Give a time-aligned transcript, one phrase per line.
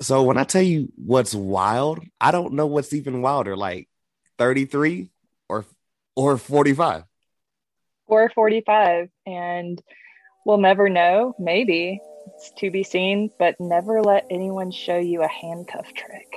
[0.00, 3.88] So when I tell you what's wild, I don't know what's even wilder, like
[4.38, 5.10] 33
[5.48, 5.64] or
[6.14, 7.04] or 45.
[8.06, 9.08] Or 45.
[9.26, 9.82] And
[10.46, 11.34] we'll never know.
[11.38, 12.00] Maybe
[12.34, 16.32] it's to be seen, but never let anyone show you a handcuff trick.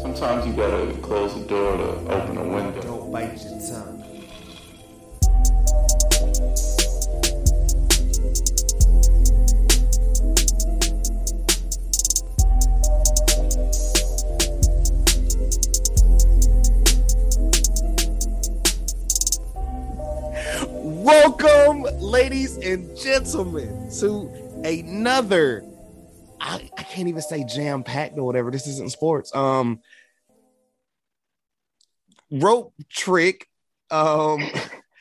[0.00, 2.80] Sometimes you gotta close the door to open a window.
[2.80, 3.99] Don't bite your tongue.
[21.02, 25.64] Welcome, ladies and gentlemen, to another.
[26.38, 28.50] I, I can't even say jam packed or whatever.
[28.50, 29.34] This isn't sports.
[29.34, 29.80] Um,
[32.30, 33.48] rope trick,
[33.90, 34.42] um,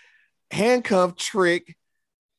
[0.51, 1.75] handcuff trick,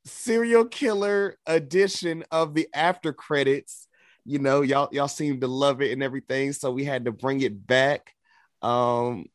[0.06, 3.88] serial killer edition of the after credits.
[4.24, 7.42] You know, y'all y'all seem to love it and everything, so we had to bring
[7.42, 8.14] it back.
[8.62, 9.26] Um,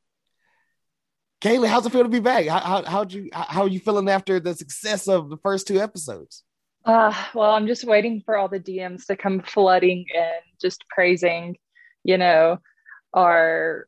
[1.42, 2.48] Kaylee, how's it feel to be back?
[2.48, 5.80] How how how'd you how are you feeling after the success of the first two
[5.80, 6.44] episodes?
[6.86, 11.58] Uh, well, I'm just waiting for all the DMs to come flooding in, just praising,
[12.04, 12.60] you know,
[13.14, 13.88] our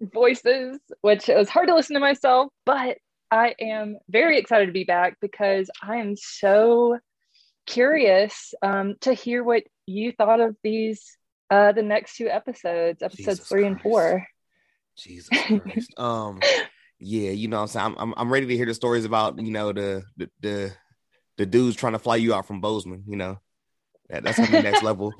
[0.00, 2.98] voices, which it was hard to listen to myself, but
[3.30, 6.98] I am very excited to be back because I am so
[7.66, 11.16] curious um, to hear what you thought of these
[11.50, 14.26] uh, the next two episodes, episodes Jesus three and four.
[14.96, 15.92] Jesus Christ.
[15.98, 16.40] um,
[16.98, 17.86] yeah, you know what I'm saying.
[17.86, 20.72] I'm, I'm I'm ready to hear the stories about you know the the the,
[21.36, 23.04] the dudes trying to fly you out from Bozeman.
[23.06, 23.38] You know,
[24.08, 25.14] that, that's gonna be next level.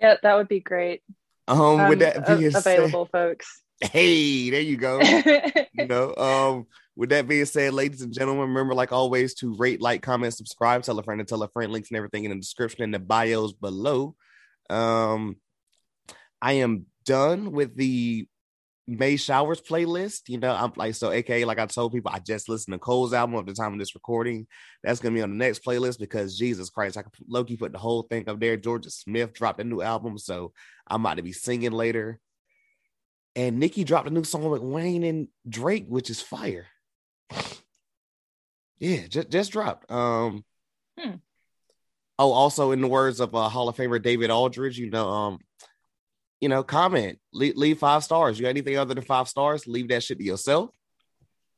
[0.00, 1.02] Yeah, that would be great.
[1.48, 3.62] Um, with Um, that a- being said, available, folks.
[3.80, 5.00] hey, there you go.
[5.72, 9.80] you know, um, with that being said, ladies and gentlemen, remember, like always, to rate,
[9.80, 11.72] like, comment, subscribe, tell a friend, and tell a friend.
[11.72, 14.14] Links and everything in the description and the bios below.
[14.68, 15.36] Um,
[16.42, 18.28] I am done with the
[18.98, 20.28] May Showers playlist.
[20.28, 23.12] You know, I'm like, so, aka, like I told people, I just listened to Cole's
[23.12, 24.46] album at the time of this recording.
[24.82, 27.78] That's gonna be on the next playlist because Jesus Christ, I could Loki put the
[27.78, 28.56] whole thing up there.
[28.56, 30.52] Jorja Smith dropped a new album, so
[30.86, 32.20] I'm about to be singing later.
[33.36, 36.66] And Nicki dropped a new song with Wayne and Drake, which is fire.
[38.82, 39.90] Yeah, just just dropped.
[39.92, 40.42] Um
[41.00, 41.16] Hmm.
[42.18, 45.38] Oh, also in the words of uh, Hall of Famer David Aldridge, you know, um,
[46.40, 48.38] you know, comment, leave, leave five stars.
[48.38, 49.66] You got anything other than five stars?
[49.66, 50.70] Leave that shit to yourself.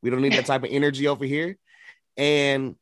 [0.02, 1.56] We don't need that type of energy over here.
[2.16, 2.76] And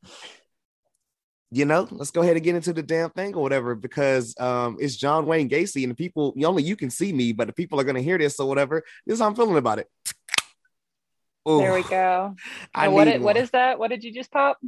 [1.53, 4.77] you know, let's go ahead and get into the damn thing or whatever, because um
[4.81, 7.81] it's John Wayne Gacy, and the people only you can see me, but the people
[7.81, 8.83] are gonna hear this or whatever.
[9.07, 9.89] This is how I'm feeling about it.
[11.45, 12.37] there we go.
[12.75, 13.43] I what need it, what one.
[13.43, 13.79] is that?
[13.79, 14.59] What did you just pop?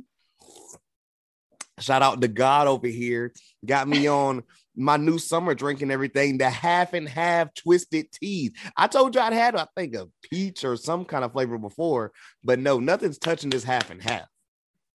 [1.78, 3.32] Shout out to God over here.
[3.64, 4.43] Got me on
[4.75, 6.38] my new summer drink and everything.
[6.38, 8.53] The half and half twisted teas.
[8.77, 12.12] I told you I'd had, I think, a peach or some kind of flavor before,
[12.43, 14.27] but no, nothing's touching this half and half.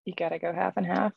[0.05, 1.13] You gotta go half and half.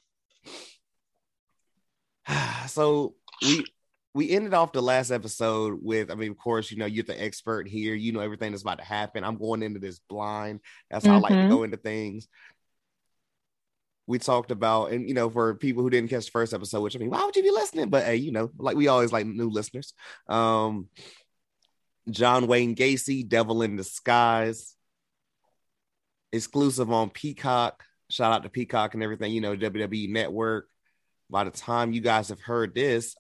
[2.70, 3.16] so
[3.46, 3.66] we
[4.14, 7.22] we ended off the last episode with, I mean, of course, you know, you're the
[7.22, 7.94] expert here.
[7.94, 9.24] You know everything that's about to happen.
[9.24, 10.62] I'm going into this blind.
[10.90, 11.50] That's how I like to Mhm.
[11.50, 12.28] go into things.
[14.08, 16.96] We talked about, and you know, for people who didn't catch the first episode, which
[16.96, 17.90] I mean, why would you be listening?
[17.90, 19.94] But hey, you know, like we always like new listeners.
[20.30, 20.88] Um,
[22.10, 24.76] John Wayne Gacy, Devil in Disguise,
[26.32, 27.84] exclusive on Peacock.
[28.10, 30.68] Shout out to Peacock and everything, you know, WWE Network.
[31.30, 33.16] By the time you guys have heard this,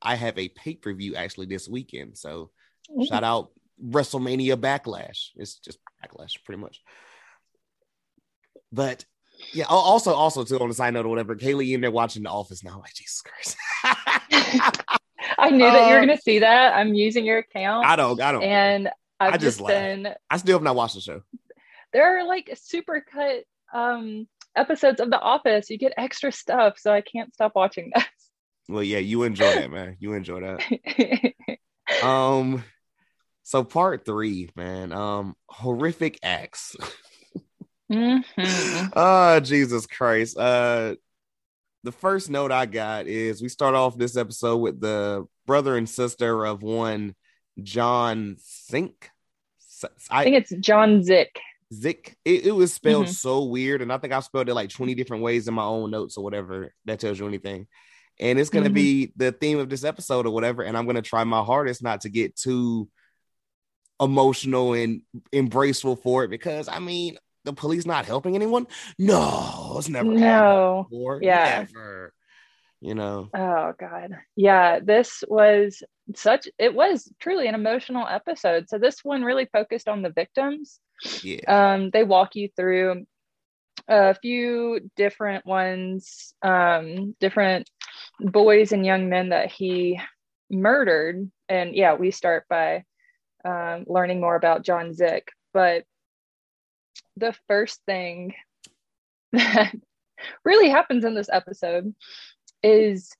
[0.00, 2.18] I have a pay per view actually this weekend.
[2.18, 2.50] So
[3.06, 3.50] shout out
[3.82, 5.28] WrestleMania Backlash.
[5.36, 6.80] It's just Backlash, pretty much.
[8.72, 9.04] But
[9.52, 12.30] yeah, also, also too on the side note or whatever, Kaylee in there watching The
[12.30, 12.78] Office now.
[12.80, 13.56] Like Jesus Christ.
[15.38, 16.74] I knew that you were Uh, gonna see that.
[16.74, 18.42] I'm using your account, I don't, I don't.
[18.42, 19.70] and I've I just just, laugh.
[19.70, 20.08] been.
[20.30, 21.22] I still have not watched the show.
[21.92, 24.26] There are like super cut um
[24.56, 25.70] episodes of The Office.
[25.70, 28.06] You get extra stuff, so I can't stop watching that.
[28.68, 29.96] Well, yeah, you enjoy that, man.
[29.98, 31.32] You enjoy that.
[32.02, 32.64] Um,
[33.42, 34.92] so part three, man.
[34.92, 36.76] Um, horrific acts.
[37.92, 38.92] Mhm.
[38.96, 40.36] oh Jesus Christ.
[40.38, 40.94] Uh
[41.84, 45.88] the first note I got is we start off this episode with the brother and
[45.88, 47.14] sister of one
[47.62, 48.36] John
[48.70, 49.10] Zink.
[50.10, 51.26] I think it's John Szyc.
[51.74, 52.14] Szyc.
[52.24, 53.14] It, it was spelled Mhm.
[53.14, 55.90] so weird, and I think I spelled it like 20 different ways in my own
[55.90, 56.72] notes or whatever.
[56.84, 57.66] That tells you anything.
[58.20, 58.74] And it's gonna Mhm.
[58.74, 60.62] be the theme of this episode or whatever.
[60.62, 62.88] And I'm gonna try my hardest not to get too
[64.00, 65.02] emotional and
[65.32, 68.66] embraceful for it because I mean the police not helping anyone.
[68.98, 70.86] No, it's never happened No.
[70.90, 71.20] before.
[71.22, 71.66] Yeah.
[71.72, 72.12] Never.
[72.80, 73.28] You know.
[73.34, 74.18] Oh God.
[74.36, 75.82] Yeah, this was
[76.16, 78.68] such it was truly an emotional episode.
[78.68, 80.80] So this one really focused on the victims.
[81.22, 81.40] Yeah.
[81.74, 83.06] Um, they walk you through
[83.88, 87.68] a few different ones, um, different
[88.20, 90.00] boys and young men that he
[90.50, 91.30] murdered.
[91.48, 92.84] And yeah, we start by
[93.44, 95.22] um, learning more about John Szyc.
[95.52, 95.84] But
[97.16, 98.34] the first thing
[99.32, 99.72] that
[100.44, 101.94] really happens in this episode
[102.62, 103.12] is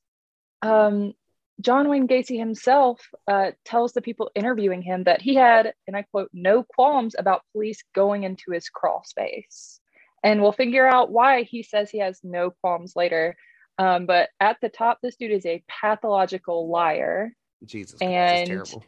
[0.62, 1.14] um,
[1.60, 6.02] John Wayne Gacy himself uh, tells the people interviewing him that he had, and I
[6.02, 9.80] quote, no qualms about police going into his crawl space.
[10.24, 13.36] And we'll figure out why he says he has no qualms later.
[13.78, 17.32] Um, but at the top, this dude is a pathological liar.
[17.64, 18.00] Jesus.
[18.00, 18.84] And- terrible.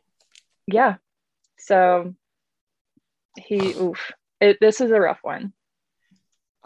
[0.67, 0.97] Yeah.
[1.59, 2.15] So
[3.39, 5.53] he, oof, it, this is a rough one.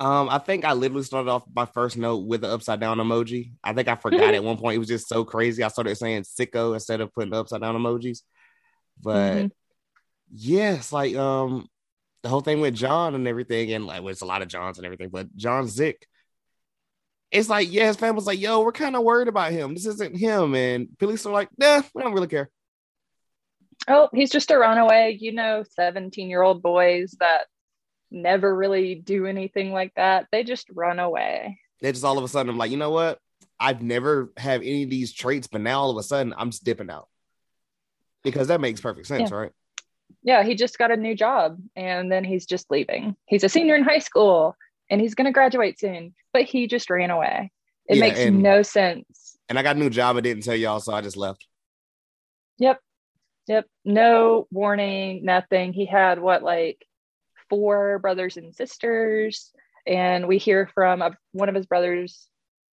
[0.00, 3.52] Um, I think I literally started off my first note with the upside down emoji.
[3.64, 5.62] I think I forgot at one point it was just so crazy.
[5.62, 8.20] I started saying sicko instead of putting upside down emojis.
[9.02, 9.50] But Mhm.
[10.32, 11.66] yeah, like um
[12.22, 14.78] the whole thing with John and everything, and like well, it's a lot of Johns
[14.78, 15.96] and everything, but John Szyc.
[17.30, 19.74] It's like, yeah, his family's like, yo, we're kind of worried about him.
[19.74, 20.54] This isn't him.
[20.54, 22.48] And police are like, nah, we don't really care.
[23.86, 27.44] Oh, he's just a runaway, you know, 17 year old boys that
[28.10, 30.26] never really do anything like that.
[30.32, 31.58] They just run away.
[31.80, 33.18] They just all of a sudden, I'm like, you know what?
[33.60, 36.64] I've never have any of these traits, but now all of a sudden I'm just
[36.64, 37.08] dipping out.
[38.24, 39.52] Because that makes perfect sense, right?
[40.22, 43.14] Yeah, he just got a new job and then he's just leaving.
[43.26, 44.56] He's a senior in high school
[44.90, 47.52] and he's going to graduate soon, but he just ran away.
[47.88, 49.36] It Yeah, makes and- no sense.
[49.48, 50.16] And I got a new job.
[50.16, 51.46] I didn't tell y'all, so I just left.
[52.58, 52.80] Yep.
[53.46, 53.66] Yep.
[53.84, 55.72] No warning, nothing.
[55.72, 56.84] He had what, like
[57.50, 59.52] four brothers and sisters.
[59.86, 62.28] And we hear from a, one of his brothers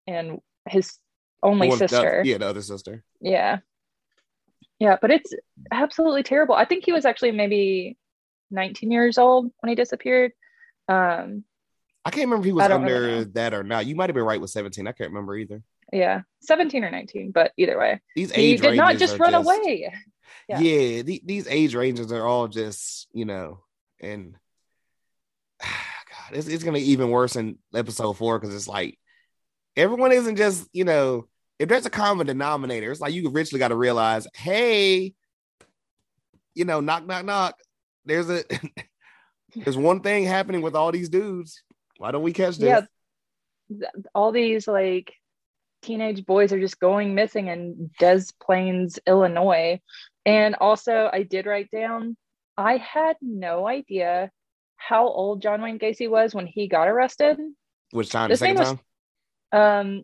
[0.07, 0.97] and his
[1.41, 2.21] only One- the- sister.
[2.25, 3.03] yeah, the other sister.
[3.21, 3.59] Yeah.
[4.79, 4.97] Yeah.
[5.01, 5.33] But it's
[5.71, 6.55] absolutely terrible.
[6.55, 7.97] I think he was actually maybe
[8.51, 10.31] 19 years old when he disappeared.
[10.87, 11.43] Um,
[12.03, 13.85] I can't remember if he was don't really under that or not.
[13.87, 14.87] You might have been right with 17.
[14.87, 15.63] I can't remember either.
[15.93, 19.89] yeah, 17 or 19, but either way, These he age did not just run away.
[20.47, 21.01] Yeah, Yeah.
[21.01, 23.63] the- these age ranges are all just, you know,
[24.01, 24.35] and
[26.31, 28.97] it's, it's gonna be even worse in episode four because it's like
[29.75, 31.27] everyone isn't just, you know,
[31.59, 35.13] if there's a common denominator, it's like you richly got to realize, hey,
[36.53, 37.55] you know, knock, knock, knock.
[38.05, 38.43] There's a
[39.55, 41.63] there's one thing happening with all these dudes.
[41.97, 42.85] Why don't we catch this?
[43.69, 43.87] Yeah.
[44.13, 45.13] All these like
[45.81, 49.79] teenage boys are just going missing in Des Plaines, Illinois.
[50.25, 52.17] And also, I did write down,
[52.57, 54.31] I had no idea
[54.87, 57.37] how old John Wayne Gacy was when he got arrested.
[57.91, 58.29] Which time?
[58.29, 58.79] The His name was- time?
[59.51, 60.03] Um,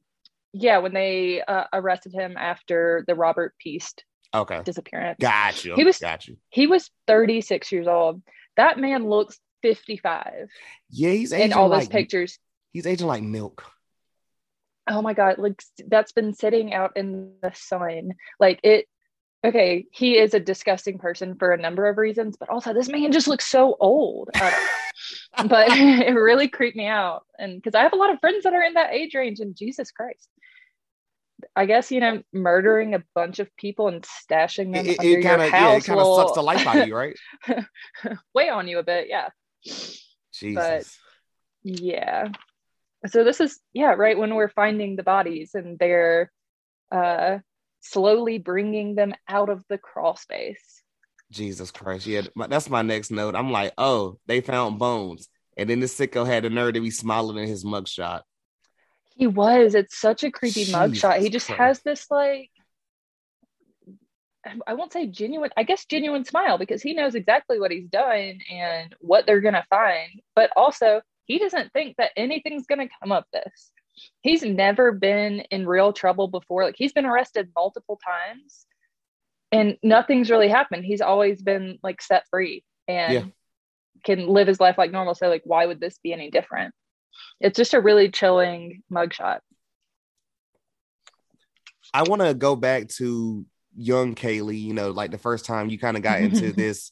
[0.53, 4.61] yeah, when they uh, arrested him after the Robert Piest Okay.
[4.63, 5.17] disappearance.
[5.19, 5.75] Got you.
[5.75, 6.37] He was- got you.
[6.49, 8.21] He was 36 years old.
[8.57, 10.49] That man looks 55
[10.89, 12.39] Yeah, he's aging in all those like pictures.
[12.73, 13.63] he's aging like milk.
[14.87, 18.13] Oh my God, like that's been sitting out in the sun.
[18.39, 18.87] Like it,
[19.43, 23.11] okay, he is a disgusting person for a number of reasons, but also this man
[23.11, 24.29] just looks so old.
[24.35, 24.69] I
[25.47, 27.23] but it really creeped me out.
[27.39, 29.55] And because I have a lot of friends that are in that age range, and
[29.55, 30.29] Jesus Christ.
[31.55, 35.23] I guess you know, murdering a bunch of people and stashing them It, under it
[35.23, 37.17] kind your of yeah, it kind of sucks the life out of you, right?
[38.35, 39.29] weigh on you a bit, yeah.
[40.31, 40.99] Jesus.
[41.63, 42.27] Yeah.
[43.07, 46.31] So this is yeah, right when we're finding the bodies and they're
[46.91, 47.39] uh
[47.81, 50.81] slowly bringing them out of the crawl space.
[51.31, 52.05] Jesus Christ.
[52.07, 53.35] Yeah, that's my next note.
[53.35, 55.29] I'm like, oh, they found bones.
[55.57, 58.21] And then this sicko had the nerve to be smiling in his mugshot.
[59.15, 59.75] He was.
[59.75, 61.19] It's such a creepy mugshot.
[61.19, 61.59] He just Christ.
[61.59, 62.49] has this like
[64.67, 68.39] I won't say genuine, I guess genuine smile because he knows exactly what he's done
[68.51, 70.21] and what they're going to find.
[70.35, 73.71] But also, he doesn't think that anything's going to come of this.
[74.21, 76.63] He's never been in real trouble before.
[76.63, 78.65] Like, he's been arrested multiple times
[79.51, 80.85] and nothing's really happened.
[80.85, 83.23] He's always been like set free and Yeah.
[84.03, 85.15] can live his life like normal.
[85.15, 86.73] So, like, why would this be any different?
[87.39, 89.39] It's just a really chilling mugshot.
[91.93, 95.77] I want to go back to young Kaylee, you know, like the first time you
[95.77, 96.91] kind of got into this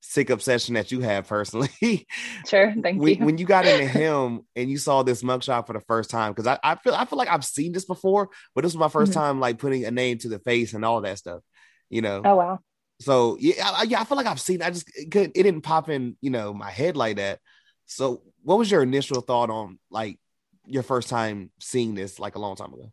[0.00, 2.06] sick obsession that you have personally.
[2.48, 2.74] Sure.
[2.82, 3.24] Thank when, you.
[3.24, 6.46] when you got into him and you saw this mugshot for the first time, because
[6.46, 9.12] I, I feel I feel like I've seen this before, but this was my 1st
[9.12, 9.14] Mhm.
[9.14, 11.40] time like putting a name to the face and all that stuff,
[11.88, 12.22] you know.
[12.24, 12.58] oh, wow.
[13.00, 14.62] So yeah, I, yeah, I feel like I've seen.
[14.62, 17.38] I just it, couldn't, it didn't pop in, you know, my head like that.
[17.86, 20.18] So, what was your initial thought on like
[20.66, 22.92] your first time seeing this, like a long time ago?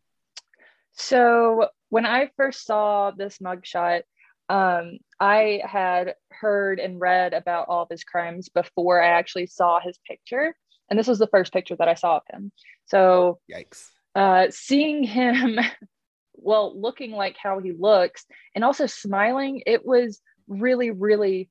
[0.94, 4.02] So when I first saw this mugshot,
[4.50, 9.80] um, I had heard and read about all of his crimes before I actually saw
[9.80, 10.56] his picture.
[10.90, 12.52] And this was the first picture that I saw of him.
[12.86, 13.90] So, Yikes.
[14.16, 15.60] uh, seeing him,
[16.34, 18.26] well, looking like how he looks
[18.56, 21.50] and also smiling, it was really, really,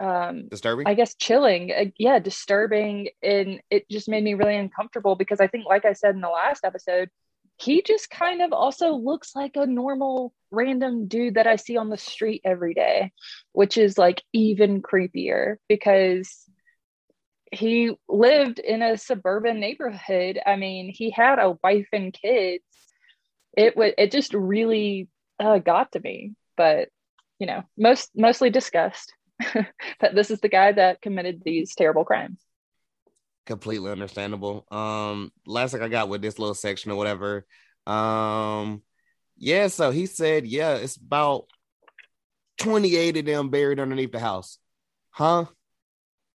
[0.00, 0.86] um, Disturbing.
[0.86, 1.72] I guess, chilling.
[1.72, 3.08] Uh, yeah, disturbing.
[3.22, 6.28] And it just made me really uncomfortable because I think, like I said in the
[6.28, 7.10] last episode,
[7.56, 11.88] he just kind of also looks like a normal random dude that I see on
[11.88, 13.12] the street every day,
[13.52, 16.48] which is like even creepier because
[17.52, 20.40] he lived in a suburban neighborhood.
[20.44, 22.64] I mean, he had a wife and kids.
[23.56, 25.08] It was it just really
[25.38, 26.88] uh, got to me, but
[27.38, 29.12] you know, most mostly disgust
[30.00, 32.38] that this is the guy that committed these terrible crimes.
[33.46, 34.66] Completely understandable.
[34.70, 37.46] Um, last thing I got with this little section or whatever.
[37.86, 38.82] Um,
[39.36, 41.46] yeah, so he said, yeah, it's about
[42.58, 44.58] 28 of them buried underneath the house.
[45.10, 45.46] Huh?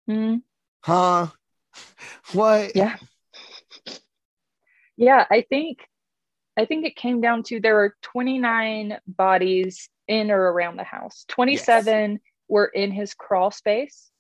[0.09, 0.43] Mm,
[0.83, 1.29] Huh?
[2.33, 2.75] What?
[2.75, 2.97] yeah.
[4.97, 5.81] Yeah, I think
[6.57, 11.27] I think it came down to there were 29 bodies in or around the house.
[11.29, 14.11] 27 were in his crawl space.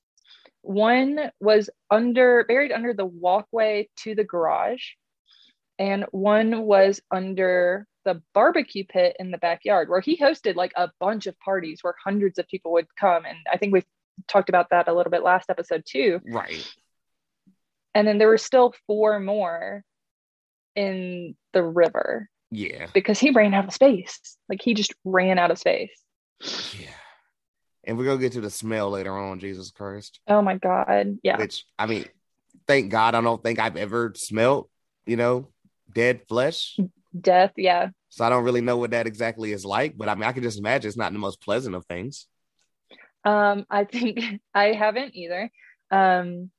[0.66, 4.82] One was under buried under the walkway to the garage,
[5.78, 10.90] and one was under the barbecue pit in the backyard where he hosted like a
[10.99, 13.25] bunch of parties where hundreds of people would come.
[13.25, 13.87] And I think we've
[14.26, 16.20] talked about that a little bit last episode too.
[16.25, 16.66] Right.
[17.94, 19.85] And then there were still four more
[20.75, 22.88] in the river Yeah.
[22.92, 24.37] because he ran out of space.
[24.49, 25.96] Like he just ran out of space.
[26.78, 26.90] Yeah.
[27.87, 30.21] And we're gonna get to the smell later on, Jesus Christ.
[30.26, 31.19] Oh my God.
[31.23, 31.38] Yeah.
[31.38, 32.05] Which I mean,
[32.66, 34.69] thank God I don't think I've ever smelled,
[35.07, 35.49] you know,
[35.93, 36.78] dead flesh.
[37.19, 37.52] Death.
[37.57, 37.90] Yeah.
[38.09, 40.43] So I don't really know what that exactly is like, but I mean I can
[40.43, 42.26] just imagine it's not the most pleasant of things.
[43.25, 44.21] Um, I think
[44.55, 45.50] I haven't either.
[45.90, 46.50] Um,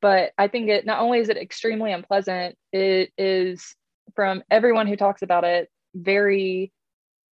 [0.00, 3.74] but I think it not only is it extremely unpleasant, it is
[4.14, 6.72] from everyone who talks about it very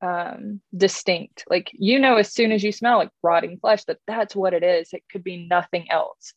[0.02, 1.44] um distinct.
[1.48, 4.62] Like you know as soon as you smell like rotting flesh that that's what it
[4.62, 4.92] is.
[4.92, 6.34] It could be nothing else.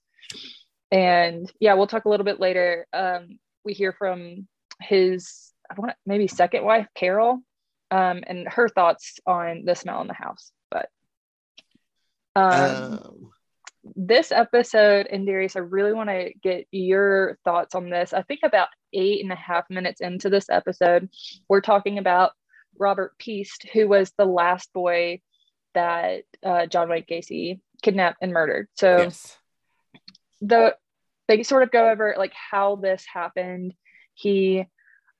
[0.91, 2.87] And yeah we'll talk a little bit later.
[2.93, 4.47] Um we hear from
[4.81, 7.41] his i want maybe second wife carol
[7.91, 10.51] um and her thoughts on the smell in the house.
[10.71, 10.89] But
[12.35, 13.31] um Um,
[13.95, 18.13] this episode and Darius, I really want to get your thoughts on this.
[18.13, 21.09] I think about eight and a half minutes into this episode,
[21.47, 22.31] we're talking about
[22.79, 25.21] Robert Piest, who was the last boy
[25.73, 28.67] that uh, John Wayne Gacy kidnapped and murdered.
[28.75, 29.37] So yes.
[30.41, 30.75] the
[31.27, 33.73] they sort of go over like how this happened.
[34.15, 34.65] He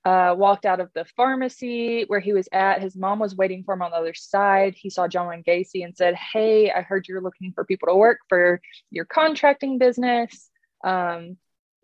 [0.06, 2.82] uh, walked out of the pharmacy where he was at.
[2.82, 4.76] His mom was waiting for him on the other side.
[4.76, 7.96] He saw John Wayne Gacy and said, "Hey, I heard you're looking for people to
[7.96, 10.50] work for your contracting business.
[10.84, 11.38] Um,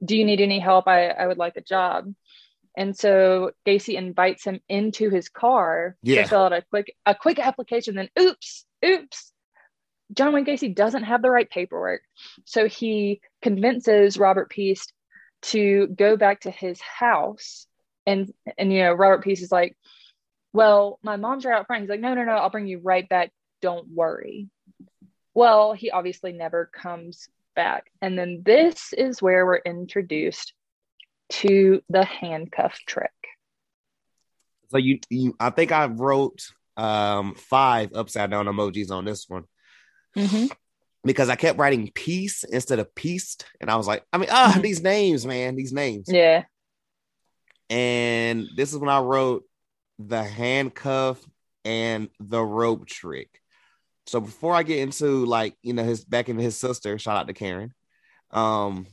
[0.03, 0.87] do you need any help?
[0.87, 2.13] I, I would like a job."
[2.77, 6.23] And so Gacy invites him into his car Yeah.
[6.23, 7.95] to fill out a quick a quick application.
[7.95, 9.31] Then, oops, oops,
[10.13, 12.01] John Wayne Gacy doesn't have the right paperwork.
[12.45, 14.93] So he convinces Robert Piest
[15.43, 17.67] to go back to his house.
[18.05, 19.75] And and you know, Robert Piest is like,
[20.53, 21.81] Well, my mom's right out front.
[21.81, 23.31] He's like, No, no, no, I'll bring you right back.
[23.61, 24.49] Don't worry.
[25.33, 27.91] Well, he obviously never comes back.
[28.01, 30.53] And then this is where we're introduced
[31.29, 33.11] to the handcuff trick.
[34.71, 36.41] So you, you I think I wrote
[36.77, 39.45] um five upside down emojis on this one
[40.17, 40.51] Mhm.
[41.03, 44.53] because I kept writing peace instead of piest, and I was like, I mean, ah,
[44.57, 44.61] Mhm.
[44.61, 46.07] these names, man, these names.
[46.11, 46.43] Yeah.
[47.69, 49.43] And this is when I wrote
[49.97, 51.19] the handcuff
[51.63, 53.41] and the rope trick.
[54.07, 57.27] So before I get into like, you know, his back into his sister, shout out
[57.27, 57.73] to Karen.
[58.31, 58.85] Um,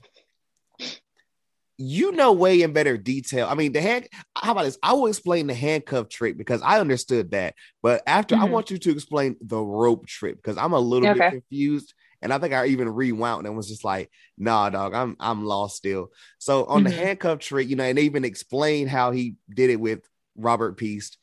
[1.78, 3.48] you know way in better detail.
[3.48, 4.78] I mean, the hand, how about this?
[4.82, 7.54] I will explain the handcuff trick because I understood that.
[7.82, 8.50] But after I Mhm.
[8.50, 11.20] want you to explain the rope trick because I'm a little Okay.
[11.20, 11.94] bit confused.
[12.20, 15.76] And I think I even rewound and was just like, nah, dog, I'm I'm lost
[15.76, 16.10] still.
[16.38, 16.94] So on the Mhm.
[16.94, 20.00] handcuff trick, you know, and they even explained how he did it with
[20.36, 21.18] Robert Piest,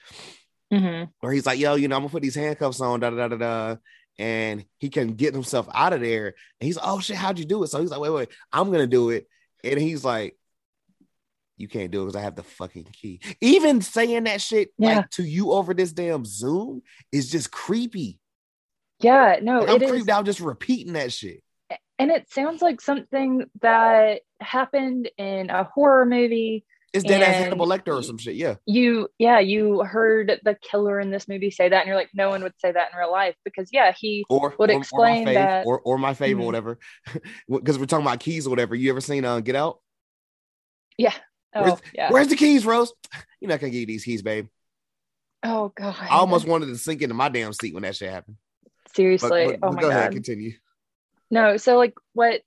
[0.72, 3.28] hmm where he's like, yo, you know, I'm gonna put these handcuffs on, da da
[3.28, 3.76] da da da.
[4.18, 6.28] And he can get himself out of there.
[6.28, 7.68] And he's like, oh shit, how'd you do it?
[7.68, 9.28] So he's like, wait, wait, I'm gonna do it.
[9.64, 10.36] And he's like,
[11.58, 13.20] you can't do it because I have the fucking key.
[13.42, 14.98] Even saying that shit Yeah.
[14.98, 18.20] like to you over this damn Zoom is just creepy.
[19.02, 19.40] Yeah.
[19.42, 19.92] No, Like, I'm it is.
[19.92, 21.44] creeped out just repeating that shit.
[21.98, 27.44] and it sounds like something that happened in a horror movie It's dead ass And
[27.46, 28.36] Hannibal Lecter or some shit.
[28.36, 28.56] Yeah.
[28.66, 32.30] you yeah you heard the killer in this movie say that and you're like no
[32.30, 35.26] one would say that in real life because yeah he Or Would or, explain or
[35.26, 36.46] my fave, that- or or my fave Mhm.
[36.46, 36.80] whatever.
[37.50, 38.74] Because we're talking about keys or whatever.
[38.76, 39.80] You ever seen uh Get Out?
[41.00, 41.12] oh
[41.54, 42.92] Where's- yeah Where's the keys, Rose?
[43.40, 44.48] You're not gonna give you these keys, babe.
[45.44, 48.38] oh god I almost wanted to sink into my damn seat when that shit happened.
[48.64, 50.54] But, seriously but- oh but my go god ahead, continue.
[51.32, 52.42] No, so like what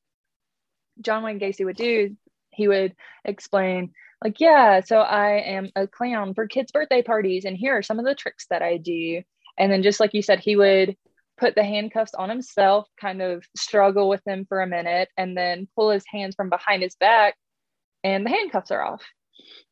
[1.00, 2.16] John Wayne Gacy would do,
[2.50, 2.94] he would
[3.24, 3.92] explain,
[4.22, 7.98] like, yeah, so I am a clown for kids' birthday parties, and here are some
[7.98, 9.22] of the tricks that I do.
[9.58, 10.96] And then, just like you said, he would
[11.38, 15.68] put the handcuffs on himself, kind of struggle with them for a minute, and then
[15.74, 17.36] pull his hands from behind his back,
[18.04, 19.04] and the handcuffs are off.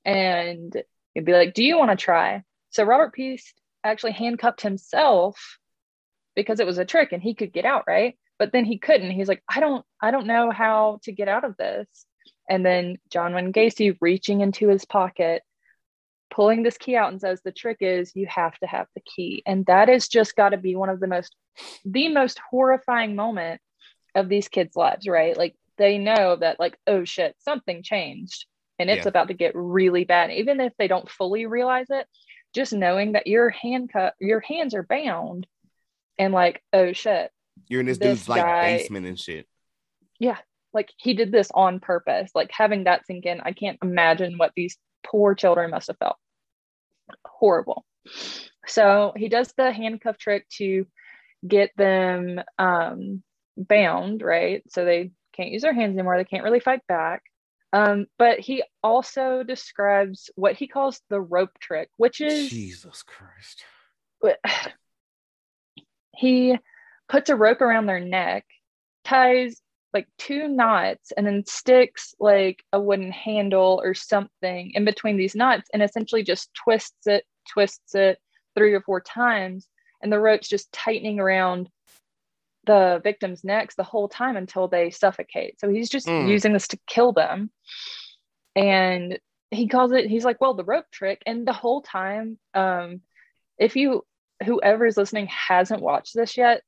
[0.05, 0.83] And
[1.15, 2.43] he'd be like, Do you want to try?
[2.71, 5.59] So Robert Piest actually handcuffed himself
[6.37, 8.17] because it was a trick and he could get out, right?
[8.39, 9.11] But then he couldn't.
[9.11, 11.89] He's like, I don't, I don't know how to get out of this.
[12.51, 15.43] And then John Wayne Gacy reaching into his pocket,
[16.31, 19.43] pulling this key out and says, The trick is you have to have the key.
[19.47, 21.35] And that has just got to be one of the most,
[21.85, 23.61] the most horrifying moment
[24.17, 25.37] of these kids' lives, right?
[25.37, 28.47] Like they know that, like, oh shit, something changed
[28.81, 29.09] and it's Yeah.
[29.11, 30.33] about to get really bad.
[30.33, 32.07] Even if they don't fully realize it,
[32.53, 35.47] just knowing that your handcuff, your hands are bound
[36.19, 37.31] and like, oh shit,
[37.69, 39.47] You're in this, This dude's like basement and shit.
[40.73, 42.31] Like he did this on purpose.
[42.35, 46.17] Like having that sink in, I can't imagine what these poor children must have felt.
[47.25, 47.85] Horrible.
[48.67, 50.87] So he does the handcuff trick to
[51.47, 53.23] get them um,
[53.57, 54.63] bound, right?
[54.69, 56.17] So they can't use their hands anymore.
[56.17, 57.23] They can't really fight back.
[57.73, 63.65] Um, but he also describes what he calls the rope trick, which is Jesus Christ.
[66.17, 66.59] he
[67.09, 68.45] puts a rope around their neck,
[69.05, 69.61] ties
[69.93, 75.35] like two knots, and then sticks like a wooden handle or something in between these
[75.35, 78.19] knots and essentially just twists it, twists it
[78.57, 79.67] three or four times.
[80.03, 81.69] And the rope's just tightening around
[82.67, 85.59] the victim's necks the whole time until they suffocate.
[85.59, 86.29] So he's just Mm.
[86.29, 87.51] using this to kill them.
[88.55, 89.19] And
[89.51, 91.23] he calls it, he's like, well, the rope trick.
[91.27, 93.03] And the whole time, um,
[93.59, 94.05] if you
[94.45, 96.63] whoever is listening hasn't watched this yet,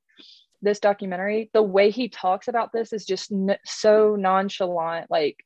[0.62, 5.44] this documentary, the way he talks about this is just n- so nonchalant, like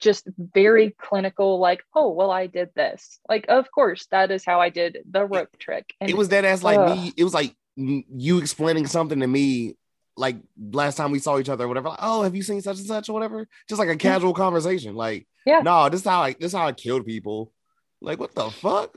[0.00, 3.20] just very clinical, like, oh, well, I did this.
[3.28, 5.94] Like, of course, that is how I did the rope trick.
[6.00, 6.96] And it was that ass like Ugh.
[6.98, 7.12] me.
[7.16, 9.76] It was like you explaining something to me
[10.16, 10.36] like
[10.72, 11.88] last time we saw each other or whatever.
[11.90, 13.48] Like, oh, have you seen such and such or whatever?
[13.68, 14.94] Just like a casual conversation.
[14.94, 15.60] Like, Yeah.
[15.60, 17.52] no, this is how I this is how I killed people.
[18.00, 18.94] Like, what the fuck?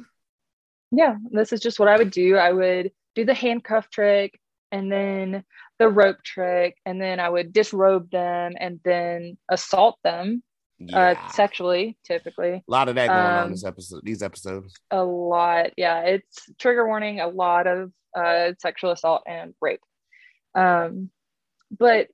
[0.91, 2.37] yeah, this is just what I would do.
[2.37, 4.39] I would do the handcuff trick
[4.71, 5.43] and then
[5.79, 10.43] the rope trick, and then I would disrobe them and then assault them
[10.79, 11.11] Yeah.
[11.11, 12.53] uh, sexually, typically.
[12.67, 14.73] a lot of that going on um, this episode, these episodes.
[14.91, 19.81] a lot yeah it's trigger warning a lot of uh sexual assault and rape
[20.55, 21.09] um
[21.77, 22.07] but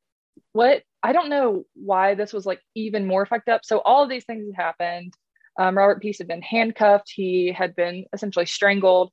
[0.54, 4.10] what i don't know why this was like even more fucked up so all of
[4.10, 5.14] these things had happened
[5.60, 9.12] um, robert piest had been handcuffed he had been essentially strangled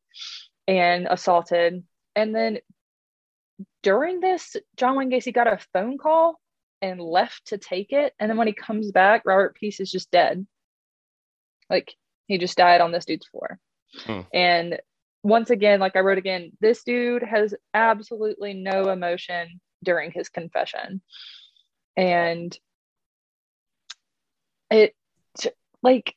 [0.68, 1.82] and assaulted
[2.16, 2.58] and then
[3.82, 6.38] during this john wayne gacy got a phone call
[6.82, 8.14] and left to take it.
[8.18, 10.46] And then when he comes back robert piest is just dead.
[11.68, 11.94] Like
[12.26, 13.58] he just died on this dude's floor.
[14.06, 14.20] Hmm.
[14.32, 14.80] and
[15.24, 21.02] once again like i wrote again this dude has absolutely no emotion during his confession.
[21.96, 22.56] And
[24.70, 24.94] it
[25.82, 26.14] like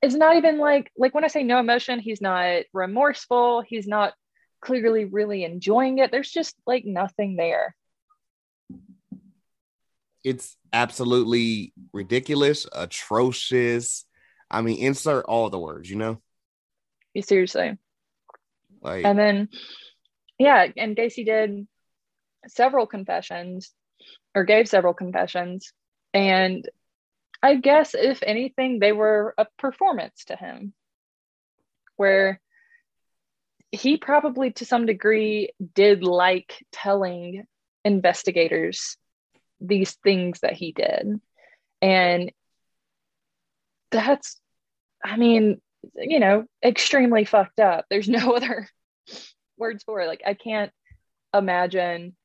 [0.00, 3.60] it's not even like like when i say no emotion he's not remorseful.
[3.60, 4.14] He's not
[4.60, 7.74] clearly really enjoying it there's just like nothing there
[10.26, 14.04] It's absolutely ridiculous, atrocious.
[14.50, 16.20] I mean, insert all the words, you know?
[17.14, 17.78] You seriously
[18.80, 19.48] Like And then,
[20.36, 21.68] yeah, and Gacy did
[22.48, 23.72] several confessions
[24.34, 25.72] or gave several confessions.
[26.12, 26.68] And
[27.40, 30.74] I guess, if anything, they were a performance to him
[31.96, 32.40] where
[33.76, 37.44] he probably, to some degree, did like telling
[37.84, 38.96] investigators
[39.60, 41.20] these things that he did.
[41.82, 42.32] And
[43.90, 44.40] that's,
[45.04, 45.60] I mean,
[45.94, 47.86] you know, extremely fucked up.
[47.88, 48.68] There's no other
[49.56, 50.06] words for it.
[50.06, 50.72] Like, I can't
[51.34, 52.16] imagine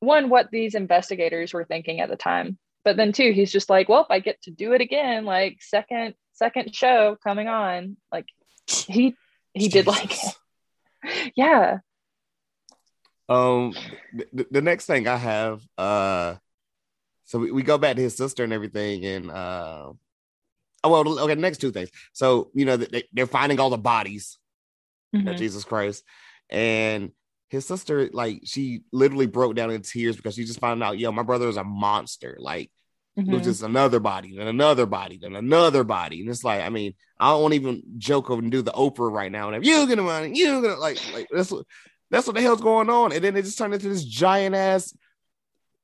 [0.00, 2.58] one, what these investigators were thinking at the time.
[2.84, 5.58] But then two, he's just like, well, if I get to do it again, like
[5.60, 8.26] second, second show coming on, like
[8.66, 9.14] he
[9.54, 10.34] he did like it.
[11.36, 11.78] Yeah.
[13.28, 13.74] Um,
[14.32, 16.36] the, the next thing I have, uh,
[17.24, 19.92] so we, we go back to his sister and everything, and uh,
[20.84, 21.34] Oh well, okay.
[21.36, 21.90] Next two things.
[22.12, 24.38] So you know they, they're finding all the bodies
[25.14, 25.30] Mhm.
[25.30, 26.04] of Jesus Christ,
[26.50, 27.12] and
[27.50, 31.12] his sister like she literally broke down in tears because she just found out, yo,
[31.12, 32.36] my brother is a monster.
[32.40, 32.70] Like
[33.14, 36.70] it was just another body, then another body, then another body, and it's like, I
[36.70, 39.48] mean, I don't even joke over and do the Oprah right now.
[39.48, 41.66] And if you're gonna money, you're gonna like, like that's what
[42.10, 44.96] that's what the hell's going on, and then it just turned into this giant ass.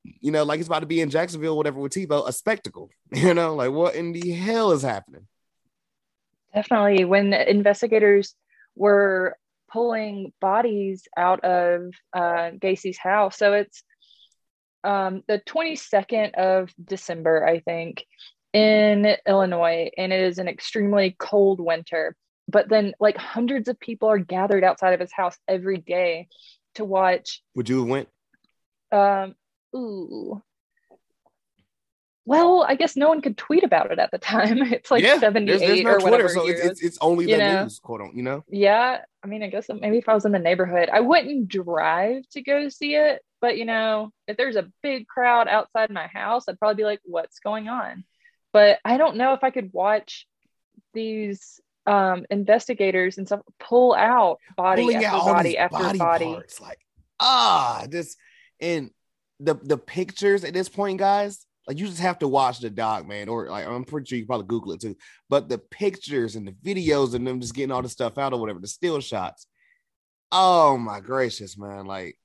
[0.05, 2.91] You know, like it's about to be in Jacksonville, whatever, with Tebow, a spectacle.
[3.15, 5.27] You know, like what in the hell is happening?
[6.55, 7.05] Definitely.
[7.05, 8.35] When investigators
[8.75, 9.37] were
[9.71, 13.83] pulling bodies out of uh, Gacy's house, so it's
[14.85, 18.05] um, the 22nd of December, I think,
[18.53, 22.17] in Illinois, and it is an extremely cold winter.
[22.51, 26.29] But then, like hundreds of people are gathered outside of his house every day
[26.77, 27.43] to watch.
[27.55, 28.09] Would you have went?
[28.91, 29.35] Um,
[29.77, 30.43] ooh.
[32.29, 34.59] Well, I guess no one could tweet about it at the time.
[34.71, 36.29] It's like yeah, 78 there's, there's no or Twitter, whatever.
[36.29, 37.63] so it's, it's it's only you the know?
[37.63, 38.17] news, quote unquote.
[38.17, 41.01] You know, Yeah, I mean, I guess maybe if I was in the neighborhood, I
[41.01, 43.23] wouldn't drive to go see it.
[43.41, 47.01] But you know, if there's a big crowd outside my house, I'd probably be like,
[47.05, 48.05] "What's going on?"
[48.53, 50.27] But I don't know if I could watch
[50.93, 56.25] these um, investigators and stuff pull out body pulling after out body after body, body.
[56.27, 56.79] parts, like
[57.21, 58.17] ah, this
[58.61, 58.91] and
[59.41, 61.47] the the pictures at this point, guys.
[61.69, 64.25] Like you just have to watch the doc, man, or like I'm pretty sure you
[64.25, 64.97] probably Google it too.
[65.29, 68.41] But the pictures and the videos and them just getting all the stuff out or
[68.41, 69.47] whatever, the still shots.
[70.33, 71.85] Oh my gracious, man!
[71.85, 72.19] Like,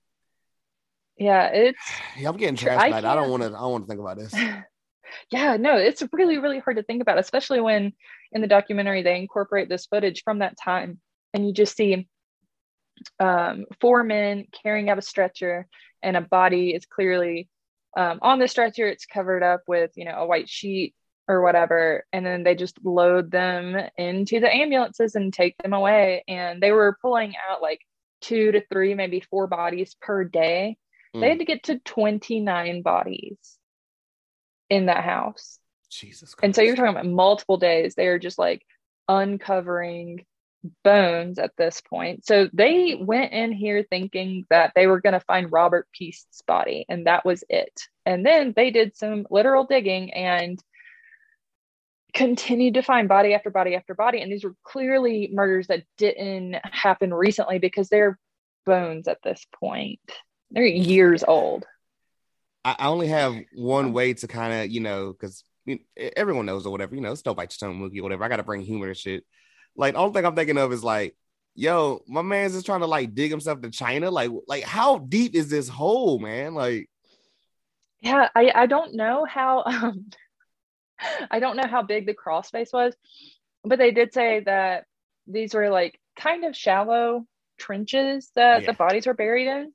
[1.17, 1.77] Yeah, it's
[2.17, 3.05] yeah, I'm getting trashed I by it.
[3.05, 3.49] I don't want to.
[3.49, 4.33] I don't want to think about this.
[5.29, 7.91] yeah, no, it's really, really hard to think about, especially when
[8.31, 11.01] in the documentary they incorporate this footage from that time
[11.33, 12.07] and you just see
[13.19, 15.67] um, four men carrying out a stretcher
[16.01, 17.49] and a body is clearly
[17.97, 18.87] um, on the stretcher.
[18.87, 20.95] It's covered up with, you know, a white sheet
[21.27, 22.05] or whatever.
[22.11, 26.23] And then they just load them into the ambulances and take them away.
[26.27, 27.79] And they were pulling out like
[28.21, 30.77] two to three, maybe four bodies per day.
[31.13, 33.37] They Mm, had to get to 29 bodies
[34.69, 35.59] in that house.
[35.89, 36.35] Jesus.
[36.41, 37.95] And so you're talking about multiple days.
[37.95, 38.65] They are just like
[39.07, 40.25] uncovering
[40.83, 42.25] bones at this point.
[42.25, 46.85] So they went in here thinking that they were going to find Robert Piest's body,
[46.89, 47.87] and that was it.
[48.05, 50.61] And then they did some literal digging and
[52.13, 54.21] continued to find body after body after body.
[54.21, 58.19] And these were clearly murders that didn't happen recently because they're
[58.65, 59.99] bones at this point.
[60.51, 61.65] They're years old.
[62.63, 65.43] I, only have one way to kind of, you know, because
[66.15, 68.23] everyone knows or whatever, you know, no bite stone movie or whatever.
[68.23, 69.25] I got to bring humor and shit.
[69.75, 71.15] Like, the only thing I'm thinking of is like,
[71.55, 74.11] yo, my man's just trying to like dig himself to China.
[74.11, 76.53] Like, like how deep is this hole, man?
[76.53, 76.89] Like,
[78.01, 80.09] Yeah, I, I don't know how um
[81.29, 82.95] I don't know how big the crawl space was,
[83.63, 84.85] but they did say that
[85.27, 87.25] these were like kind of shallow
[87.57, 88.71] trenches that Yeah.
[88.71, 89.73] the bodies were buried in.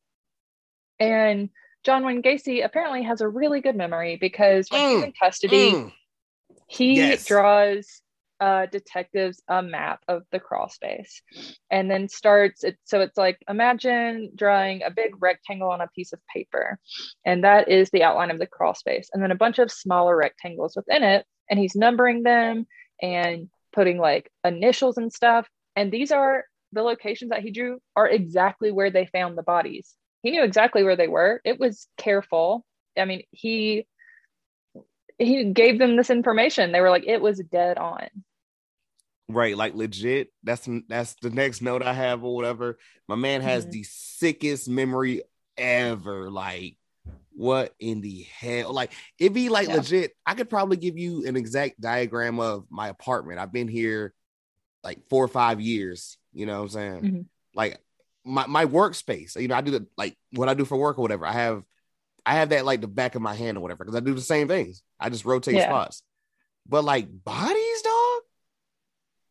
[1.01, 1.51] And
[1.85, 5.71] John Wayne Gacy apparently has a really good memory because when he's Mm, in custody,
[5.73, 5.93] mm,
[6.67, 7.27] he Yes.
[7.27, 8.03] draws
[8.41, 11.23] uh, detectives a map of the crawl space
[11.71, 16.13] and then starts it so it's like imagine drawing a big rectangle on a piece
[16.13, 16.79] of paper
[17.25, 20.17] and that is the outline of the crawl space and then a bunch of smaller
[20.17, 22.67] rectangles within it and he's numbering them
[23.03, 28.09] and putting like initials and stuff and these are the locations that he drew are
[28.09, 32.65] exactly where they found the bodies he knew exactly where they were it was careful
[32.97, 33.85] i mean he
[35.19, 36.73] he gave them this information.
[36.73, 38.09] They were like, it was dead on.
[39.29, 40.33] Right, like legit.
[40.43, 42.79] That's that's the next note I have or whatever.
[43.09, 43.71] My man has Mhm.
[43.73, 45.23] the sickest memory
[45.57, 46.31] ever.
[46.31, 46.77] Like,
[47.33, 48.73] what in the hell?
[48.73, 49.77] Like, it'd be like Yeah.
[49.77, 50.13] legit.
[50.27, 53.39] I could probably give you an exact diagram of my apartment.
[53.39, 54.15] I've been here
[54.83, 56.19] like four or five years.
[56.33, 57.03] You know what I'm saying?
[57.03, 57.27] Mhm.
[57.55, 57.79] Like
[58.25, 59.41] my my workspace.
[59.41, 61.27] You know, I do the like what I do for work or whatever.
[61.27, 61.63] I have
[62.27, 64.21] I have that like the back of my hand or whatever because I do the
[64.21, 64.83] same things.
[65.01, 65.65] I just rotate Yeah.
[65.69, 66.03] spots.
[66.67, 67.93] But like bodies, dog.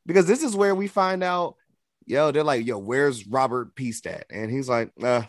[0.07, 1.55] Because this is where we find out,
[2.05, 4.25] yo, they're like, yo, where's Robert Piest at?
[4.31, 5.23] And he's like, uh,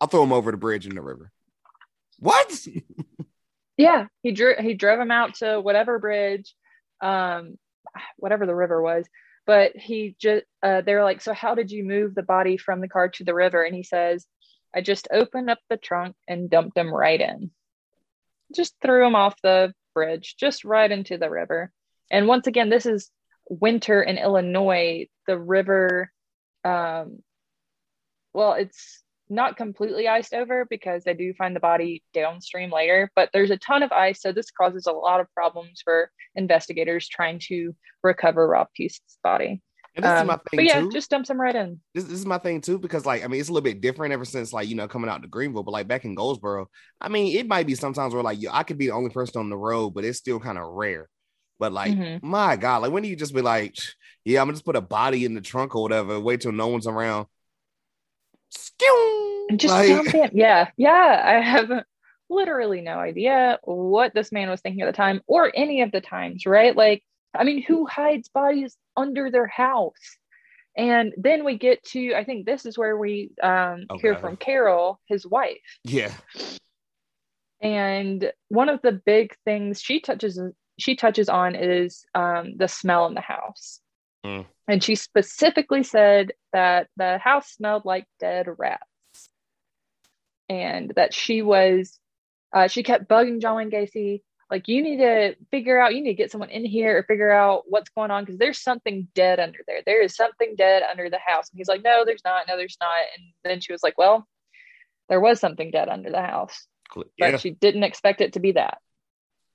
[0.00, 1.32] I'll throw him over the bridge in the river.
[2.20, 2.66] What?
[3.76, 6.54] Yeah, he drew he drove him out to whatever bridge,
[7.02, 7.58] um,
[8.16, 9.06] whatever the river was.
[9.46, 12.88] But he just uh, they're like, so how did you move the body from the
[12.88, 13.62] car to the river?
[13.62, 14.26] And he says,
[14.74, 17.50] I just opened up the trunk and dumped him right in.
[18.54, 21.70] Just threw him off the bridge, just right into the river.
[22.10, 23.10] And once again, this is
[23.48, 25.06] winter in Illinois.
[25.26, 26.10] The river,
[26.64, 27.18] um,
[28.32, 33.30] well, it's not completely iced over because they do find the body downstream later, but
[33.32, 34.20] there's a ton of ice.
[34.22, 39.62] So this causes a lot of problems for investigators trying to recover Rob Piest's body.
[39.96, 40.90] And this is Um, my thing but yeah, too.
[40.90, 41.80] just dumps him right in.
[41.94, 44.12] this, this is my thing too because like I mean it's a little bit different
[44.12, 46.68] ever since like you know coming out to Greenville, but like back in Goldsboro,
[47.00, 49.40] I mean it might be sometimes where like yo, I could be the only person
[49.40, 51.08] on the road, but it's still kind of rare.
[51.58, 52.22] But like Mhm.
[52.22, 53.76] my God, like when do you just be like,
[54.24, 56.66] yeah, I'm gonna just put a body in the trunk or whatever, wait till no
[56.68, 57.26] one's around.
[58.50, 59.48] Skew!
[59.56, 60.32] Just Like- dump.
[60.34, 61.22] Yeah, yeah.
[61.24, 61.70] I have
[62.28, 66.00] literally no idea what this man was thinking at the time or any of the
[66.00, 66.74] times, right?
[66.76, 70.18] Like, I mean, who hides bodies under their house?
[70.76, 75.00] And then we get to, I think this is where we um, hear from Carol,
[75.06, 75.56] his wife.
[75.84, 76.12] yeah,
[77.60, 80.38] And one of the big things she touches
[80.78, 83.80] she touches on is um, the smell in the house.
[84.24, 84.46] Mm.
[84.68, 88.82] And she specifically said that the house smelled like dead rats.
[90.48, 91.98] And that she was
[92.52, 96.10] uh, she kept bugging John Wayne Gacy, like, you need to figure out, you need
[96.10, 99.40] to get someone in here or figure out what's going on because there's something dead
[99.40, 99.82] under there.
[99.84, 101.50] There is something dead under the house.
[101.50, 102.46] And he's like, no, there's not.
[102.46, 102.98] No, there's not.
[103.16, 104.26] And then she was like, well,
[105.08, 106.66] there was something dead under the house
[107.18, 108.78] but she didn't expect it to be that.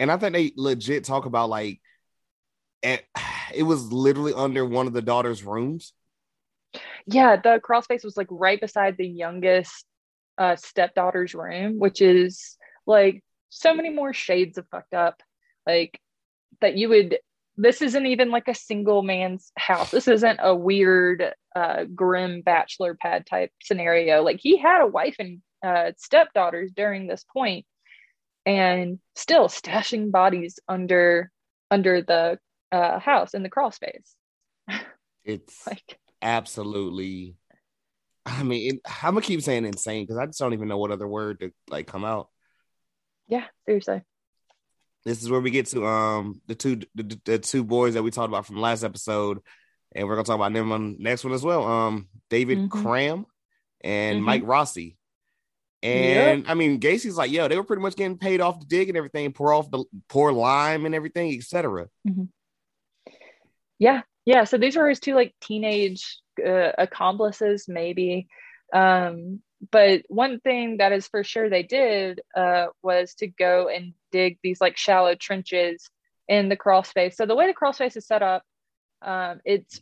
[0.01, 1.79] And I think they legit talk about like,
[2.81, 3.05] it,
[3.53, 5.93] it was literally under one of the daughter's rooms.
[7.05, 9.85] Yeah, the crawl space was like right beside the youngest
[10.39, 15.21] uh, stepdaughter's room, which is like so many more shades of fucked up.
[15.67, 15.99] Like
[16.61, 17.19] that you would.
[17.57, 19.91] This isn't even like a single man's house.
[19.91, 24.23] This isn't a weird, uh, grim bachelor pad type scenario.
[24.23, 27.65] Like he had a wife and uh, stepdaughters during this point,
[28.45, 31.31] and still stashing bodies under
[31.69, 32.39] under the
[32.71, 34.15] uh, house in the crawl space.
[35.23, 37.35] It's Like absolutely.
[38.25, 40.91] I mean, it, I'm gonna keep saying insane because I just don't even know what
[40.91, 42.29] other word to like come out.
[43.27, 44.01] yeah, seriously.
[45.03, 48.11] This is where we get to um the two the, the two boys that we
[48.11, 49.39] talked about from last episode,
[49.95, 51.63] and we're gonna talk about them on the next one as well.
[51.65, 52.69] Um, David Mhm.
[52.69, 53.25] Cram
[53.83, 54.25] and Mhm.
[54.25, 54.97] Mike Rossi.
[55.83, 58.89] And I mean, Gacy's like, yo, they were pretty much getting paid off the dig
[58.89, 61.87] and everything, pour off the pour lime and everything, etc.
[63.79, 64.43] Yeah, yeah.
[64.43, 68.27] So these were his two like teenage uh, accomplices, maybe.
[68.71, 69.41] Um,
[69.71, 74.37] but one thing that is for sure they did uh, was to go and dig
[74.43, 75.89] these like shallow trenches
[76.27, 77.17] in the crawl space.
[77.17, 78.43] So the way the crawl space is set up,
[79.01, 79.81] um, it's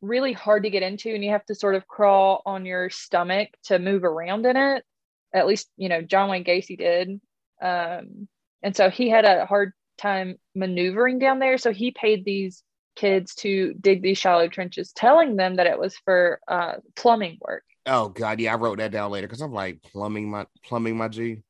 [0.00, 3.48] really hard to get into, and you have to sort of crawl on your stomach
[3.64, 4.84] to move around in it.
[5.34, 7.20] At least you know John Wayne Gacy did,
[7.62, 8.28] um,
[8.62, 11.58] and so he had a hard time maneuvering down there.
[11.58, 12.62] So he paid these
[12.96, 17.64] kids to dig these shallow trenches, telling them that it was for uh, plumbing work.
[17.86, 21.08] Oh god, yeah, I wrote that down later because I'm like plumbing my plumbing my
[21.08, 21.42] G,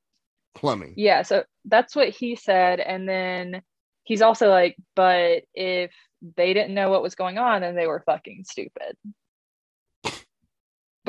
[0.55, 0.95] plumbing.
[0.97, 2.81] Yeah, so that's what he said.
[2.81, 3.63] And then
[4.05, 5.93] he's also like, but if
[6.37, 8.97] they didn't know what was going on, then they were fucking stupid.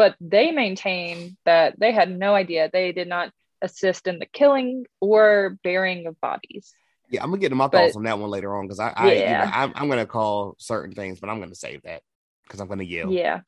[0.02, 2.72] But they maintain that they had no idea.
[2.74, 6.74] They did not assist in the killing or burying of bodies.
[7.12, 8.94] Yeah, I'm gonna get to my But- thoughts on that one later on because I,
[8.96, 9.20] I Yeah.
[9.20, 12.02] you know, I'm, I'm gonna call certain things, but I'm gonna save that
[12.44, 13.12] because I'm gonna yell.
[13.12, 13.42] Yeah.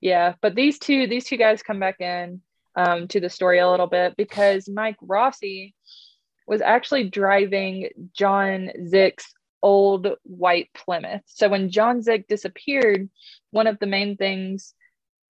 [0.00, 0.34] Yeah.
[0.42, 2.40] But these two, these two guys come back in
[2.74, 5.72] um, to the story a little bit because Mike Rossi
[6.48, 11.22] was actually driving John Szyc's old white Plymouth.
[11.26, 13.08] So when John Szyc disappeared,
[13.52, 14.74] one of the main things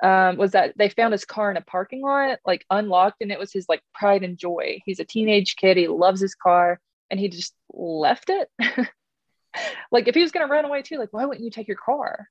[0.03, 3.39] um, was that they found his car in a parking lot, like unlocked, and it
[3.39, 4.81] was his like pride and joy.
[4.85, 5.77] He's a teenage kid.
[5.77, 6.81] He loves his car,
[7.11, 8.49] and he just left it.
[9.93, 12.29] like if he was gonna run away too, like why wouldn't you take your car?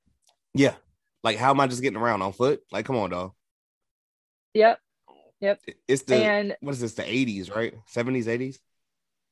[0.53, 0.75] Yeah.
[1.23, 2.61] Like, how am I just getting around on foot?
[2.71, 3.31] Like, come on, dog.
[4.53, 4.77] Yep.
[5.39, 5.61] Yep.
[5.87, 6.93] It's the and what is this?
[6.93, 7.73] The 80s, right?
[7.93, 8.57] 70s, 80s.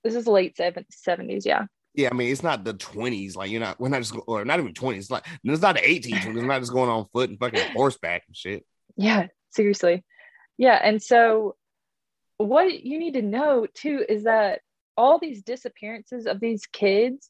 [0.04, 3.36] this is late seven- 70s yeah Yeah, I mean, it's not the 20s.
[3.36, 3.80] Like, you're not.
[3.80, 4.98] We're not just, or not even 20s.
[4.98, 6.26] It's like it's not the 18s.
[6.34, 8.66] We're not just going on foot and fucking horseback and shit.
[8.96, 10.02] yeah seriously
[10.58, 11.56] yeah and so
[12.38, 14.62] what you need to know too is that
[14.96, 17.30] all these disappearances of these kids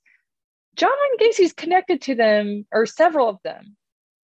[0.75, 3.75] john wayne gacy's connected to them or several of them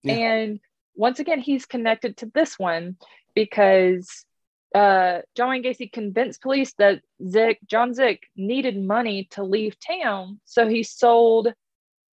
[0.04, 0.16] Yeah.
[0.16, 0.60] and
[0.96, 2.98] once again he's connected to this one
[3.34, 4.26] because
[4.74, 10.40] uh, John Wayne Gacy convinced police that Szyc, John Szyc needed money to leave town,
[10.46, 11.54] so he sold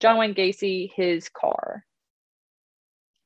[0.01, 1.85] John Wayne Gacy his car.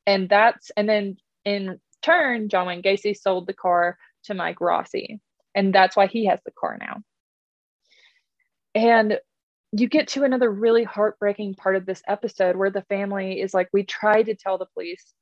[0.07, 5.21] And that's and then in turn, John Wayne Gacy sold the car to Mike Rossi.
[5.55, 7.01] And that's why he has the car now.
[8.75, 9.19] And
[9.73, 13.69] you get to another really heartbreaking part of this episode where the family is like,
[13.73, 15.15] we tried to tell the police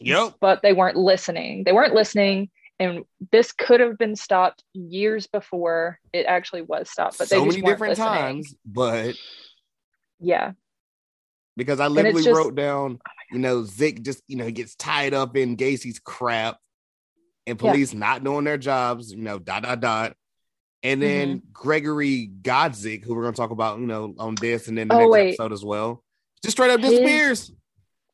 [0.00, 0.34] Yep.
[0.40, 1.64] but they weren't listening.
[1.64, 2.50] They weren't listening.
[2.78, 7.18] And this could have been stopped years before it actually was stopped.
[7.18, 8.08] But so many different listening.
[8.08, 9.14] times, but
[10.20, 10.52] Yeah.
[11.56, 12.98] because I literally just- wrote down,
[13.32, 16.58] you know, Szyc just, you know, he gets tied up in Gacy's crap
[17.46, 17.70] and Yeah.
[17.70, 20.16] police not doing their jobs, you know, dot, dot, dot.
[20.82, 21.52] And then Mm-hmm.
[21.52, 24.94] Gregory Godzik, who we're going to talk about, you know, on this and then the
[24.94, 25.28] Oh, next wait.
[25.30, 26.04] episode as well,
[26.42, 27.52] just straight up His- disappears.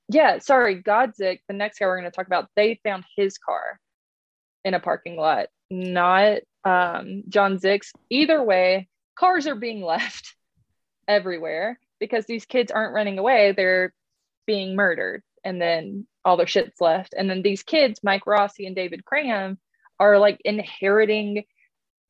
[0.08, 0.38] Yeah.
[0.38, 0.80] Sorry.
[0.80, 3.80] Godzik, the next guy we're going to talk about, they found his car
[4.64, 7.92] in a parking lot, not um, John Szyc's.
[8.10, 10.34] Either way, cars are being left
[11.08, 13.52] everywhere because these kids aren't running away.
[13.52, 13.92] They're
[14.46, 15.22] being murdered.
[15.44, 17.14] And then all their shit's left.
[17.16, 19.58] And then these kids, Mike Rossi and David Cram,
[19.98, 21.44] are like inheriting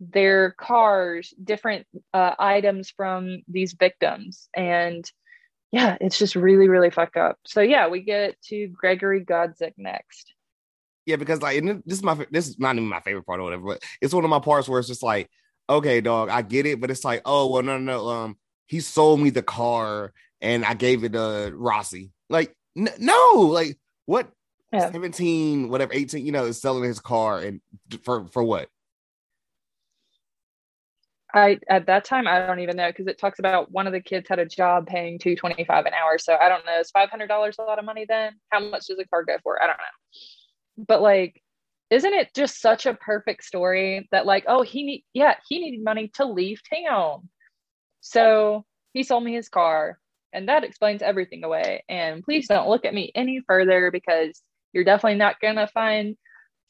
[0.01, 4.49] their cars, different uh, items from these victims.
[4.55, 5.11] And
[5.71, 7.38] yeah, it's just really, really fucked up.
[7.47, 10.32] So yeah, we get to Gregory Godzik next.
[11.07, 13.65] Yeah, because like this is my this is not even my favorite part or whatever,
[13.65, 15.29] but it's one of my parts where it's just like,
[15.69, 18.09] okay, dog, I get it, but it's like, oh well, no, no, no.
[18.09, 18.37] Um,
[18.67, 22.12] he sold me the car and I gave it to Rossi.
[22.29, 24.31] Like, n- no, like what?
[24.73, 24.91] Yeah.
[24.91, 27.61] 17, whatever, 18, you know, is selling his car and
[28.05, 28.69] for for what?
[31.35, 34.01] I at that time I don't even know because it talks about one of the
[34.01, 36.19] kids had a job paying two twenty five an hour.
[36.19, 36.79] So I don't know.
[36.79, 38.35] Is five hundred dollars a lot of money then?
[38.51, 39.62] How much does a car go for?
[39.62, 40.19] I don't know.
[40.87, 41.40] But like,
[41.90, 45.85] isn't it just such a perfect story that like, oh, he need yeah, he needed
[45.85, 47.29] money to leave town.
[48.01, 49.99] So he sold me his car,
[50.33, 51.85] and that explains everything away.
[51.88, 54.40] And please don't look at me any further because
[54.73, 56.16] you're definitely not gonna find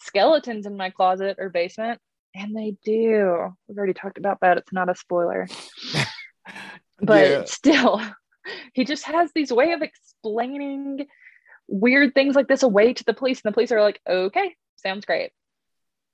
[0.01, 2.01] skeletons in my closet or basement.
[2.35, 3.55] And they do.
[3.69, 4.57] We've already talked about that.
[4.59, 5.47] It's not a spoiler.
[7.01, 7.45] But Yeah.
[7.45, 8.01] still,
[8.75, 11.07] he just has these way of explaining
[11.73, 13.41] weird things like this away to the police.
[13.43, 15.31] And the police are like, okay, sounds great.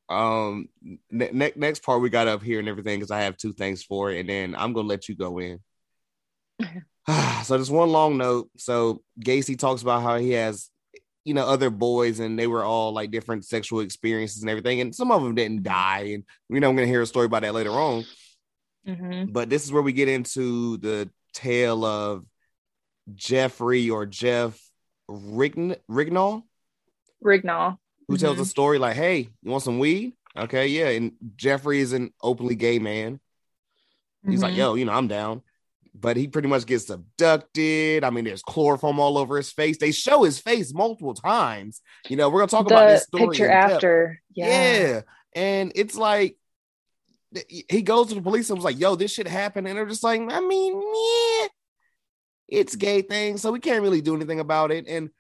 [0.09, 0.69] Um,
[1.11, 3.83] ne- ne- next part we got up here and everything because I have two things
[3.83, 5.61] for it, and then I'm gonna let you go in.
[7.45, 8.49] so there's one long note.
[8.57, 10.71] So Gacy talks about how he has,
[11.25, 14.95] you know, other boys, and they were all like different sexual experiences and everything, and
[14.95, 17.55] some of them didn't die, and you know I'm gonna hear a story about that
[17.55, 18.05] later on.
[18.87, 19.31] Mhm.
[19.31, 22.25] But this is where we get into the tale of
[23.15, 24.59] Jeffrey or Jeff
[25.09, 26.45] Rign- Rignall
[27.25, 27.79] Rignall.
[28.07, 28.43] who tells Mhm.
[28.43, 30.89] a story like, "Hey, you want some weed?" Okay, yeah.
[30.91, 33.21] And Jeffrey is an openly gay man.
[34.27, 34.59] He's like, Mhm.
[34.59, 35.43] "Yo, you know, I'm down."
[35.95, 38.05] But he pretty much gets abducted.
[38.05, 39.79] I mean, there's chloroform all over his face.
[39.79, 41.81] They show his face multiple times.
[42.09, 44.23] You know, we're gonna talk about this the story picture after.
[44.33, 44.47] Yeah.
[44.47, 45.01] Yeah.
[45.35, 46.37] And it's like
[47.69, 49.67] he goes to the police and was like, yo, this shit happened.
[49.69, 51.49] And they're just like, I mean, yeah,
[52.49, 53.37] it's gay thing.
[53.37, 54.87] So we can't really do anything about it.
[54.89, 55.11] And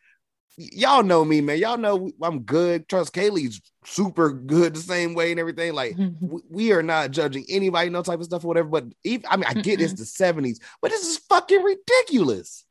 [0.56, 1.58] y'all know me, man.
[1.58, 2.88] Y'all know I'm good.
[2.88, 5.74] Trust Kaylee's super good the same way and everything.
[5.74, 8.68] Like, we, we are not judging anybody, no type of stuff or whatever.
[8.68, 12.64] But even, I mean, I get it's the 70s, but this is fucking ridiculous.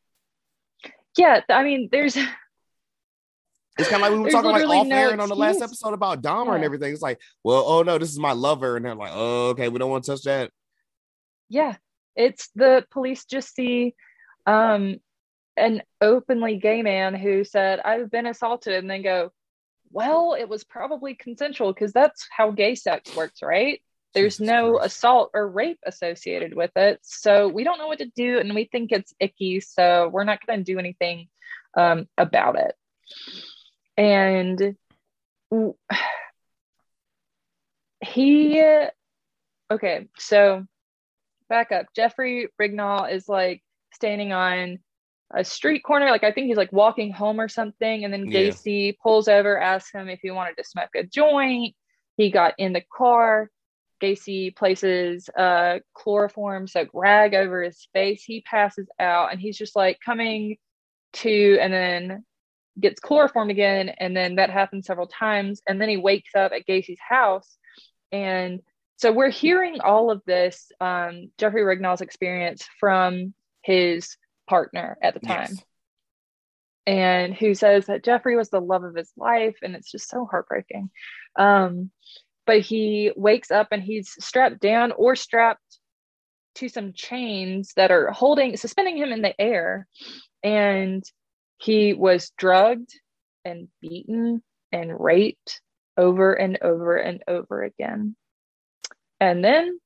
[1.18, 1.42] yeah.
[1.50, 2.18] I mean, there's
[3.80, 5.36] It's kind of like we were There's talking like off no air and on the
[5.36, 6.92] last episode about Dahmer and everything.
[6.92, 9.78] It's like, well, oh no, this is my lover, and they're like, oh, okay, we
[9.78, 10.50] don't want to touch that.
[11.48, 11.76] yeah
[12.18, 13.94] it's the police just see
[14.48, 14.98] um
[15.58, 19.32] an openly gay man who said i've been assaulted and then go
[19.92, 23.82] well it was probably consensual because that's how gay sex works right?
[24.14, 24.86] There's Jesus no Christ.
[24.88, 28.66] assault or rape associated with it so we don't know what to do and we
[28.66, 31.28] think it's icky so we're not going to do anything
[31.78, 32.76] um, about it.
[33.98, 34.76] And
[38.02, 38.62] he
[39.72, 40.66] okay so
[41.50, 41.88] back up.
[41.96, 43.62] Jeffrey rignall is like
[43.98, 44.80] standing on
[45.34, 48.44] a street corner like i think he's like walking home or something and then Yeah.
[48.44, 51.76] gacy pulls over asks him if he wanted to smoke a joint.
[52.16, 53.50] He got in the car.
[54.02, 58.24] Gacy places a chloroform soaked rag over his face.
[58.24, 60.58] He passes out and he's just like coming
[61.14, 62.24] to and then
[62.80, 66.66] gets chloroformed again and then that happens several times and then he wakes up at
[66.68, 67.58] gacy's house.
[68.12, 68.62] And
[68.98, 73.34] so we're hearing all of this um, Jeffrey Rignall's experience from
[73.68, 74.16] his
[74.48, 75.64] partner at the time, Yes.
[76.86, 80.26] and who says that Jeffrey was the love of his life, and it's just so
[80.26, 80.90] heartbreaking.
[81.36, 81.92] Um,
[82.46, 85.80] but he wakes up and he's strapped down or strapped
[86.56, 89.86] to some chains that are holding, suspending him in the air,
[90.44, 91.04] and
[91.58, 92.94] he was drugged
[93.44, 94.42] and beaten
[94.72, 95.62] and raped
[95.98, 98.16] over and over and over again.
[99.20, 99.80] And then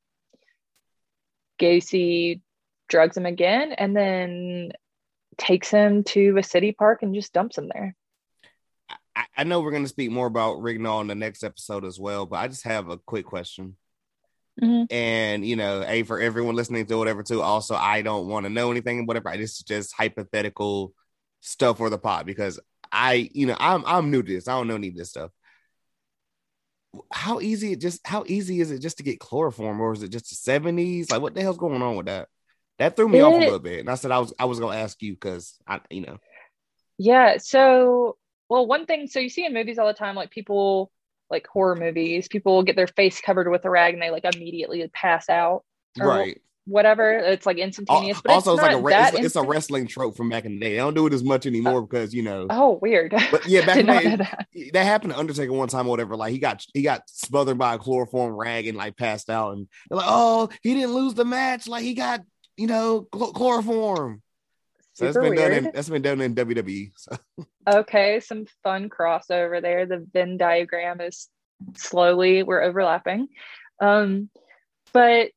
[1.59, 2.41] Gacy
[2.91, 4.71] drugs him again and then
[5.37, 7.95] takes him to a city park and just dumps him there.
[9.15, 11.99] I, I know we're going to speak more about Rignall in the next episode as
[11.99, 13.77] well, but I just have a quick question.
[14.61, 14.91] Mhm.
[14.91, 17.41] And you know, a for everyone listening to whatever too.
[17.41, 19.29] Also, I don't want to know anything, whatever.
[19.29, 20.93] I just just hypothetical
[21.39, 22.59] stuff for the pod because
[22.91, 24.49] I, you know, I'm I'm new to this.
[24.49, 25.31] I don't know any of this stuff.
[27.13, 30.09] How easy it just how easy is it just to get chloroform, or is it
[30.09, 31.09] just the seventies?
[31.09, 32.27] Like, what the hell's going on with that?
[32.81, 34.75] That threw me off a little bit, and I said I was I was gonna
[34.75, 36.17] ask you because I, you know,
[36.97, 37.37] Yeah.
[37.37, 38.17] So,
[38.49, 40.91] well, one thing, so you see in movies all the time, like people,
[41.29, 44.89] like horror movies, people get their face covered with a rag and they like immediately
[44.91, 45.63] pass out
[45.99, 46.41] right?
[46.65, 47.11] whatever.
[47.11, 48.19] It's like instantaneous.
[48.19, 50.45] But also, it's, like a not re- that it's, it's a wrestling trope from back
[50.45, 50.71] in the day.
[50.71, 52.47] They don't do it as much anymore because you know.
[52.49, 53.13] Oh, weird.
[53.31, 54.47] But yeah, back in the day, that.
[54.73, 56.15] that happened to Undertaker one time or whatever.
[56.15, 59.67] Like he got he got smothered by a chloroform rag and like passed out, and
[59.89, 61.67] they're like, "Oh, he didn't lose the match.
[61.67, 62.21] Like he got
[62.61, 64.21] you know chl- chloroform."
[64.93, 65.65] So that's Super been done weird.
[65.65, 66.91] in that's been done in WWE.
[66.97, 67.17] So
[67.67, 69.85] Okay, some fun crossover there.
[69.85, 71.29] The Venn diagram is
[71.75, 73.27] slowly we're overlapping.
[73.79, 74.29] Um,
[74.93, 75.31] but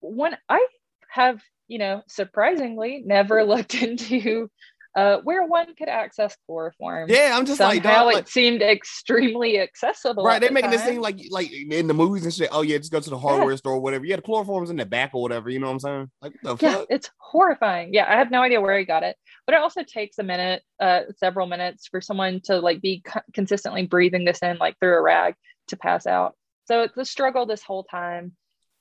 [0.00, 0.66] when I
[1.08, 4.50] have, you know, surprisingly never looked into
[4.96, 7.08] uh where one could access chloroform.
[7.10, 10.24] yeah, I'm just like, Somehow dog, it like seemed extremely accessible.
[10.24, 10.38] right?
[10.40, 10.88] They're the making it time.
[10.88, 12.48] seem like like in the movies and shit.
[12.52, 14.04] Oh yeah, just go to the hardware store or whatever.
[14.04, 15.50] Yeah, the chloroform's in the back or whatever.
[15.50, 16.10] You know what I'm saying?
[16.22, 16.86] Like what the yeah, fuck?
[16.90, 17.92] it's horrifying.
[17.92, 19.16] Yeah, I have no idea where he got it,
[19.46, 23.20] but it also takes a minute, uh, several minutes for someone to like be co-
[23.32, 25.34] consistently breathing this in like through a rag
[25.68, 26.36] to pass out.
[26.66, 28.32] So it's a struggle this whole time,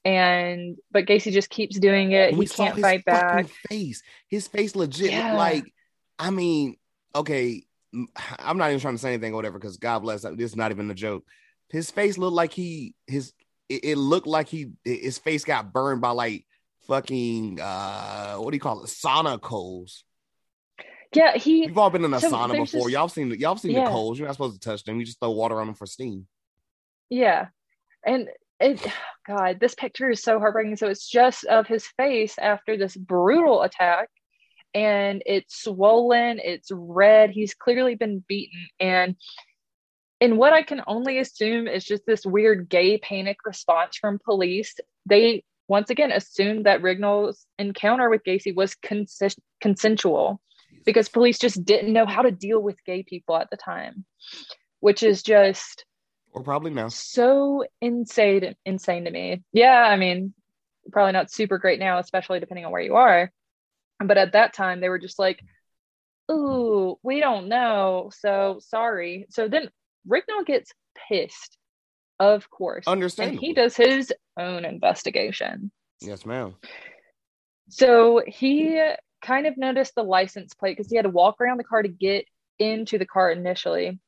[0.05, 2.33] and but Gacy just keeps doing it.
[2.33, 3.47] And He can't fight back.
[3.69, 4.01] face.
[4.29, 5.33] His face legit Yeah.
[5.35, 5.63] like.
[6.23, 6.77] I mean,
[7.13, 7.63] okay,
[8.39, 10.21] I'm not even trying to say anything or whatever because God bless.
[10.21, 11.25] This is not even a joke.
[11.69, 13.33] His face looked like he his.
[13.67, 16.45] It, it looked like he his face got burned by like
[16.87, 20.03] fucking uh what do you call it sauna coals.
[21.13, 21.67] Yeah, he.
[21.67, 22.65] We've all been in a So sauna before.
[22.85, 23.83] this- y'all seen y'all seen Yeah.
[23.85, 24.17] the coals.
[24.17, 24.99] You're not supposed to touch them.
[24.99, 26.25] You just throw water on them for steam.
[27.09, 27.47] Yeah,
[28.05, 28.85] and it.
[29.27, 30.75] God, this picture is so heartbreaking.
[30.75, 34.09] So it's just of his face after this brutal attack,
[34.73, 36.39] and it's swollen.
[36.43, 37.29] It's red.
[37.31, 39.15] He's clearly been beaten, and
[40.19, 44.75] in what I can only assume is just this weird gay panic response from police.
[45.05, 50.39] They once again assumed that Rignall's encounter with Gacy was consen- consensual
[50.85, 54.05] because police just didn't know how to deal with gay people at the time,
[54.79, 55.85] which is just
[56.31, 56.87] Or probably now.
[56.89, 59.43] so insane insane to me.
[59.51, 60.33] Yeah, I mean,
[60.91, 63.31] probably not super great now, especially depending on where you are.
[64.07, 65.41] But at that time, they were just like,
[66.31, 69.69] "Ooh, we don't know, so sorry." So then
[70.07, 70.71] Rignall gets
[71.07, 71.57] pissed,
[72.19, 73.41] of course, and Understandable.
[73.41, 75.71] he does his own investigation.
[76.01, 76.55] Yes, ma'am.
[77.69, 78.79] So he
[79.21, 81.89] kind of noticed the license plate because he had to walk around the car to
[81.89, 82.25] get
[82.59, 83.99] into the car initially.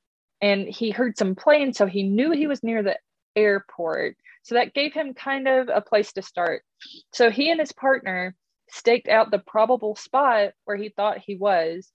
[0.42, 2.98] And he heard some planes, so he knew he was near the
[3.36, 4.18] airport.
[4.44, 6.64] So that gave him kind of a place to start.
[7.14, 8.36] So he and his partner
[8.70, 11.90] staked out the probable spot where he thought he was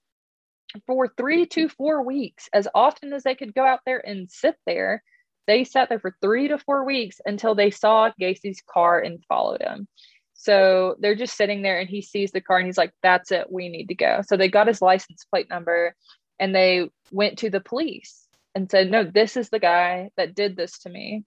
[0.87, 4.55] for three to four weeks, as often as they could go out there and sit
[4.65, 5.03] there.
[5.47, 9.61] They sat there for three to four weeks until they saw Gacy's car and followed
[9.61, 9.87] him.
[10.33, 13.51] So they're just sitting there and he sees the car and he's like, that's it,
[13.51, 14.21] we need to go.
[14.25, 15.95] So they got his license plate number
[16.39, 20.55] and they went to the police and said, no, this is the guy that did
[20.55, 21.25] this to me.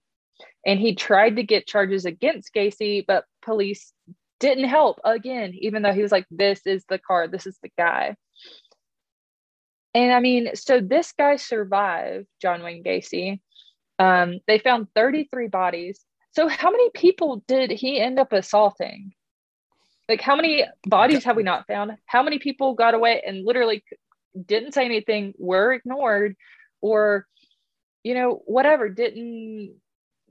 [0.67, 3.93] And he tried to get charges against Gacy, but police
[4.41, 7.71] didn't help again, even though he was like, this is the car, this is the
[7.79, 8.17] guy.
[9.95, 13.41] And I mean, so this guy survived John Wayne Gacy.
[13.99, 16.01] Um, they found 33 bodies.
[16.33, 19.13] So how many people did he end up assaulting?
[20.09, 21.93] Like how many bodies have we not found?
[22.07, 23.85] How many people got away and literally
[24.45, 26.37] didn't say anything, were ignored,
[26.81, 27.27] or
[28.03, 29.77] you know, whatever, didn't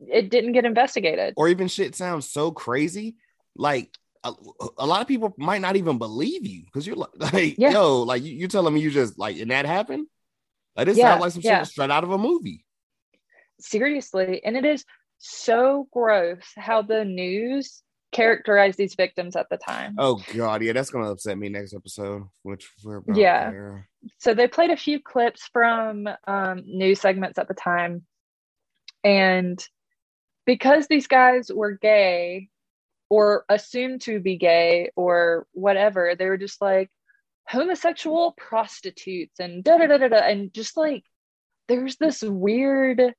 [0.08, 1.34] it didn't get investigated.
[1.38, 3.16] or even shit sounds so crazy,
[3.56, 3.90] like
[4.24, 4.34] a,
[4.78, 7.72] a lot of people might not even believe you because you're like, like Yeah.
[7.72, 10.08] yo, like you, you telling me you just like, and that happened?
[10.76, 11.60] Like this Yeah, sounds like some yeah.
[11.60, 12.66] shit straight out of a movie.
[13.60, 14.44] Seriously.
[14.44, 14.86] And it is
[15.20, 17.82] so gross how the news
[18.12, 19.96] characterized these victims at the time.
[19.98, 23.50] Oh god, yeah, that's gonna upset me next episode, which we're about Yeah.
[23.50, 23.90] there.
[24.20, 28.04] so they played a few clips from um, news segments at the time
[29.04, 29.66] and
[30.46, 32.50] because these guys were gay
[33.14, 36.90] or assumed to be gay or whatever they were just like
[37.48, 41.04] homosexual prostitutes and da da da da da and just like
[41.68, 43.14] there's this weird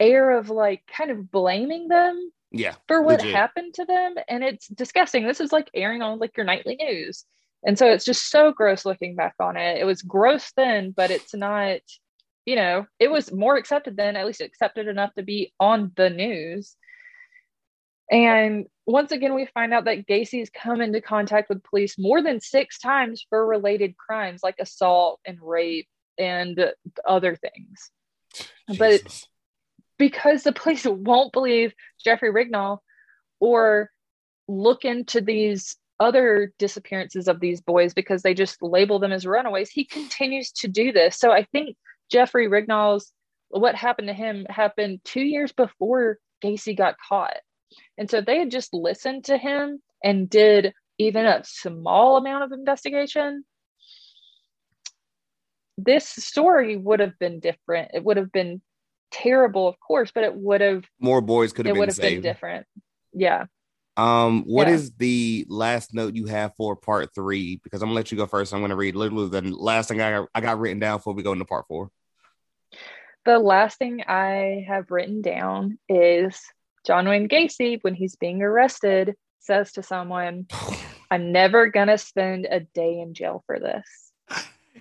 [0.00, 3.34] air of like kind of blaming them Yeah, for what legit.
[3.34, 7.24] happened to them and it's disgusting this is like airing on like your nightly news
[7.64, 11.10] and so it's just so gross looking back on it it was gross then but
[11.12, 11.80] it's not
[12.46, 16.08] you know, it was more accepted then, at least accepted enough to be on the
[16.10, 16.74] news.
[18.10, 22.40] And once again, we find out that Gacy's come into contact with police more than
[22.40, 25.88] six times for related crimes like assault and rape
[26.18, 26.72] and
[27.06, 27.90] other things.
[28.68, 28.78] Jesus.
[28.78, 29.26] But
[29.98, 31.72] because the police won't believe
[32.02, 32.78] Jeffrey Rignall
[33.38, 33.90] or
[34.48, 39.70] look into these other disappearances of these boys because they just label them as runaways,
[39.70, 41.18] he continues to do this.
[41.18, 41.76] So I think
[42.10, 43.12] Jeffrey Rignall's
[43.50, 47.36] what happened to him happened two years before Gacy got caught.
[47.98, 52.52] And so they had just listened to him and did even a small amount of
[52.52, 53.44] investigation.
[55.78, 57.92] This story would have been different.
[57.94, 58.60] It would have been
[59.10, 61.96] terrible, of course, but it would have more boys could have it been would have
[61.96, 62.22] saved.
[62.22, 62.66] been different.
[63.12, 63.46] Yeah.
[63.96, 64.74] Um, what Yeah.
[64.74, 67.60] is the last note you have for part three?
[67.62, 68.54] Because I'm gonna let you go first.
[68.54, 71.22] I'm gonna read literally the last thing I got, I got written down before we
[71.22, 71.90] go into part four.
[73.24, 76.40] The last thing I have written down is
[76.90, 80.48] John Wayne Gacy, when he's being arrested, says to someone,
[81.08, 84.12] I'm never gonna spend a day in jail for this.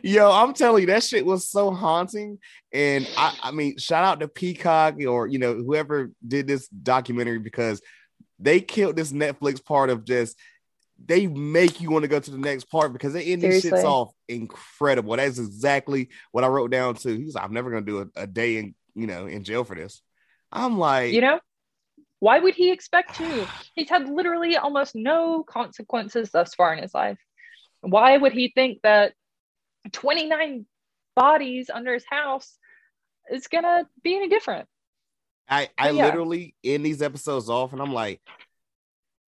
[0.02, 2.40] Yo, I'm telling you, that shit was so haunting.
[2.74, 7.38] And I, I mean, shout out to Peacock or you know, whoever did this documentary
[7.38, 7.80] because
[8.40, 10.36] they killed this Netflix part of just
[11.06, 13.84] they make you want to go to the next part because they end these shits
[13.84, 15.16] off incredible.
[15.16, 17.18] That's exactly what I wrote down too.
[17.18, 19.76] He's like, I'm never gonna do a, a day in you know in jail for
[19.76, 20.02] this.
[20.52, 21.40] I'm like, You know?
[22.20, 23.48] Why would he expect to?
[23.76, 27.18] He's had literally almost no consequences thus far in his life.
[27.82, 29.14] Why would he think that
[29.92, 30.66] 29
[31.16, 32.58] bodies under his house
[33.32, 34.68] is gonna be any different?
[35.48, 36.06] I, I Yeah.
[36.06, 38.22] literally end these episodes off and I'm like,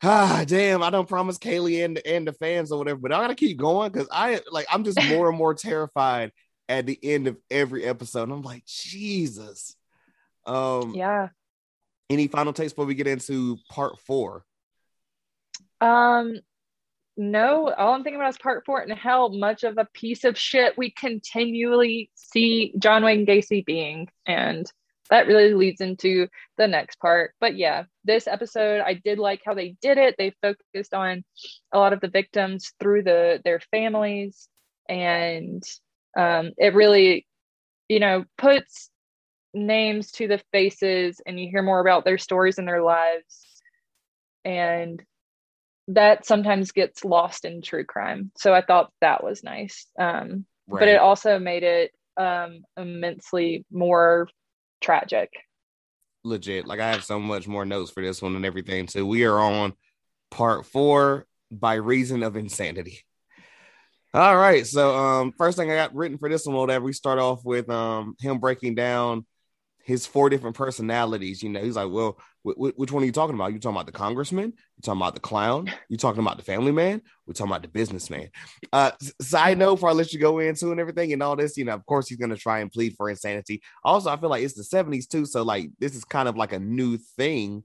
[0.04, 3.36] ah, damn, I don't promise Kaylee and, and the fans or whatever, but I gotta
[3.36, 6.32] keep going because I like I'm just more and more terrified
[6.68, 8.24] at the end of every episode.
[8.24, 9.76] And I'm like, Jesus.
[10.46, 11.30] Um, Yeah.
[12.12, 14.44] Any final takes before we get into part four?
[15.80, 16.40] Um,
[17.18, 20.38] no, all I'm thinking about is part four and how much of a piece of
[20.38, 24.08] shit we continually see John Wayne Gacy being.
[24.26, 24.72] And
[25.10, 27.34] that really leads into the next part.
[27.42, 30.16] But yeah, this episode, I did like how they did it.
[30.18, 31.24] They focused on
[31.74, 34.48] a lot of the victims through the their families.
[34.88, 35.62] And
[36.18, 37.28] um, it really,
[37.90, 38.90] you know, puts
[39.54, 43.62] names to the faces and you hear more about their stories and their lives.
[44.46, 45.04] And
[45.90, 48.32] that sometimes gets lost in true crime.
[48.38, 49.88] So I thought that was nice.
[50.00, 54.30] Um, But it also made it um, immensely more
[54.80, 55.32] tragic.
[56.24, 56.68] legit.
[56.68, 58.88] Like I have so much more notes for this one and everything.
[58.88, 59.74] So we are on
[60.30, 63.00] part four by reason of insanity.
[64.14, 64.66] All right.
[64.66, 67.70] So um first thing I got written for this one, whatever, we start off with
[67.70, 69.26] um him breaking down
[69.84, 71.42] his four different personalities.
[71.42, 73.54] You know, he's like, well, wh- wh- which one are you talking about?
[73.54, 74.54] You talking about the congressman?
[74.54, 75.72] You talking about the clown?
[75.90, 77.02] You talking about the family man?
[77.26, 78.30] We're talking about the businessman.
[78.72, 81.66] Uh, side note, before I let you go into and everything and all this, you
[81.66, 83.62] know, of course he's gonna try and plead for insanity.
[83.84, 86.54] Also, I feel like it's the '70s too, so like this is kind of like
[86.54, 87.64] a new thing.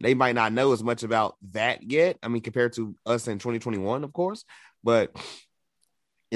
[0.00, 2.18] They might not know as much about that yet.
[2.22, 4.44] I mean, compared to us in 2021, of course,
[4.84, 5.16] but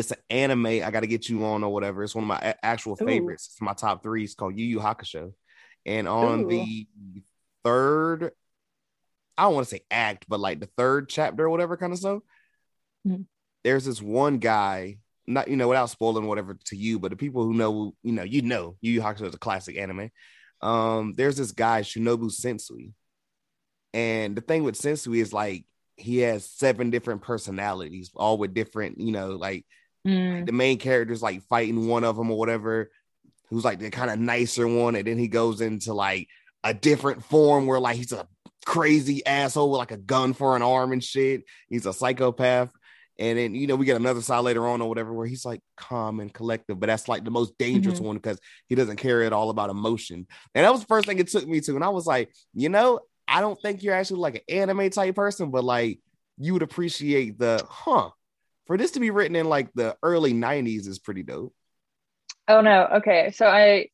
[0.01, 0.67] it's an anime.
[0.67, 2.03] I got to get you on or whatever.
[2.03, 3.07] It's one of my a- actual Ooh.
[3.07, 3.51] favorites.
[3.53, 4.25] It's my top three.
[4.25, 5.33] It's called Yu Yu Hakusho,
[5.87, 6.49] and on Ooh.
[6.49, 6.87] the
[7.65, 8.33] third,
[9.39, 11.99] I don't want to say act, but like the third chapter or whatever kind of
[11.99, 12.23] stuff.
[13.07, 13.27] Mhm.
[13.63, 17.45] There's this one guy, not you know, without spoiling whatever to you, but the people
[17.45, 20.11] who know, you know, you know, Yu Yu Hakusho is a classic anime.
[20.61, 22.93] Um, there's this guy Shinobu Sensui,
[23.95, 25.65] and the thing with Sensui is like
[25.97, 29.67] he has seven different personalities, all with different, you know, like
[30.07, 32.91] Mm, the main character's like fighting one of them or whatever,
[33.51, 36.29] who's like the kind of nicer one, and then he goes into like
[36.65, 38.27] a different form where like he's a
[38.67, 41.43] crazy asshole with like a gun for an arm and shit.
[41.69, 42.71] He's a psychopath.
[43.19, 45.61] And then you know we get another side later on or whatever where he's like
[45.77, 48.05] calm and collective, but that's like the most dangerous Mhm.
[48.07, 48.39] one because
[48.69, 50.27] he doesn't care at all about emotion.
[50.55, 52.71] And that was the first thing it took me to, and I was like, you
[52.71, 56.01] know, I don't think you're actually like an anime type person, but like
[56.39, 58.11] you would appreciate the huh
[58.71, 61.53] for this to be written in like the early 90s is pretty dope.
[62.47, 62.87] Oh no.
[62.99, 63.33] Okay.
[63.33, 63.89] So I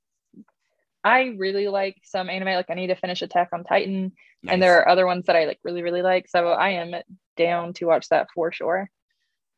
[1.03, 2.49] I really like some anime.
[2.49, 4.12] Like I need to finish Attack on Titan,
[4.47, 6.29] and there are other ones that I like really really like.
[6.29, 6.95] So I am
[7.39, 8.91] down to watch that for sure.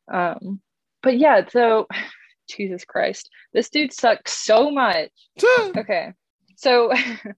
[0.09, 0.61] Um,
[1.03, 1.49] but yeah.
[1.49, 1.87] So
[2.49, 5.09] Jesus Christ, this dude sucks so much.
[5.43, 5.71] Nice.
[5.77, 6.13] Okay.
[6.55, 6.93] So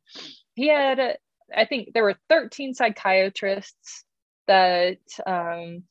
[0.53, 1.17] he had,
[1.55, 4.03] I think there were 13 psychiatrists
[4.45, 5.81] that um,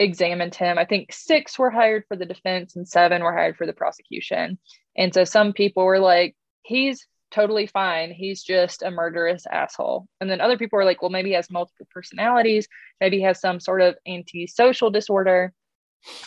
[0.00, 0.78] examined him.
[0.78, 4.58] I think six were hired for the defense and seven were hired for the prosecution.
[4.96, 8.10] And so some people were like, he's totally fine.
[8.10, 10.08] He's just a murderous asshole.
[10.20, 12.66] And then other people were like, well, maybe he has multiple personalities.
[13.00, 15.52] Maybe he has some sort of antisocial disorder.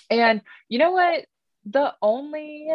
[0.10, 1.26] And you know what?
[1.66, 2.70] The only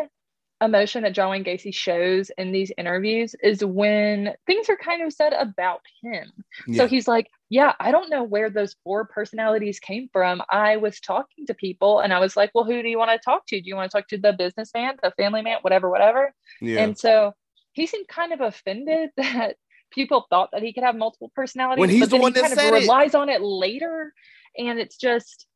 [0.61, 5.13] emotion that John Wayne Gacy shows in these interviews is when things are kind of
[5.13, 6.33] said about him.
[6.67, 6.79] Yeah.
[6.79, 10.43] So he's like, Yeah, I don't know where those four personalities came from.
[10.51, 13.19] I was talking to people and I was like, Well, who do you want to
[13.19, 13.61] talk to?
[13.61, 16.35] Do you want to talk to the businessman, the family man, whatever, whatever?
[16.61, 16.83] Yeah.
[16.83, 17.33] And so
[17.73, 19.57] he seemed kind of offended that
[19.91, 21.81] people thought that he could have multiple personalities.
[21.81, 23.19] When he's the one he that kind of relies it.
[23.19, 24.13] on it later.
[24.57, 25.47] And it's just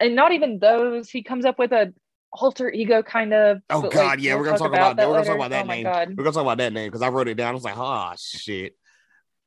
[0.00, 1.92] and not even those, he comes up with a
[2.32, 3.58] alter ego kind of.
[3.70, 5.08] Oh God, like, yeah, we're gonna talk about, about that.
[5.08, 5.84] We're gonna talk about that oh name.
[6.16, 7.50] We're gonna talk about that name because I wrote it down.
[7.50, 8.74] I was like, oh shit.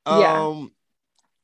[0.05, 0.65] Um, yeah.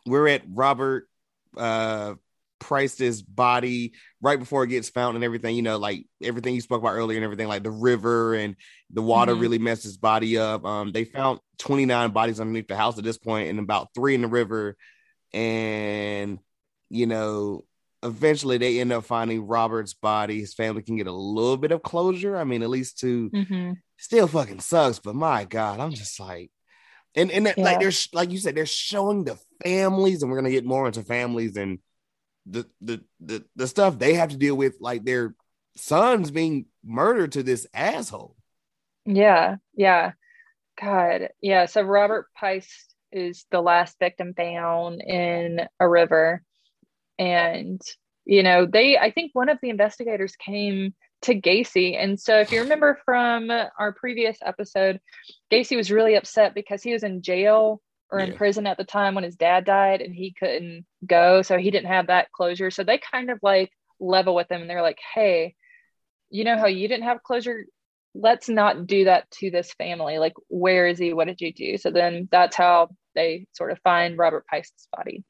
[0.05, 1.07] we're at Robert
[1.55, 2.15] uh
[2.59, 5.55] Piest's body right before it gets found and everything.
[5.55, 8.55] You know, like everything you spoke about earlier and everything, like the river and
[8.89, 9.41] the water mm-hmm.
[9.41, 10.65] really messed his body up.
[10.65, 14.21] Um, they found 29 bodies underneath the house at this point, and about three in
[14.21, 14.75] the river.
[15.33, 16.39] And
[16.89, 17.63] you know,
[18.03, 20.39] eventually they end up finding Robert's body.
[20.39, 22.37] His family can get a little bit of closure.
[22.37, 23.71] I mean, at least to mm-hmm.
[23.97, 26.51] still fucking sucks, but my God, I'm just like,
[27.15, 27.63] and and yeah.
[27.63, 31.03] like there's like you said, they're showing the families, and we're gonna get more into
[31.03, 31.79] families and
[32.45, 35.35] the the the the stuff they have to deal with, like their
[35.75, 38.35] sons being murdered to this asshole.
[39.05, 40.11] Yeah, yeah,
[40.81, 41.65] God, yeah.
[41.65, 46.43] So Robert Piest is the last victim found in a river
[47.19, 47.81] and
[48.25, 50.93] you know they i think one of the investigators came
[51.23, 52.01] to gacy.
[52.01, 54.99] And so if you remember from our previous episode
[55.51, 58.37] gacy was really upset because he was in jail or in yeah.
[58.37, 61.41] prison at the time when his dad died and he couldn't go.
[61.41, 62.71] So he didn't have that closure.
[62.71, 65.55] So they kind of like level with him and they're like hey
[66.29, 67.65] you know how you didn't have closure?
[68.13, 70.19] Let's not do that to this family.
[70.19, 71.13] Like where is he?
[71.13, 71.77] What did you do?
[71.77, 75.23] So then that's how they sort of find robert Piest's body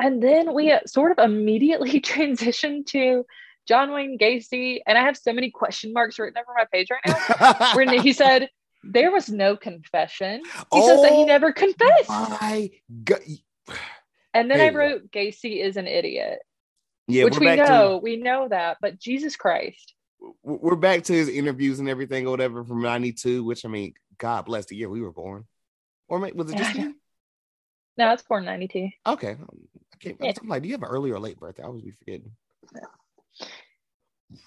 [0.00, 3.26] and then we sort of immediately transitioned to
[3.68, 4.80] John Wayne Gacy.
[4.86, 7.74] And I have so many question marks written over my page right now.
[7.74, 8.48] where he said,
[8.82, 10.40] there was no confession.
[10.44, 12.08] He oh, says that he oh never confessed.
[12.08, 12.70] My
[13.04, 13.20] God.
[14.32, 14.68] And then hey.
[14.68, 16.38] I wrote, Gacy is an idiot.
[17.08, 19.92] Yeah, which we know, to, we know that, but Jesus Christ.
[20.44, 24.44] We're back to his interviews and everything or whatever from 92, which I mean, God
[24.44, 25.48] bless the year we were born.
[26.06, 26.76] Or was it just
[27.96, 28.90] No, it's born 92.
[29.04, 29.36] Okay
[30.00, 30.32] can't, yeah.
[30.40, 31.62] I'm like, do you have an early or late birthday?
[31.62, 32.32] I always be forgetting.
[32.74, 33.46] Yeah.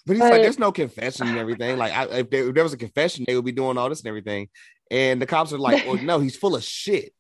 [0.06, 1.78] But he's but, like, there's no confession and everything.
[1.78, 4.00] Like, I, if, there, if, there, was a confession, they would be doing all this
[4.00, 4.50] and everything.
[4.90, 7.14] And the cops are like, well, no, he's full of shit.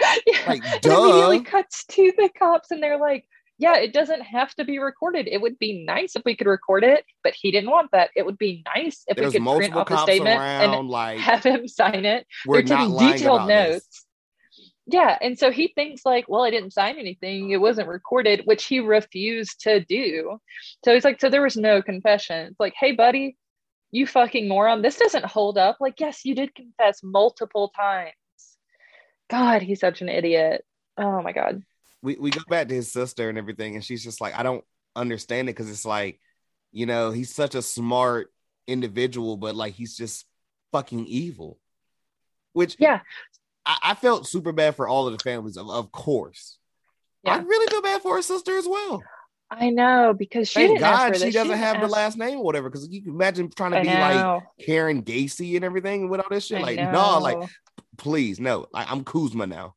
[0.00, 0.34] Yeah.
[0.46, 0.96] Like, duh.
[0.96, 3.26] Immediately cuts to the cops, and they're like,
[3.58, 5.28] yeah, it doesn't have to be recorded.
[5.28, 8.10] It would be nice if we could record it, but he didn't want that.
[8.16, 11.18] It would be nice if There's we could print off the statement around, and like,
[11.18, 12.26] have him sign it.
[12.46, 13.84] We're They're taking detailed notes.
[13.84, 14.06] This
[14.90, 18.64] yeah and so he thinks like well i didn't sign anything it wasn't recorded which
[18.64, 20.38] he refused to do.
[20.84, 22.48] So he's like so there was no confession.
[22.48, 23.36] It's like hey buddy
[23.90, 25.76] you fucking moron this doesn't hold up.
[25.78, 28.12] Like yes you did confess multiple times.
[29.28, 30.64] God he's such an idiot.
[30.96, 31.62] Oh my god.
[32.00, 34.64] We, we go back to his sister and everything and she's just like i don't
[34.96, 36.18] understand it because it's like
[36.72, 38.32] you know he's such a smart
[38.66, 40.24] individual but like he's just
[40.72, 41.58] fucking evil.
[42.54, 43.00] Which yeah
[43.68, 46.58] I, I, felt super bad for all of the families, of, of course.
[47.22, 47.34] Yeah.
[47.34, 49.02] I really feel bad for her sister as well.
[49.50, 51.80] I know because she Thank God she doesn't she have ask...
[51.80, 52.68] the last name or whatever.
[52.68, 54.40] Because you can imagine trying to I be know.
[54.42, 56.58] like Karen Gacy and everything with all this shit.
[56.58, 56.92] I like, know.
[56.92, 57.48] no, like,
[57.96, 58.66] please, no.
[58.72, 59.74] Like, I'm Kuzma now.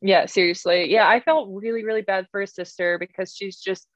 [0.00, 0.90] Yeah, seriously.
[0.90, 3.86] Yeah, I felt really, really bad for his sister because she's just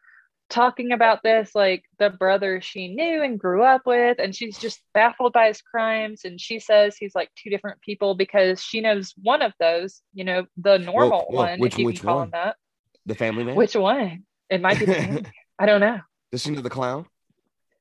[0.48, 4.80] talking about this like the brother she knew and grew up with and she's just
[4.94, 9.12] baffled by his crimes and she says he's like two different people because she knows
[9.22, 12.16] one of those you know the normal well, well, one which, if you which call
[12.16, 12.24] one?
[12.26, 12.56] him that.
[13.04, 13.56] The family man?
[13.56, 14.24] Which one?
[14.48, 15.24] It might be the
[15.58, 16.00] i don't know.
[16.30, 17.06] Does she know the clown?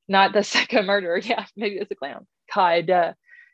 [0.07, 1.19] Not the second murderer.
[1.19, 2.27] Yeah maybe it's a clown.
[2.51, 3.13] Kind uh,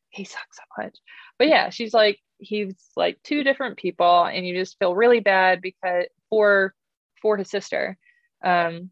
[0.09, 0.97] he sucks so much.
[1.37, 5.61] But yeah she's like he's like two different people and you just feel really bad
[5.61, 6.73] because for
[7.21, 7.95] for his sister.
[8.43, 8.89] Um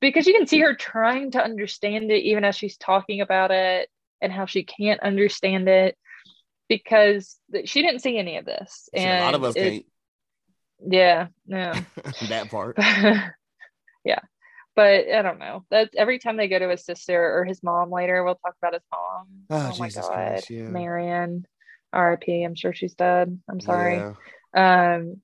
[0.00, 3.88] because you can see her trying to understand it even as she's talking about it
[4.20, 5.96] and how she can't understand it
[6.68, 8.88] because she didn't see any of this.
[8.92, 9.86] And a lot of us it, can't.
[10.88, 11.80] Yeah yeah
[12.28, 12.78] that part.
[14.04, 14.20] Yeah
[14.76, 15.64] but i don't know.
[15.70, 18.74] That's every time they go to his sister or his mom later we'll talk about
[18.74, 19.26] his mom.
[19.50, 20.68] Oh, oh my god Christ, yeah.
[20.68, 21.46] marion
[21.92, 23.38] rip i'm sure she's dead.
[23.50, 23.96] I'm sorry.
[24.54, 24.94] Yeah.
[24.94, 25.22] um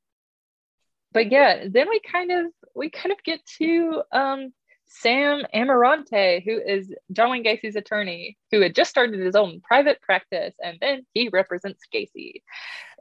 [1.12, 4.52] but yeah, then we kind of we kind of get to um
[5.00, 10.00] Sam Amirante, who is John Wayne Gacy's attorney, who had just started his own private
[10.02, 12.42] practice, and then he represents Gacy.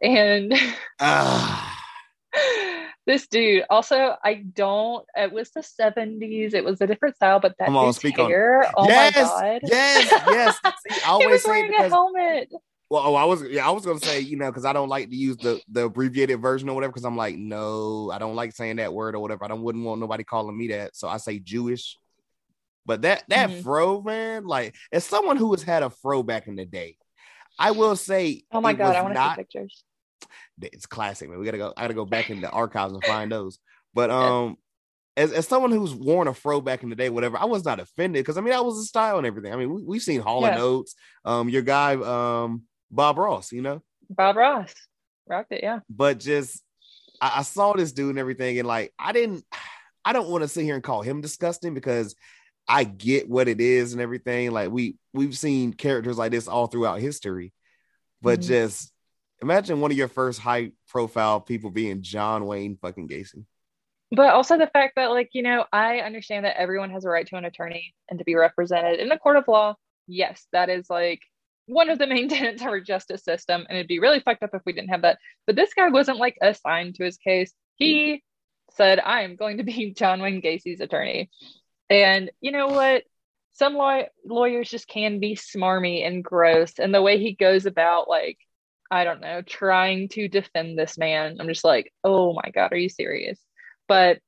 [0.01, 0.53] And
[3.05, 5.05] this dude, also, I don't.
[5.15, 6.53] It was the seventies.
[6.53, 8.71] It was a different style, but that Come on, speak on it.
[8.75, 9.61] Oh yes, my god!
[9.63, 10.59] yes, yes.
[10.63, 12.51] See, I he always was say it wearing a helmet.
[12.91, 15.09] Well, oh, I was yeah, I was gonna say you know because I don't like
[15.09, 18.51] to use the the abbreviated version or whatever because I'm like no, I don't like
[18.51, 19.45] saying that word or whatever.
[19.45, 21.97] I don't wouldn't want nobody calling me that, so I say Jewish.
[22.85, 23.63] But that that Mhm.
[23.63, 26.97] fro man, like as someone who has had a fro back in the day,
[27.57, 28.97] I will say Oh my god!
[28.97, 29.85] I want to see pictures.
[30.61, 31.39] it's classic, man.
[31.39, 31.71] We gotta go.
[31.77, 33.57] I gotta go back in the archives and find those.
[33.93, 34.57] But um,
[35.15, 37.79] as as someone who's worn a fro back in the day, whatever, I was not
[37.79, 39.53] offended because I mean that was a style and everything.
[39.53, 40.61] I mean we we've seen Hall and Yeah.
[40.61, 44.73] Oates, um, your guy um Bob Ross, you know, Bob Ross
[45.27, 45.61] rocked it.
[45.63, 45.79] Yeah.
[45.89, 46.61] but just
[47.21, 49.45] I, I saw this dude and everything, and like I didn't,
[50.05, 52.15] I don't want to sit here and call him disgusting because
[52.67, 54.51] I get what it is and everything.
[54.51, 57.53] Like we we've seen characters like this all throughout history,
[58.21, 58.47] but Mhm.
[58.47, 58.91] just
[59.41, 63.45] imagine one of your first high profile people being John Wayne fucking Gacy.
[64.11, 67.25] But also the fact that, like, you know, I understand that everyone has a right
[67.27, 69.75] to an attorney and to be represented in a court of law.
[70.05, 71.21] Yes, that is like
[71.71, 73.65] one of the main tenets of our justice system.
[73.67, 75.17] And it'd be really fucked up if we didn't have that.
[75.47, 77.53] But this guy wasn't like assigned to his case.
[77.75, 78.23] He
[78.71, 81.29] said, I am going to be John Wayne Gacy's attorney.
[81.89, 83.03] And you know what?
[83.53, 86.73] Some law- lawyers just can be smarmy and gross.
[86.79, 88.37] And the way he goes about, like,
[88.89, 92.77] I don't know, trying to defend this man, I'm just like, oh my God, are
[92.77, 93.39] you serious?
[93.87, 94.19] But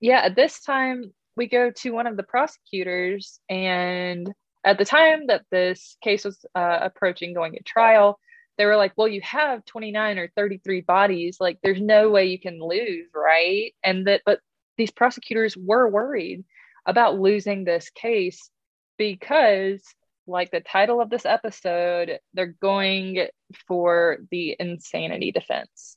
[0.00, 4.32] yeah, at this time, we go to one of the prosecutors, and
[4.68, 8.20] at the time that this case was uh, approaching going to trial,
[8.58, 11.38] they were like, well, you have 29 or 33 bodies.
[11.40, 13.72] Like, there's no way you can lose, right?
[13.82, 14.40] And that, but
[14.76, 16.44] these prosecutors were worried
[16.84, 18.50] about losing this case
[18.98, 19.80] because,
[20.26, 23.28] like the title of this episode, they're going
[23.68, 25.96] for the insanity defense.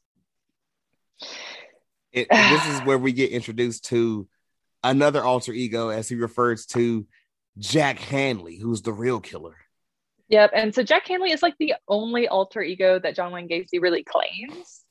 [2.13, 4.29] It, this is where we get introduced to
[4.81, 7.05] another alter ego, as he refers to
[7.57, 9.55] Jack Hanley, who's the real killer.
[10.29, 10.51] Yep.
[10.55, 14.03] And so Jack Hanley is like the only alter ego that John Wayne Gacy really
[14.03, 14.81] claims.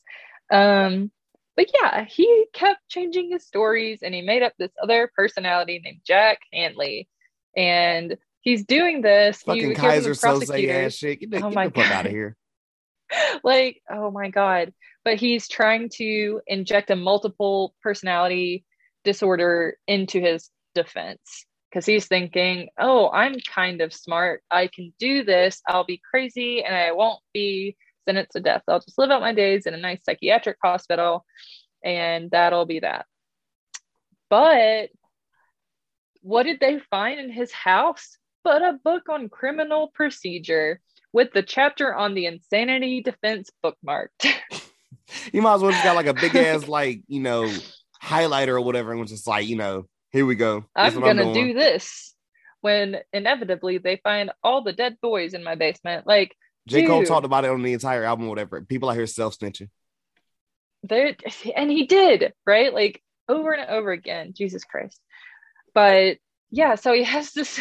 [0.51, 1.11] Um,
[1.55, 6.01] but yeah, he kept changing his stories and he made up this other personality named
[6.05, 7.07] Jack Hanley.
[7.57, 9.41] And he's doing this.
[9.41, 11.21] Fucking would hear from Keyser Söze ass shit.
[11.21, 11.91] Get the, Oh get my the fuck God.
[11.91, 12.37] out of here.
[13.43, 14.73] like, oh my God.
[15.03, 18.63] But he's trying to inject a multiple personality
[19.03, 24.43] disorder into his defense because he's thinking, oh, I'm kind of smart.
[24.51, 25.61] I can do this.
[25.67, 28.63] I'll be crazy and I won't be sentenced to death.
[28.67, 31.25] I'll just live out my days in a nice psychiatric hospital
[31.83, 33.05] and that'll be that.
[34.29, 34.89] But
[36.21, 38.17] what did they find in his house?
[38.43, 40.81] But a book on criminal procedure
[41.13, 44.27] with the chapter on the insanity defense bookmarked.
[45.33, 47.51] You might as well just got like a big ass, like, you know,
[48.01, 50.65] highlighter or whatever, and was just like, you know, here we go.
[50.75, 51.47] I'm gonna doing.
[51.47, 52.15] do this
[52.61, 56.05] when inevitably they find all the dead boys in my basement.
[56.05, 56.35] Like
[56.67, 56.85] J.
[56.85, 58.61] Cole talked about it on the entire album, whatever.
[58.61, 59.69] People out here self snitching.
[60.83, 61.15] there
[61.55, 62.73] and he did, right?
[62.73, 64.33] Like over and over again.
[64.35, 64.99] Jesus Christ.
[65.73, 66.17] But
[66.51, 67.59] yeah, so he has this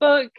[0.00, 0.32] book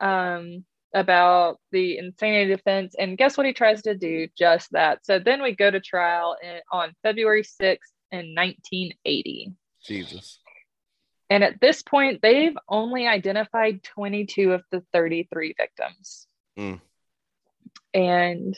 [0.00, 0.64] um
[0.94, 5.42] about the insanity defense and guess what he tries to do just that so then
[5.42, 7.78] we go to trial in, on february 6th
[8.10, 10.38] in 1980 Jesus.
[11.32, 16.26] And at this point, they've only identified 22 of the 33 victims.
[16.58, 16.78] Mm.
[17.94, 18.54] And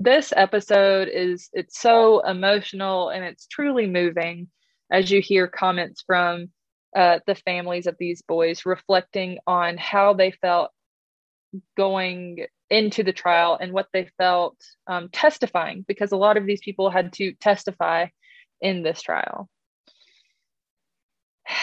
[0.00, 4.48] this episode is it's so emotional and it's truly moving
[4.90, 6.46] as you hear comments from
[6.96, 10.70] uh, the families of these boys reflecting on how they felt
[11.76, 14.56] going into the trial and what they felt
[14.86, 18.06] um, testifying because a lot of these people had to testify
[18.62, 19.50] in this trial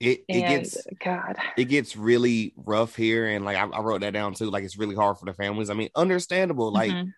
[0.00, 4.14] It it gets god it gets really rough here, and like I, I wrote that
[4.14, 4.50] down too.
[4.50, 5.68] Like it's really hard for the families.
[5.68, 6.72] I mean, understandable.
[6.72, 7.12] Like Mhm.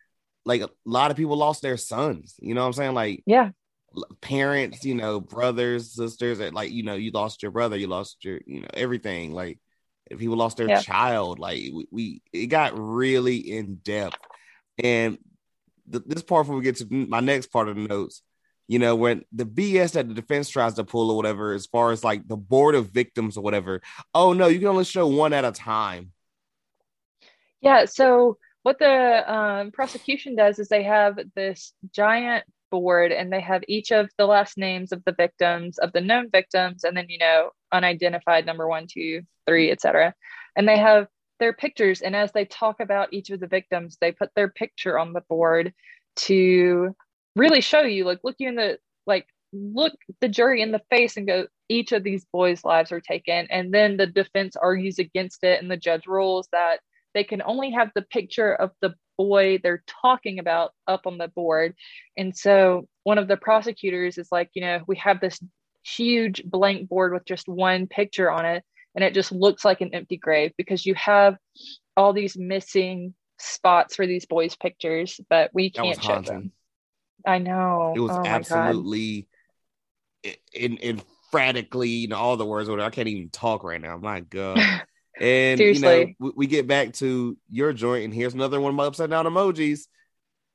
[0.44, 2.34] like a lot of people lost their sons.
[2.40, 2.94] You know what I'm saying?
[2.94, 3.50] Like yeah
[4.20, 6.38] parents, you know, brothers, sisters.
[6.38, 9.32] That like you know, you lost your brother, you lost your you know everything.
[9.32, 9.58] Like
[10.10, 10.80] if people lost their Yeah.
[10.80, 14.18] child, like we, we it got really in depth.
[14.82, 15.18] And
[15.90, 18.22] th- this part before we get to my next part of the notes,
[18.72, 21.92] you know, when the BS that the defense tries to pull or whatever, as far
[21.92, 23.82] as like the board of victims or whatever.
[24.14, 26.12] Oh no, you can only show one at a time.
[27.60, 27.84] Yeah.
[27.84, 33.62] So what the um, prosecution does is they have this giant board and they have
[33.68, 37.18] each of the last names of the victims of the known victims and then you
[37.18, 40.14] know unidentified number one two three etc
[40.56, 41.06] and they have
[41.38, 44.98] their pictures and as they talk about each of the victims they put their picture
[44.98, 45.74] on the board
[46.16, 46.96] to
[47.36, 51.16] really show you like look you in the like look the jury in the face
[51.16, 53.46] and go each of these boys lives are taken.
[53.50, 56.78] And then the defense argues against it and the judge rules that
[57.14, 61.28] they can only have the picture of the boy they're talking about up on the
[61.28, 61.74] board.
[62.16, 65.40] And so one of the prosecutors is like you know we have this
[65.84, 68.62] huge blank board with just one picture on it
[68.94, 71.36] and it just looks like an empty grave because you have
[71.96, 76.52] all these missing spots for these boys pictures but we can't show them
[77.26, 79.28] i know It was oh absolutely
[80.54, 82.68] in emphatically, you know, all the words.
[82.68, 82.86] Whatever.
[82.86, 83.96] I can't even talk right now.
[83.96, 84.58] My God.
[85.20, 88.76] And you know, we, we get back to your joint, and here's another one of
[88.76, 89.80] my upside down emojis.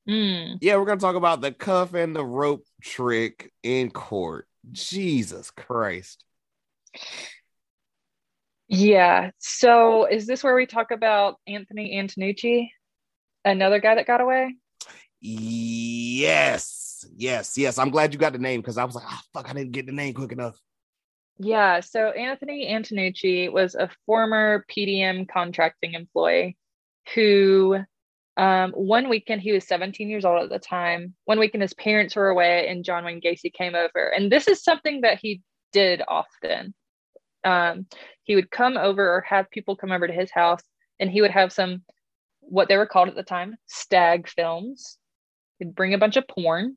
[0.10, 0.58] Mm.
[0.62, 4.48] Yeah, we're gonna talk about the cuff and the rope trick in court.
[4.72, 6.26] Jesus Christ.
[8.68, 9.30] Yeah.
[9.38, 12.70] So is this where we talk about Anthony Antonucci,
[13.46, 14.56] another guy that got away?
[15.20, 17.78] Yes, yes, yes.
[17.78, 19.86] I'm glad you got the name because I was like, oh fuck, I didn't get
[19.86, 20.60] the name quick enough.
[21.40, 21.82] Yeah.
[21.82, 26.58] So Anthony Antonucci was a former PDM contracting employee
[27.14, 27.80] who,
[28.38, 31.14] um, one weekend, he was 17 years old at the time.
[31.26, 34.10] One weekend, his parents were away and John Wayne Gacy came over.
[34.10, 35.42] And this is something that he
[35.74, 36.74] did often.
[37.44, 37.88] Um,
[38.24, 40.62] he would come over or have people come over to his house
[41.00, 41.84] and he would have some,
[42.42, 44.98] what they were called at the time, stag films.
[45.60, 46.76] He'd bring a bunch of porn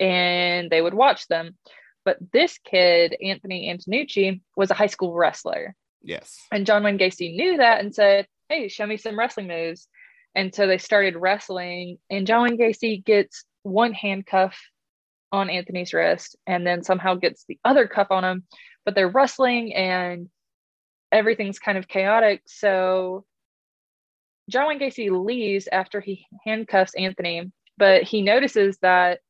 [0.00, 1.56] and they would watch them.
[2.04, 5.74] But this kid, Anthony Antonucci, was a high school wrestler.
[6.02, 6.38] Yes.
[6.50, 9.88] And John Wayne Gacy knew that and said, Hey, show me some wrestling moves.
[10.34, 11.98] And so they started wrestling.
[12.08, 14.58] And John Wayne Gacy gets one handcuff
[15.32, 18.44] on Anthony's wrist and then somehow gets the other cuff on him.
[18.84, 20.28] But they're wrestling and
[21.12, 22.42] everything's kind of chaotic.
[22.46, 23.24] So
[24.48, 29.20] John Wayne Gacy leaves after he handcuffs Anthony, but he notices that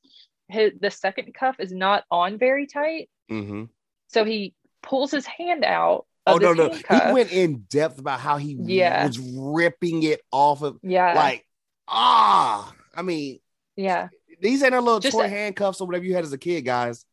[0.49, 3.09] his, the second cuff is not on very tight.
[3.31, 3.65] Mm-hmm.
[4.09, 6.07] So he pulls his hand out.
[6.27, 6.71] Of Oh no, no.
[6.71, 7.07] handcuff.
[7.07, 9.07] He went in depth about how he Yeah.
[9.07, 11.13] was ripping it off of Yeah.
[11.15, 11.47] like
[11.87, 12.75] ah.
[12.95, 13.39] I mean,
[13.77, 14.09] yeah.
[14.41, 16.63] these ain't no little Just toy a- handcuffs or whatever you had as a kid,
[16.65, 17.05] guys.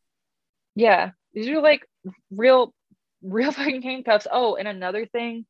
[0.74, 1.10] Yeah.
[1.34, 1.86] These are like
[2.30, 2.72] real,
[3.22, 4.26] real fucking handcuffs.
[4.30, 5.46] Oh, and another thing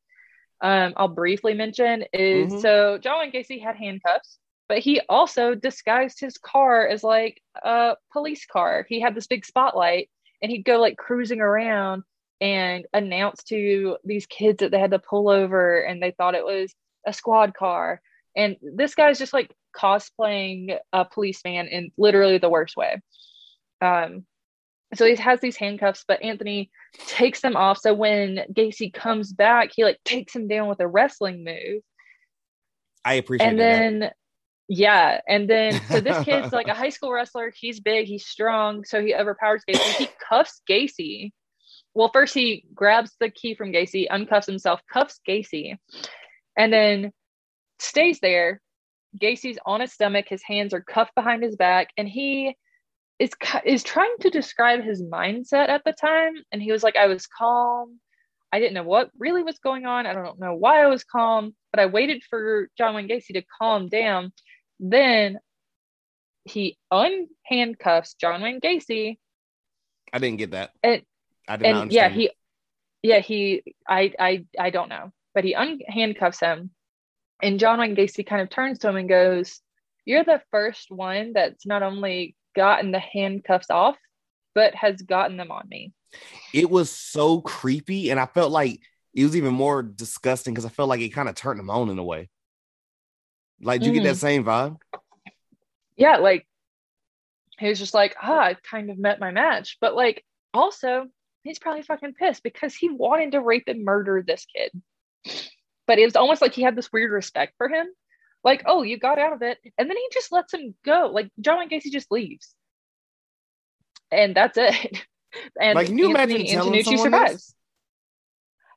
[0.61, 2.63] um, I'll briefly mention is Mhm.
[2.63, 4.39] so John Wayne Gacy had handcuffs,
[4.69, 8.85] but he also disguised his car as like a police car.
[8.89, 10.11] He had this big spotlight
[10.43, 12.03] and he'd go like cruising around
[12.41, 16.45] and announce to these kids that they had to pull over and they thought it
[16.45, 16.75] was
[17.07, 18.01] a squad car.
[18.37, 23.01] And this guy's just like cosplaying a policeman in literally the worst way.
[23.81, 24.27] Um,
[24.95, 26.71] so he has these handcuffs, but Anthony
[27.07, 27.79] takes them off.
[27.79, 31.83] So when Gacy comes back, he like takes him down with a wrestling move.
[33.05, 34.17] I appreciate and that.
[34.69, 37.53] Yeah, and then so this kid's like a high school wrestler.
[37.55, 39.97] He's big, he's strong, so he overpowers Gacy.
[39.97, 41.33] He cuffs Gacy.
[41.95, 45.77] Well, first he grabs the key from Gacy, uncuffs himself, cuffs Gacy,
[46.57, 47.13] and then
[47.79, 48.61] stays there.
[49.21, 52.57] Gacy's on his stomach, his hands are cuffed behind his back, and he
[53.19, 53.31] is
[53.65, 56.35] is trying to describe his mindset at the time.
[56.53, 58.01] And he was like, "I was calm.
[58.53, 60.07] I didn't know what really was going on.
[60.07, 63.43] I don't know why I was calm, but I waited for John Wayne Gacy to
[63.59, 64.33] calm down.
[64.81, 65.39] Then
[66.45, 69.19] he unhandcuffs John Wayne Gacy,
[70.13, 70.71] I didn't get that.
[70.83, 71.03] and
[71.49, 71.93] I did not understand.
[71.93, 72.31] yeah, he,
[73.03, 76.71] yeah, he, I, I, I don't know, but he unhandcuffs him,
[77.43, 79.61] and John Wayne Gacy kind of turns to him and goes,
[80.05, 83.97] "You're the first one that's not only gotten the handcuffs off,
[84.55, 85.93] but has gotten them on me."
[86.55, 88.81] it was so creepy, and I felt like
[89.15, 91.91] it was even more disgusting because I felt like it kind of turned him on
[91.91, 92.29] in a way.
[93.61, 94.05] Like, you get Mm.
[94.05, 94.77] that same vibe?
[95.97, 96.47] yeah, like
[97.59, 99.79] he was just like, ah, I kind of met my match.
[99.81, 101.07] But like also,
[101.43, 104.71] he's probably fucking pissed because he wanted to rape and murder this kid.
[105.87, 107.87] But it was almost like he had this weird respect for him.
[108.45, 109.59] Like, oh, you got out of it.
[109.79, 111.11] And then he just lets him go.
[111.13, 112.55] Like John Wayne Gacy just leaves.
[114.11, 115.05] And that's it.
[115.61, 117.21] And Like, can you imagine Anthony telling Antonucci someone this?
[117.21, 117.55] survives.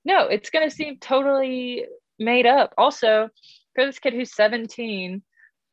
[0.04, 1.86] No, it's gonna seem totally
[2.18, 2.74] made up.
[2.78, 3.30] Also,
[3.80, 5.22] for this kid who's 17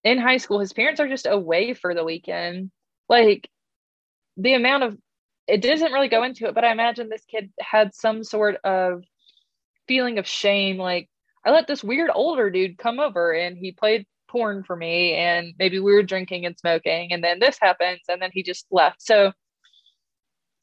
[0.05, 2.71] in high school, his parents are just away for the weekend.
[3.09, 3.51] Like
[4.37, 4.97] the amount of
[5.49, 9.03] it doesn't really go into it, but I imagine this kid had some sort of
[9.89, 10.77] feeling of shame.
[10.77, 11.09] Like,
[11.45, 15.55] I let this weird older dude come over and he played porn for me and
[15.59, 19.01] maybe we were drinking and smoking and then this happens and then he just left
[19.01, 19.31] so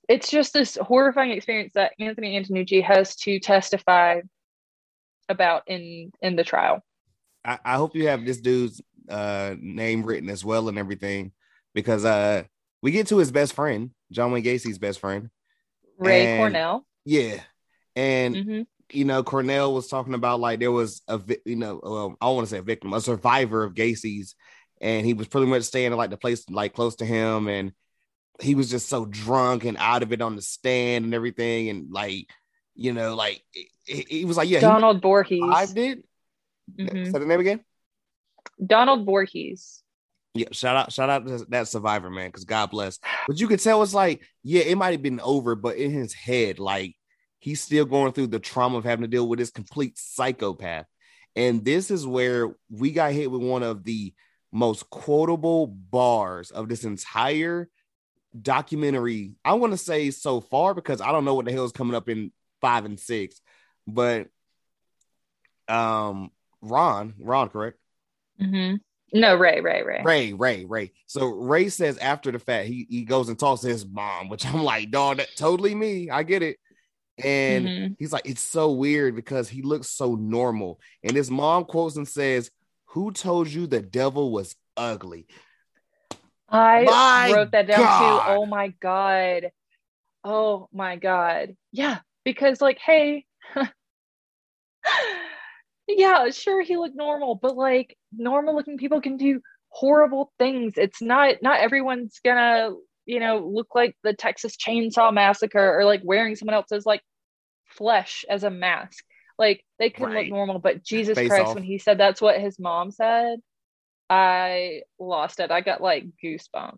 [0.09, 4.19] it's just this horrifying experience that anthony antonucci has to testify
[5.29, 6.83] about in in the trial
[7.45, 11.33] I, I hope you have this dude's uh name written as well and everything
[11.73, 12.43] because uh
[12.81, 15.29] we get to his best friend john wayne gacy's best friend.
[15.97, 16.85] Ray And- cornell.
[17.05, 17.41] Yeah.
[17.95, 21.79] And hmm you know, Cornell was talking about like there was a vi- you know,
[21.81, 24.35] well, I want to say a victim, a survivor of Gacy's,
[24.81, 27.71] and he was pretty much staying in like the place like close to him, and
[28.39, 31.91] he was just so drunk and out of it on the stand and everything, and
[31.91, 32.27] like
[32.75, 33.41] you know, like
[33.85, 35.41] he, was like, yeah, donald he voorhees.
[35.41, 36.05] survived it.
[36.77, 37.11] Mhm.
[37.11, 37.63] Say the name again.
[38.65, 39.83] donald voorhees
[40.35, 42.99] Yeah, shout out, shout out to that survivor man, because God bless.
[43.27, 46.13] But you could tell it's like, yeah, it might have been over, but in his
[46.13, 46.95] head, like
[47.39, 50.87] he's still going through the trauma of having to deal with this complete psychopath.
[51.35, 54.13] And this is where we got hit with one of the
[54.51, 57.69] most quotable bars of this entire
[58.39, 59.33] documentary.
[59.43, 61.95] I want to say so far because I don't know what the hell is coming
[61.95, 63.41] up in five and six,
[63.87, 64.27] but
[65.67, 66.31] um,
[66.63, 67.77] Ron, Ron, correct?
[68.39, 68.75] hmm
[69.13, 70.91] no ray ray ray Ray, Ray, Ray.
[71.05, 74.43] So Ray says after the fact, he, he goes and talks to his mom, which
[74.45, 76.09] I'm like, dog, that totally me.
[76.09, 76.57] I get it.
[77.23, 77.95] And Mhm.
[77.99, 80.79] he's like, it's so weird because he looks so normal.
[81.03, 82.49] And his mom quotes and says,
[82.87, 85.27] Who told you the devil was ugly?
[86.49, 87.99] I My wrote that down God.
[87.99, 88.31] too.
[88.31, 89.51] Oh my god.
[90.23, 91.55] Oh my god.
[91.71, 93.25] Yeah, because like, hey,
[95.97, 100.73] yeah, sure he looked normal, but like normal looking people can do horrible things.
[100.77, 102.71] It's not not everyone's gonna,
[103.05, 107.01] you know, look like the Texas Chainsaw Massacre or like wearing someone else's like
[107.65, 109.03] flesh as a mask.
[109.39, 110.25] Like they can Right.
[110.25, 111.55] look normal, but Jesus Face Christ, off.
[111.55, 113.39] when he said that's what his mom said,
[114.09, 115.49] I lost it.
[115.51, 116.77] I got like goosebumps.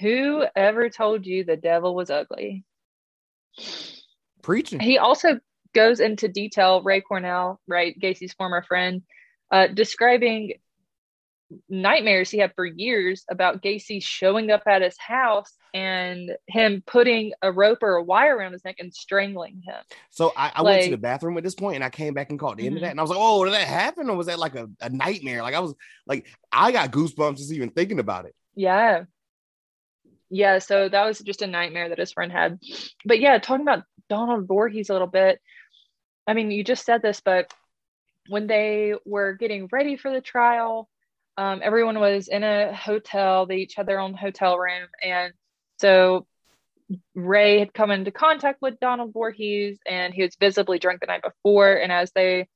[0.00, 2.64] Who ever told you the devil was ugly?
[4.42, 4.80] Preaching.
[4.80, 5.40] He also
[5.78, 9.02] goes into detail, Ray Cornell, right, Gacy's former friend,
[9.52, 10.54] uh, describing
[11.68, 17.32] nightmares he had for years about Gacy showing up at his house and him putting
[17.42, 19.76] a rope or a wire around his neck and strangling him.
[20.10, 22.40] So I, I went to the bathroom at this point and I came back and
[22.40, 22.86] caught the end of Mhm.
[22.86, 22.90] that.
[22.90, 24.10] And I was like, Oh, did that happen?
[24.10, 25.42] Or was that like a, a nightmare?
[25.42, 25.74] Like I was
[26.06, 28.34] like, I got goosebumps just even thinking about it.
[28.56, 29.04] Yeah.
[30.30, 32.58] Yeah, so that was just a nightmare that his friend had.
[33.06, 35.40] But yeah, talking about Donald Voorhees a little bit.
[36.28, 37.52] I mean, you just said this, but
[38.28, 40.88] when they were getting ready for the trial,
[41.38, 43.46] um, everyone was in a hotel.
[43.46, 44.88] They each had their own hotel room.
[45.02, 45.32] And
[45.78, 46.26] so
[47.14, 51.22] Ray had come into contact with Donald Voorhees and he was visibly drunk the night
[51.22, 51.72] before.
[51.72, 52.46] And as they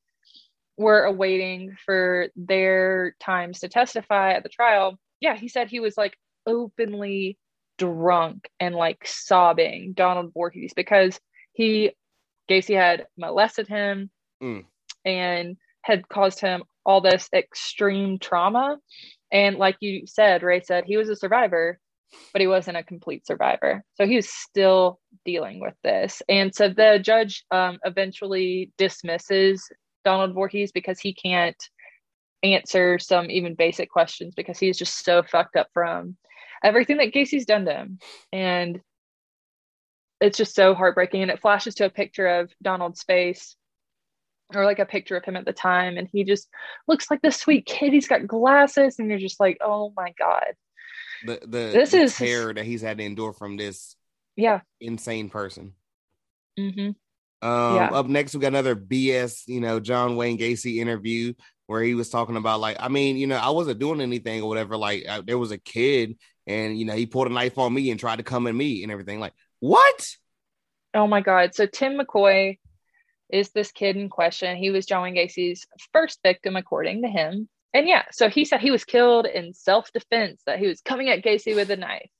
[0.77, 5.97] were awaiting for their times to testify at the trial, yeah, he said he was
[5.97, 7.39] like openly
[7.79, 11.19] drunk and like sobbing, Donald Voorhees, because
[11.55, 11.93] he,
[12.51, 14.11] Gacy had molested him
[14.43, 14.65] Mm.
[15.05, 18.79] and had caused him all this extreme trauma.
[19.31, 21.79] And like you said, Ray said he was a survivor,
[22.33, 23.85] but he wasn't a complete survivor.
[23.95, 26.23] So he was still dealing with this.
[26.29, 29.69] And so the judge um, eventually dismisses
[30.05, 31.57] Donald Voorhees because he can't
[32.43, 36.17] answer some even basic questions because he's just so fucked up from
[36.65, 37.99] everything that Gacy's done to him.
[38.33, 38.81] And
[40.23, 41.23] it's just so heartbreaking.
[41.23, 43.57] And it flashes to a picture of Donald's face
[44.55, 45.97] or like a picture of him at the time.
[45.99, 46.49] And he just
[46.87, 47.93] looks like this sweet kid.
[47.93, 50.55] He's got glasses, and you're just like, oh my God.
[51.27, 53.97] The the, This the is- terror that he's had to endure from this
[54.37, 54.61] Yeah.
[54.81, 55.73] insane person.
[56.57, 56.91] hmm
[57.41, 57.91] Um, Yeah.
[57.93, 61.35] Up next, we got another BS, you know, John Wayne Gacy interview
[61.67, 64.49] where he was talking about like, I mean, you know, I wasn't doing anything or
[64.49, 64.77] whatever.
[64.77, 67.91] Like, I, there was a kid, and you know, he pulled a knife on me
[67.91, 69.21] and tried to come at me and everything.
[69.21, 69.33] Like,
[69.63, 70.09] what?
[70.93, 71.55] Oh my God.
[71.55, 72.59] So Tim McCoy
[73.31, 74.57] is this kid in question.
[74.57, 77.49] He was John Wayne Gacy's first victim, according to him.
[77.73, 81.11] And yeah, so he said he was killed in self defense, that he was coming
[81.11, 82.11] at Gacy with a knife.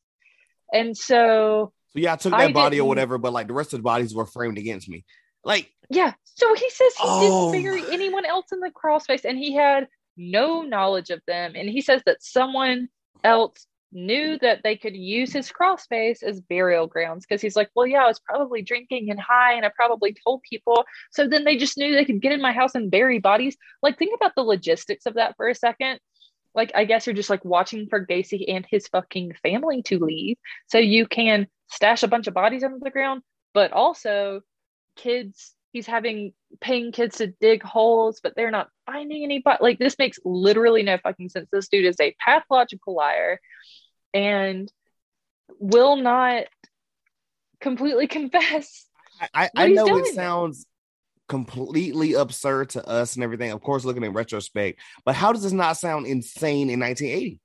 [0.73, 3.73] And so, So yeah, I took that I body or whatever, but like the rest
[3.73, 5.05] of the bodies were framed against me.
[5.43, 9.25] Like, yeah, so he says he Oh didn't bury anyone else in the crawl space
[9.25, 11.55] and he had no knowledge of them.
[11.57, 12.89] And he says that someone
[13.25, 17.71] else knew that they could use his crawl space as burial grounds because he's like,
[17.75, 20.85] well, yeah, I was probably drinking and high and I probably told people.
[21.11, 23.57] So then they just knew they could get in my house and bury bodies.
[23.83, 26.01] Like, think about the logistics of that for a second.
[26.55, 30.37] Like, I guess you're just like watching for Gacy and his fucking family to leave.
[30.69, 33.23] So you can stash a bunch of bodies under the ground,
[33.55, 34.43] but also
[34.97, 39.59] kids he's having paying kids to dig holes, but they're not finding anybody.
[39.61, 41.49] Like this makes literally no fucking sense.
[41.51, 43.41] This dude is a pathological liar
[44.15, 44.71] and
[45.59, 46.45] will not
[47.61, 48.87] completely confess.
[49.21, 50.67] I, I, I know it sounds
[51.29, 53.51] completely absurd to us and everything.
[53.53, 57.41] Of course, looking in retrospect, but how does this not sound insane in 1980?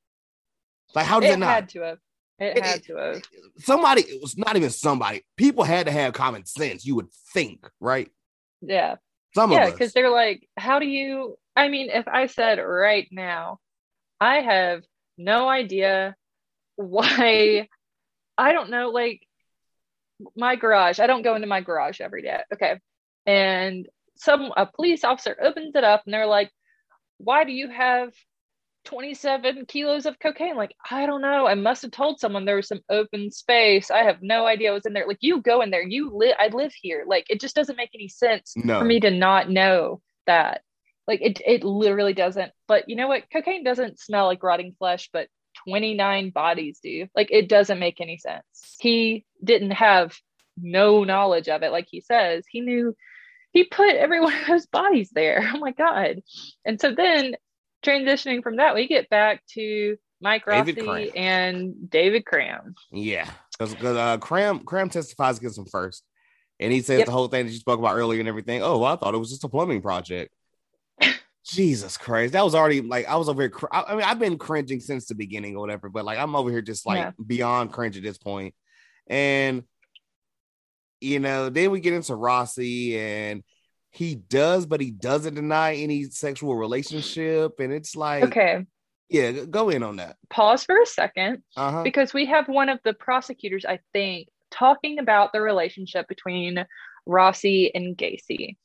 [0.96, 1.50] Like, how does it, it not?
[1.50, 1.98] Had to have.
[2.40, 3.22] It, it had to have.
[3.60, 5.24] Somebody, it was not even somebody.
[5.36, 6.86] People had to have common sense.
[6.86, 8.10] You would think, right?
[8.62, 8.96] Yeah.
[9.36, 11.38] Some yeah, because they're like, how do you?
[11.56, 13.60] I mean, if I said right now,
[14.20, 14.84] I have
[15.18, 16.16] no idea
[16.78, 17.68] why.
[18.38, 19.22] I don't know, like
[20.36, 21.00] my garage.
[21.00, 22.40] I don't go into my garage every day.
[22.54, 22.80] Okay,
[23.26, 26.52] and some a police officer opens it up, and they're like,
[27.18, 28.14] "Why do you have
[28.88, 30.56] 27 kilos of cocaine.
[30.56, 31.46] Like, I don't know.
[31.46, 33.92] I must have told someone there was some open space.
[33.92, 35.06] I have no idea what's in there.
[35.06, 37.04] Like, you go in there, you live, I live here.
[37.06, 38.80] Like, it just doesn't make any sense no.
[38.80, 40.62] for me to not know that.
[41.06, 42.52] Like, it, it literally doesn't.
[42.68, 43.24] But you know what?
[43.32, 45.28] Cocaine doesn't smell like rotting flesh, but
[45.66, 47.08] 29 bodies do.
[47.16, 48.44] Like, it doesn't make any sense.
[48.80, 50.18] He didn't have
[50.58, 51.72] no knowledge of it.
[51.72, 52.96] Like he says, he knew
[53.52, 55.52] he put every one of those bodies there.
[55.54, 56.22] Oh my God.
[56.66, 57.36] And so then
[57.84, 62.76] transitioning from that, we get back to Mike Rossi and David Cram.
[62.92, 66.04] Yeah, because uh, Cram Cram testifies against him first,
[66.60, 67.06] and he says yep.
[67.06, 68.64] the whole thing that you spoke about earlier and everything.
[68.64, 70.34] Oh, well, I thought it was just a plumbing project.
[71.48, 73.50] Jesus Christ, that was already like I was over here.
[73.50, 76.50] Cr- I, mean, I've been cringing since the beginning or whatever, but like I'm over
[76.50, 77.12] here just like yeah.
[77.26, 78.54] beyond cringe at this point.
[79.08, 79.64] And
[81.00, 83.44] you know, then we get into Rossi and
[83.92, 87.60] he does, but he doesn't deny any sexual relationship.
[87.60, 88.66] And it's like, okay.
[89.10, 90.18] Yeah, go in on that.
[90.30, 91.84] Pause for a 2nd uh-huh.
[91.84, 96.66] because we have one of the prosecutors, I think, talking about the relationship between
[97.06, 98.58] Rossi and Gacy.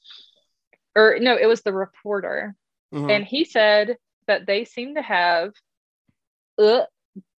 [0.97, 2.57] Or no, it was the reporter.
[2.93, 3.11] Mm-hmm.
[3.11, 5.53] And he said that they seem to have
[6.59, 6.83] uh,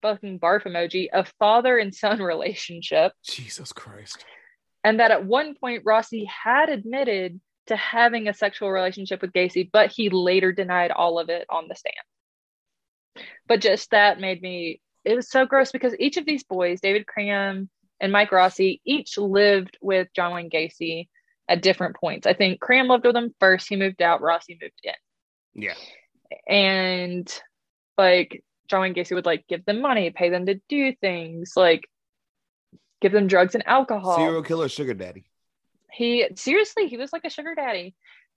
[0.02, 3.14] fucking barf emoji, a father and son relationship.
[3.24, 4.26] Jesus Christ.
[4.84, 9.70] And that at one point Rossi had admitted to having a sexual relationship with Gacy,
[9.72, 11.96] but he later denied all of it on the stand.
[13.48, 17.08] But just that made me, it was so gross because each of these boys, David
[17.08, 17.70] Cram
[18.02, 21.08] and Mike Rossi, each lived with John Wayne Gacy
[21.48, 22.28] at different points.
[22.28, 24.94] I think Cram lived with him first, he moved out, Rossi moved in.
[25.54, 25.76] Yeah.
[26.48, 27.32] And
[27.98, 31.88] like John Wayne Gacy would like give them money, pay them to do things, like
[33.02, 34.18] give them drugs and alcohol.
[34.18, 35.26] Serial killer sugar daddy
[35.94, 37.94] he seriously he was like a sugar daddy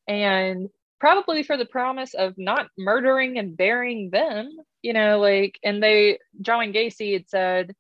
[0.07, 0.69] and
[1.01, 4.51] probably for the promise of not murdering and burying them
[4.83, 7.75] you know like and they john and gacy had said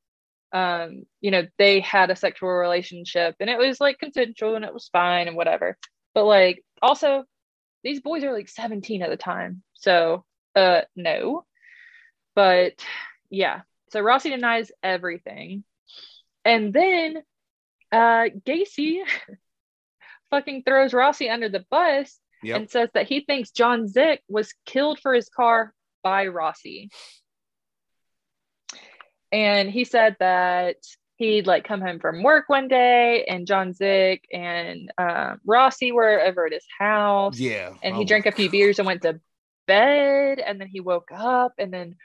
[0.52, 4.74] um you know they had a sexual relationship and it was like consensual and it
[4.74, 5.76] was fine and whatever
[6.14, 7.24] but like also
[7.82, 10.24] these boys are like 17 at the time so
[10.54, 11.44] uh no
[12.34, 12.84] but
[13.30, 15.64] yeah so rossi denies everything
[16.44, 17.22] and then
[17.92, 19.00] uh gacy
[20.30, 22.56] fucking throws Rossi under the bus yep.
[22.56, 25.72] and says that he thinks John Szyc was killed for his car
[26.02, 26.90] by Rossi.
[29.32, 30.76] And he said that
[31.16, 36.20] he'd like come home from work one day and John Szyc and uh, Rossi were
[36.20, 37.38] over at his house.
[37.38, 37.72] Yeah.
[37.82, 39.20] And oh he drank a few beers and went to
[39.66, 40.38] bed.
[40.38, 41.96] And then he woke up and then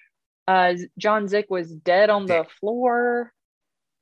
[0.47, 3.33] uh, John Szyc was dead on the floor.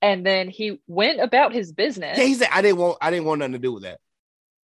[0.02, 2.18] And then he went about his business.
[2.18, 4.00] Yeah, he said, I didn't want I didn't want nothing to do with that.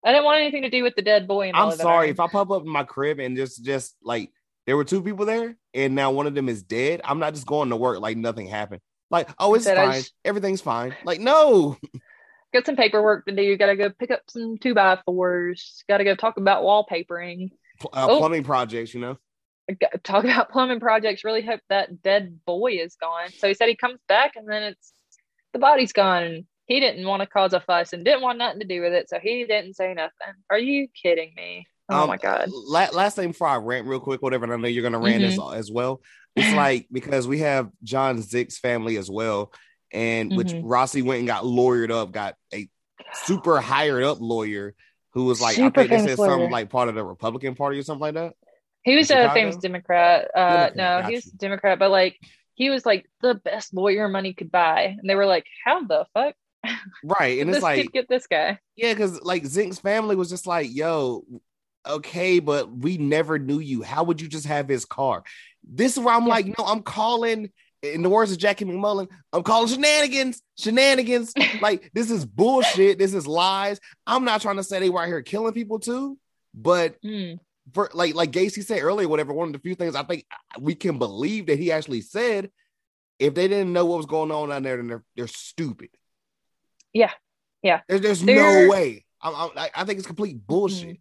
[0.05, 1.51] I didn't want anything to do with the dead boy.
[1.53, 4.31] I'm sorry if I pop up in my crib and just just like
[4.67, 7.01] there were two people there and now one of them is dead.
[7.05, 8.83] I'm not just going to work like nothing happened.
[9.11, 10.95] Like oh it's fine, everything's fine.
[11.05, 11.77] Like no.
[12.53, 13.43] Got some paperwork to do.
[13.43, 15.83] You got to go pick up some two by fours.
[15.89, 17.51] Got to go talk about wallpapering.
[17.83, 18.19] Uh, oh.
[18.19, 19.19] Plumbing projects, you know.
[20.05, 21.25] Talk about plumbing projects.
[21.25, 23.31] Really hope that dead boy is gone.
[23.39, 24.93] So he said he comes back and then it's
[25.53, 28.67] the body's gone he didn't want to cause a fuss and didn't want nothing to
[28.67, 30.35] do with it, so he didn't say nothing.
[30.51, 31.67] Are you kidding me?
[31.89, 32.49] Oh um, my god!
[32.51, 34.45] La- last thing before I rant real quick, whatever.
[34.45, 35.55] and I know you're gonna rant mm-hmm.
[35.55, 36.01] as, as well.
[36.35, 39.53] It's like because we have John Szyc's family as well,
[39.93, 40.37] and mm-hmm.
[40.37, 42.69] which Rossi went and got lawyered up, got a
[43.13, 44.75] super hired up lawyer
[45.13, 47.79] who was like super I think they said something like part of the Republican Party
[47.79, 48.35] or something like that.
[48.83, 50.31] He was a famous Democrat.
[50.35, 52.19] Uh, Democrat, no, he was a Democrat, but like
[52.55, 56.07] he was like the best lawyer money could buy, and they were like, "How the
[56.15, 56.35] fuck
[57.03, 60.75] right and it's like get this guy yeah because like zink's family was just like
[60.75, 61.25] yo
[61.87, 65.23] okay but we never knew you how would you just have his car
[65.63, 67.51] this is where i'm like no i'm calling
[67.83, 71.35] in the words of Jackie McMullen, I'm calling shenanigans, shenanigans.
[71.61, 72.97] like this is bullshit.
[72.99, 73.79] This is lies.
[74.07, 76.17] I'm not trying to say they were out here killing people too,
[76.55, 77.41] but Mm.
[77.75, 79.35] for like like Gacy said earlier, whatever.
[79.35, 80.25] One of the few things I think
[80.59, 82.51] we can believe that he actually said.
[83.19, 85.91] If they didn't know what was going on down there, then they're they're stupid.
[86.95, 87.11] Yeah.
[87.63, 87.81] Yeah.
[87.87, 89.05] There's there's They're- no way.
[89.21, 91.01] I'm, I'm, I- I think it's complete bullshit.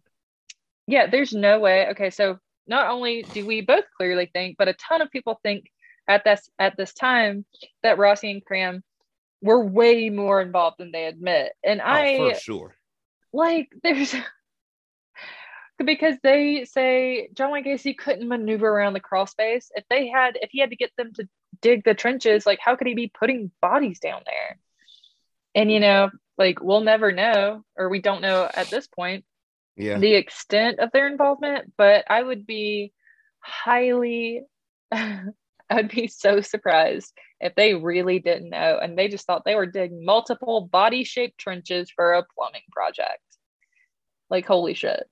[0.86, 1.88] Yeah, there's no way.
[1.90, 5.66] Okay, so not only do we both clearly think, but a ton of people think
[6.08, 7.44] at this at this time
[7.82, 8.82] that Rossi and Cram
[9.42, 11.52] were way more involved than they admit.
[11.62, 12.74] And I oh, for sure.
[13.32, 14.14] like there's
[15.84, 19.70] because they say John Wayne Gacy couldn't maneuver around the crawl space.
[19.74, 21.28] If they had if he had to get them to
[21.60, 24.58] dig the trenches, like how could he be putting bodies down there?
[25.54, 29.24] And you know, like we'll never know, or we don't know at this point
[29.76, 29.98] Yeah.
[29.98, 32.92] the extent of their involvement, but I would be
[33.40, 34.42] highly,
[34.92, 35.24] I
[35.72, 39.66] would be so surprised if they really didn't know and they just thought they were
[39.66, 43.20] digging multiple body shaped trenches for a plumbing project.
[44.30, 45.04] Like, holy shit.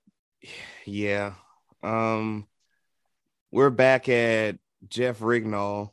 [0.85, 1.33] Yeah.
[1.81, 2.47] Um
[3.51, 4.57] we're back at
[4.87, 5.91] Jeff Rignall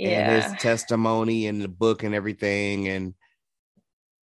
[0.00, 3.14] and his testimony and the book and everything and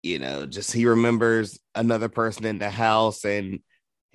[0.02, 3.60] you know just he remembers another person in the house and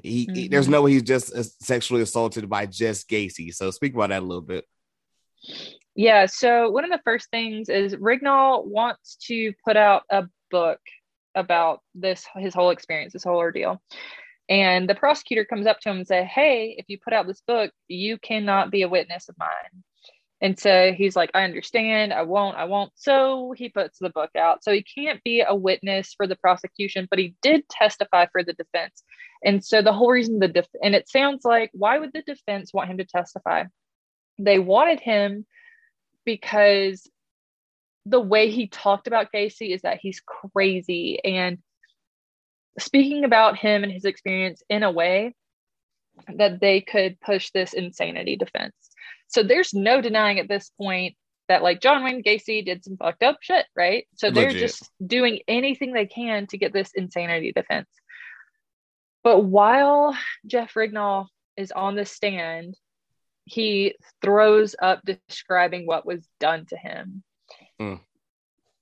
[0.02, 0.72] he, he- there's Mhm.
[0.72, 3.54] no way he's just uh, sexually assaulted by just Gacy.
[3.54, 4.66] So speak about that a little bit.
[5.96, 6.26] Yeah.
[6.26, 10.80] So one of the first things is Rignall wants to put out a book
[11.36, 13.82] about this his whole experience, this whole ordeal.
[14.50, 17.42] And the prosecutor comes up to him and say, "Hey, if you put out this
[17.42, 19.84] book, you cannot be a witness of mine."
[20.44, 22.14] And so he's like, "I understand.
[22.14, 22.58] I won't.
[22.58, 24.64] I won't." So he puts the book out.
[24.64, 28.54] So he can't be a witness for the prosecution, but he did testify for the
[28.54, 29.04] defense.
[29.44, 32.74] And so the whole reason the def- and it sounds like why would the defense
[32.74, 33.66] want him to testify?
[34.38, 35.46] They wanted him
[36.26, 37.10] because
[38.06, 41.60] the way he talked about Gacy is that he's crazy and
[42.80, 45.36] speaking about him and his experience in a way
[46.36, 48.76] that they could push this insanity defense.
[49.28, 51.16] So there's no denying at this point
[51.48, 54.08] that like John Wayne Gacy did some fucked up shit, right?
[54.16, 54.62] So they're Legit.
[54.62, 57.90] just doing anything they can to get this insanity defense.
[59.24, 61.28] But while Jeff Rignall
[61.58, 62.76] is on the stand,
[63.46, 67.24] he throws up describing what was done to him
[67.82, 68.00] Mm.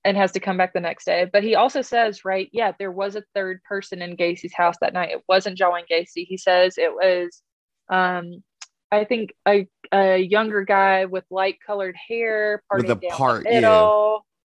[0.04, 1.28] And has to come back the next day.
[1.32, 4.92] But he also says, right, yeah, there was a third person in Gacy's house that
[4.92, 5.10] night.
[5.10, 6.26] It wasn't John Gacy.
[6.26, 7.42] He says it was,
[7.88, 8.42] um,
[8.90, 13.88] I think, a, a younger guy with light colored hair, With a part, yeah.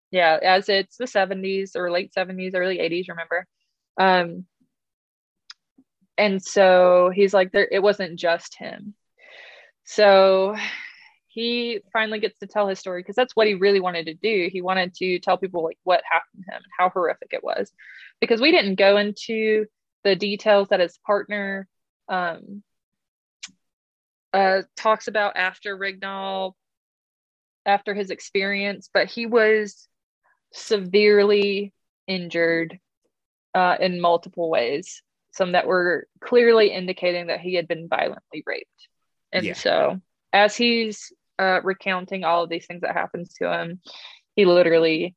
[0.09, 3.45] Yeah, as it's the 70s or late 70s, early 80s, remember?
[3.99, 4.45] Um,
[6.17, 8.93] and so he's like, there, it wasn't just him.
[9.84, 10.55] So
[11.38, 14.49] he finally gets to tell his story because that's what he really wanted to do.
[14.51, 17.72] He wanted to tell people like what happened to him and how horrific it was.
[18.19, 19.68] Because we didn't go into
[20.03, 21.68] the details that his partner
[22.09, 22.64] um,
[24.34, 26.53] uh, talks about after Rignall,
[27.68, 29.88] after his experience, but he was
[30.53, 31.72] severely
[32.07, 32.80] injured
[33.53, 35.03] uh, in multiple ways.
[35.34, 38.88] Some that were clearly indicating that he had been violently raped.
[39.31, 39.53] And Yeah.
[39.53, 40.01] so,
[40.34, 43.81] as he's uh, recounting all of these things that happens to him,
[44.35, 45.15] he literally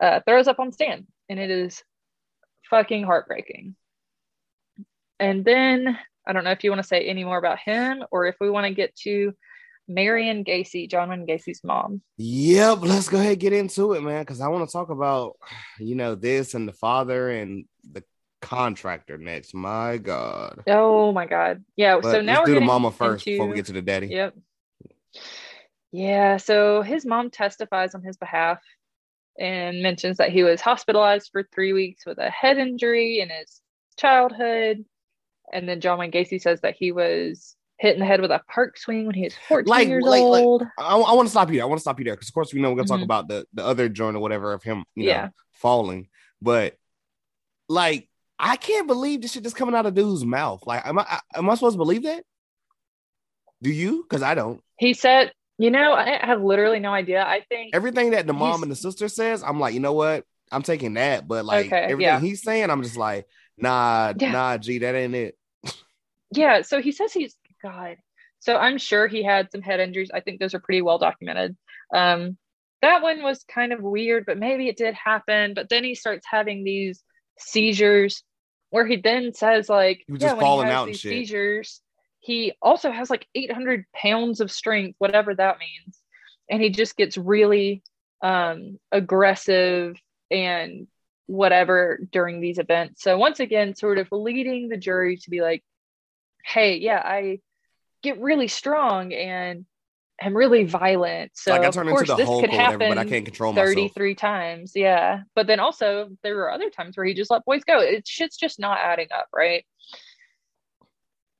[0.00, 1.82] uh, throws up on Stan, and it is
[2.70, 3.74] fucking heartbreaking.
[5.20, 8.26] And then I don't know if you want to say any more about him, or
[8.26, 9.32] if we want to get to
[9.88, 12.02] Marion Gacy, John Wayne Gacy's mom.
[12.18, 14.22] Yep, let's go ahead and get into it, man.
[14.22, 15.36] Because I want to talk about,
[15.78, 18.04] you know, this and the father and the
[18.42, 19.54] contractor next.
[19.54, 20.62] My God.
[20.68, 21.98] Oh my God, yeah.
[22.00, 24.08] But so now let's we're do the mama first before we get to the daddy.
[24.08, 24.34] Yep.
[25.92, 28.58] Yeah, so his mom testifies on his behalf
[29.38, 33.60] and mentions that he was hospitalized for three weeks with a head injury in his
[33.96, 34.84] childhood.
[35.52, 38.42] And then John Wayne Gacy says that he was hit in the head with a
[38.52, 40.64] park swing when he was 14 Like- years like- like- old.
[40.78, 41.62] I, I want to stop you there.
[41.62, 43.04] I want to stop you there because, of course, we know we're gonna talk Mhm.
[43.04, 45.28] about the the other joint or whatever of him, you know, Yeah.
[45.52, 46.08] falling.
[46.42, 46.74] But
[47.68, 48.08] like,
[48.38, 50.66] I can't believe this shit just coming out of dude's mouth.
[50.66, 52.24] Like, am I am I supposed to believe that?
[53.62, 54.02] Do you?
[54.02, 54.60] Because I don't.
[54.78, 57.22] He said, you know, I have literally no idea.
[57.22, 60.24] I think Everything that the mom and the sister says, I'm like, you know what?
[60.50, 61.28] I'm taking that.
[61.28, 62.20] But like Okay, everything yeah.
[62.20, 63.26] he's saying, I'm just like,
[63.56, 64.32] nah, Yeah.
[64.32, 65.36] nah, G, that ain't it.
[66.30, 67.96] Yeah, so he says he's God.
[68.40, 70.10] So I'm sure he had some head injuries.
[70.12, 71.56] I think those are pretty well documented.
[71.94, 72.36] Um,
[72.82, 75.54] that one was kind of weird, but maybe it did happen.
[75.54, 77.02] But then he starts having these
[77.38, 78.22] seizures
[78.70, 80.94] where he then says, like, He was yeah, just when he falling has out and
[80.94, 81.80] these seizures,
[82.20, 85.98] he also has like 800 pounds of strength, whatever that means.
[86.50, 87.82] and he just gets really
[88.22, 89.96] um, aggressive
[90.30, 90.86] and
[91.26, 93.02] whatever during these events.
[93.02, 95.62] So once again, sort of leading the jury to be like,
[96.44, 97.40] "Hey, yeah, I
[98.02, 99.66] get really strong and
[100.20, 101.32] I'm really violent.
[101.34, 103.52] So like I of turn into course the this could happen but I can't control
[103.52, 103.74] myself.
[103.74, 104.72] 33 times.
[104.74, 105.22] Yeah.
[105.34, 107.78] But then also there were other times where he just let boys go.
[107.80, 109.64] It shit's just not adding up, right?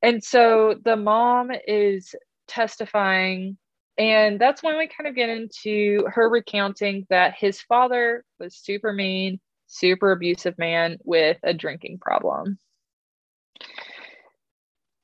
[0.03, 2.15] And so the mom is
[2.47, 3.59] testifying
[3.99, 8.93] and that's when we kind of get into her recounting that his father was super
[8.93, 12.59] mean, super abusive man with a drinking problem.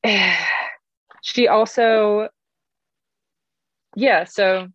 [1.22, 2.28] she also
[3.96, 4.68] yeah so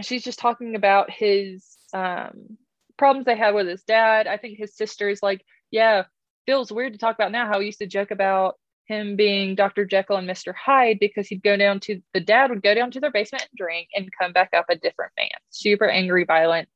[0.00, 2.56] she's just talking about his um
[2.96, 6.04] problems they had with his dad i think his sister's like yeah
[6.46, 8.54] feels weird to talk about now how he used to joke about
[8.86, 12.62] him being dr jekyll and mr hyde because he'd go down to the dad would
[12.62, 15.88] go down to their basement and drink and come back up a different man super
[15.88, 16.68] angry violent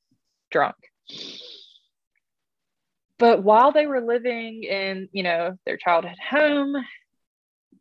[0.50, 0.76] drunk
[3.18, 6.74] but while they were living in you know their childhood home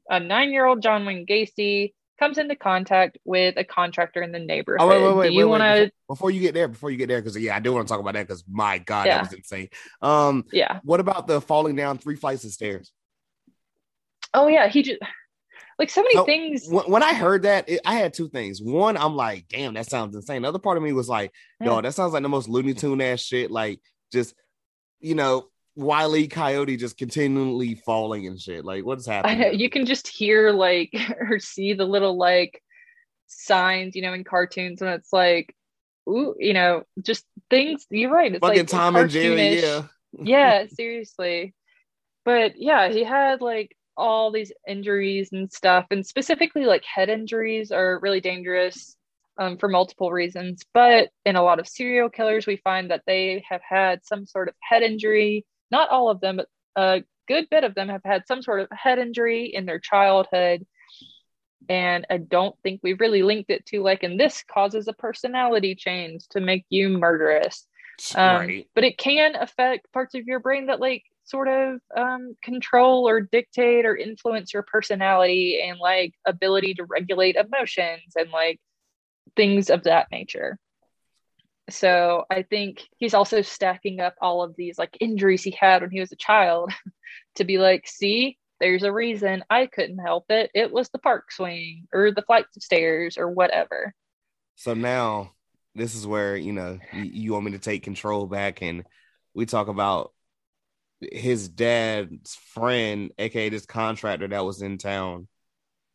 [0.10, 4.82] a nine-year-old john wayne gacy comes into contact with a contractor in the neighborhood.
[4.82, 5.68] Oh wait, wait, wait, Do you want to?
[5.68, 7.92] Before, before you get there, before you get there, because yeah, I do want to
[7.92, 9.18] talk about that because my god, Yeah.
[9.18, 9.70] that was insane.
[10.02, 10.80] Um, Yeah.
[10.84, 12.92] what about the falling down three flights of stairs?
[14.34, 14.68] Oh yeah.
[14.68, 15.00] He just
[15.80, 16.68] like so many So, things.
[16.68, 18.62] When, when I heard that, it, I had two things.
[18.62, 20.42] One, I'm like, damn, that sounds insane.
[20.42, 21.68] The other part of me was like, Yeah.
[21.68, 23.52] no, that sounds like the most Looney Tune ass shit.
[23.52, 23.80] Like,
[24.12, 24.34] just
[25.00, 26.28] you know, Wile E.
[26.28, 28.66] Coyote just continually falling and shit.
[28.66, 29.40] Like, what is happening?
[29.40, 32.62] know, you can just hear like or see the little like
[33.28, 35.54] signs, you know, in cartoons and it's like,
[36.10, 37.86] ooh, you know, just things.
[37.92, 38.32] You're right.
[38.34, 39.60] It's fucking like Tom and Jerry.
[39.62, 39.84] Yeah,
[40.14, 41.54] yeah, seriously.
[42.26, 47.72] But yeah, he had like all these injuries and stuff, and specifically like head injuries
[47.72, 48.96] are really dangerous
[49.38, 50.64] um, for multiple reasons.
[50.74, 54.50] But in a lot of serial killers, we find that they have had some sort
[54.50, 55.46] of head injury.
[55.72, 58.68] Not all of them, but a good bit of them have had some sort of
[58.72, 60.66] head injury in their childhood.
[61.70, 65.76] And I don't think we've really linked it to like, and this causes a personality
[65.76, 67.68] change to make you murderous
[68.16, 68.68] um, right.
[68.76, 73.22] but it can affect parts of your brain that like sort of um, control or
[73.22, 78.60] dictate or influence your personality and like ability to regulate emotions and like
[79.36, 80.58] things of that nature.
[81.70, 85.92] So i think he's also stacking up all of these like injuries he had when
[85.92, 86.72] he was a child
[87.36, 90.50] to be like see there's a reason i couldn't help it.
[90.54, 93.94] It was the park swing or the flights of stairs or whatever.
[94.56, 95.34] So now
[95.76, 98.84] this is where you know you, you want me to take control back, and
[99.34, 100.12] we talk about
[101.02, 105.28] his dad's friend, aka this contractor that was in town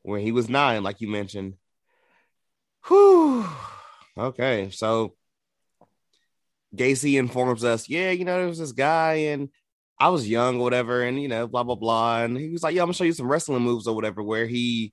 [0.03, 1.55] when he was nine, like you mentioned.
[2.87, 3.47] Whew.
[4.19, 5.15] Okay, so
[6.77, 9.49] Gacy informs us, yeah, you know, there was this guy, and
[9.99, 12.75] I was young or whatever, and you know, blah blah blah, and he was like,
[12.75, 14.93] yeah, I'm gonna show you some wrestling moves or whatever, where he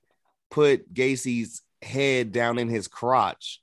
[0.50, 3.60] put Gacy's head down in his crotch.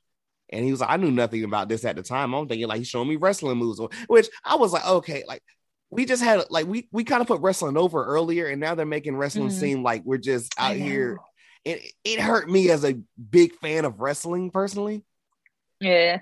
[0.49, 2.34] And he was like, I knew nothing about this at the time.
[2.34, 5.44] I'm thinking like he's showing me wrestling moves, which I was like, okay, like
[5.89, 8.85] we just had like we we kind of put wrestling over earlier, and now they're
[8.85, 9.59] making wrestling Mhm.
[9.59, 11.18] seem like we're just out here.
[11.65, 12.99] It it hurt me as a
[13.30, 15.03] big fan of wrestling personally,
[15.80, 16.19] yeah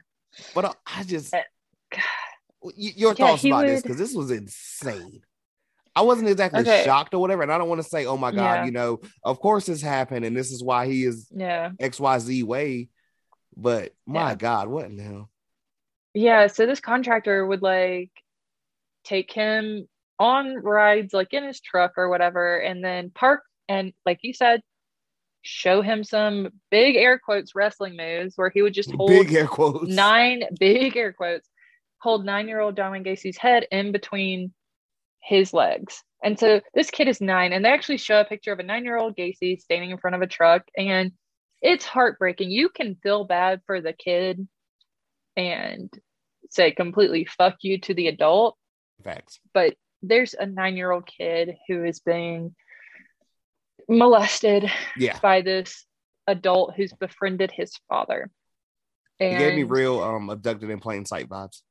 [0.54, 1.42] but I, I just Uh,
[2.62, 5.22] y- your thoughts he about this because this was insane.
[5.96, 6.84] I wasn't exactly Okay.
[6.84, 8.66] shocked or whatever, and I don't want to say, oh my god, Yeah.
[8.66, 12.20] you know, of course this happened, and this is why he is yeah X Y
[12.20, 12.90] Z way.
[13.56, 14.36] But my Yeah.
[14.36, 15.30] God, what now?
[16.14, 18.12] Yeah, so this contractor would like
[19.06, 19.88] take him
[20.20, 24.62] on rides like in his truck or whatever, and then park and like you said,
[25.42, 29.48] show him some big air quotes wrestling moves where he would just hold Big air
[29.48, 29.88] quotes.
[29.88, 31.48] nine big air quotes,
[32.00, 34.54] hold nine year old John Wayne Gacy's head in between
[35.22, 36.04] his legs.
[36.24, 38.84] And so this kid is nine, and they actually show a picture of a nine
[38.84, 41.12] year old Gacy standing in front of a truck, and
[41.62, 42.50] it's heartbreaking.
[42.50, 44.48] You can feel bad for the kid
[45.36, 45.92] and
[46.50, 48.58] say completely fuck you to the adult,
[49.06, 49.40] Facts.
[49.54, 52.54] but there's a nine year old kid who is being
[53.88, 55.18] molested Yeah.
[55.22, 55.86] by this
[56.28, 58.30] adult who's befriended his father.
[59.20, 61.62] It gave me real um abducted in plain sight vibes.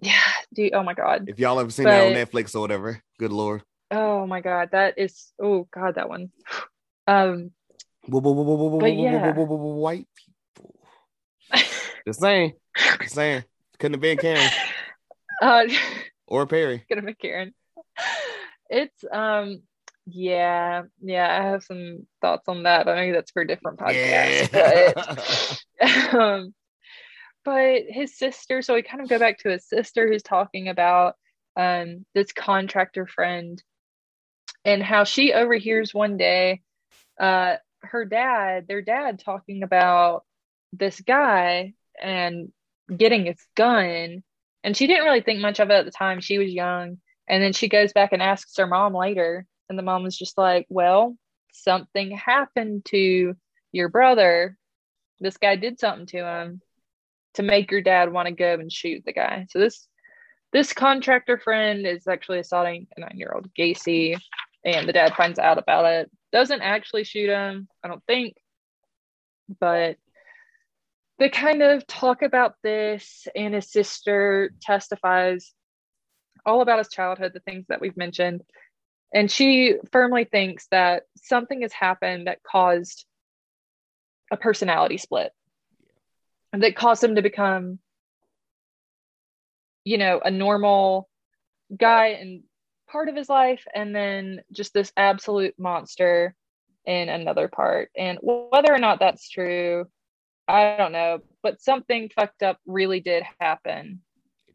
[0.00, 0.20] yeah,
[0.54, 1.24] dude, oh my god.
[1.28, 3.62] If y'all ever seen that on Netflix or whatever, good lord.
[3.90, 6.30] Oh my god, that is oh god, that one.
[7.08, 7.50] Um
[8.08, 9.32] But yeah.
[9.32, 10.78] white people.
[12.06, 12.52] Just saying.
[13.00, 13.44] Just saying.
[13.78, 14.48] Couldn't have been Karen
[15.42, 15.64] uh
[16.32, 16.84] or Perry.
[16.88, 17.54] gonna be Karen.
[18.70, 19.62] It's um
[20.06, 24.52] yeah, yeah, I have some thoughts on that, but maybe that's for a different podcast.
[24.52, 24.92] Yeah.
[25.78, 26.54] But um
[27.44, 31.14] but his sister, so we kind of go back to his sister who's talking about
[31.56, 33.62] um, this contractor friend
[34.64, 36.62] and how she overhears one day
[37.18, 40.24] uh, her dad, their dad, talking about
[40.72, 42.52] this guy and
[42.94, 44.22] getting his gun.
[44.64, 46.20] And she didn't really think much of it at the time.
[46.20, 46.98] She was young.
[47.28, 49.46] And then she goes back and asks her mom later.
[49.68, 51.16] And the mom was just like, Well,
[51.52, 53.34] something happened to
[53.72, 54.56] your brother.
[55.20, 56.60] This guy did something to him
[57.34, 59.46] to make your dad want to go and shoot the guy.
[59.50, 59.86] So this
[60.52, 64.18] this contractor friend is actually assaulting a nine year old Gacy,
[64.64, 66.10] and the dad finds out about it.
[66.30, 68.34] Doesn't actually shoot him, I don't think,
[69.60, 69.96] but
[71.22, 75.52] they kind of talk about this, and his sister testifies
[76.44, 78.42] all about his childhood, the things that we've mentioned.
[79.14, 83.06] And she firmly thinks that something has happened that caused
[84.32, 85.30] a personality split
[86.52, 87.78] that caused him to become
[89.84, 91.08] you know a normal
[91.76, 92.42] guy in
[92.90, 96.34] part of his life and then just this absolute monster
[96.84, 99.86] in another part and whether or not that's true
[100.48, 104.00] i don't know but something fucked up really did happen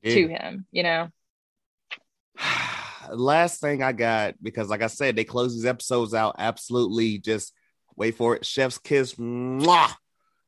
[0.04, 0.14] did.
[0.14, 1.10] to him you know
[3.12, 7.54] last thing i got because like i said they close these episodes out absolutely just
[7.96, 9.94] wait for it chef's kiss mwah!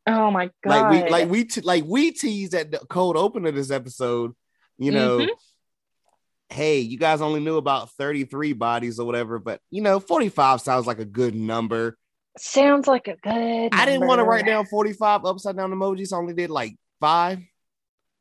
[0.10, 0.70] Oh my god!
[0.70, 4.34] Like we like we te- like we teased at the cold open of this episode.
[4.78, 6.56] You know, mm-hmm.
[6.56, 10.30] hey, you guys only knew about thirty three bodies or whatever, but you know, forty
[10.30, 11.98] five sounds like a good number.
[12.40, 13.34] Sounds like a good.
[13.34, 13.76] Number.
[13.76, 16.14] I didn't want to write down forty five upside down emojis.
[16.14, 17.40] I only did like 5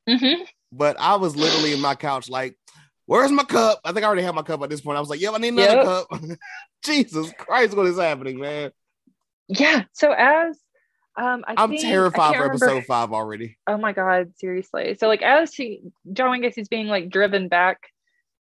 [0.08, 0.42] mm-hmm.
[0.70, 2.56] But I was literally in my couch like.
[3.06, 3.80] Where's my cup?
[3.86, 4.98] I think I already have my cup at this point.
[4.98, 5.84] I was like, "Yep, I need another yep.
[5.86, 6.08] cup."
[6.84, 8.70] Jesus Christ, what is happening, man?
[9.48, 9.84] Yeah.
[9.94, 10.58] So as
[11.18, 13.58] um, I am terrified for episode five already.
[13.66, 14.94] Oh my god, seriously.
[15.00, 15.80] So like as he
[16.12, 17.78] John Gacy's being like driven back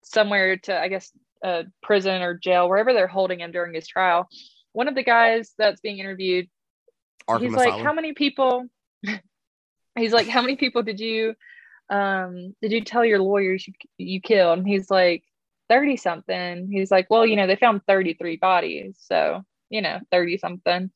[0.03, 1.11] somewhere to I guess
[1.43, 4.27] a prison or jail, wherever they're holding him during his trial,
[4.73, 6.49] one of the guys that's being interviewed,
[7.27, 7.71] Arkham he's Asylum.
[7.71, 8.65] like, How many people
[9.95, 11.35] he's like, How many people did you
[11.89, 14.59] um did you tell your lawyers you, you killed?
[14.59, 15.23] And he's like,
[15.69, 16.69] 30 something.
[16.71, 20.91] He's like, Well, you know, they found 33 bodies, so you know, 30 something.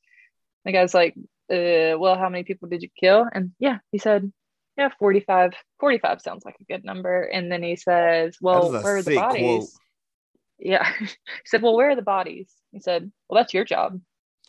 [0.65, 1.15] The guy's like,
[1.51, 3.25] uh, well, how many people did you kill?
[3.33, 4.31] And yeah, he said,
[4.77, 5.53] yeah, 45.
[5.79, 7.23] 45 sounds like a good number.
[7.23, 9.41] And then he says, well, where are the bodies?
[9.41, 9.69] Quote.
[10.59, 10.87] Yeah.
[10.99, 11.07] he
[11.45, 12.51] said, well, where are the bodies?
[12.71, 13.99] He said, well, that's your job.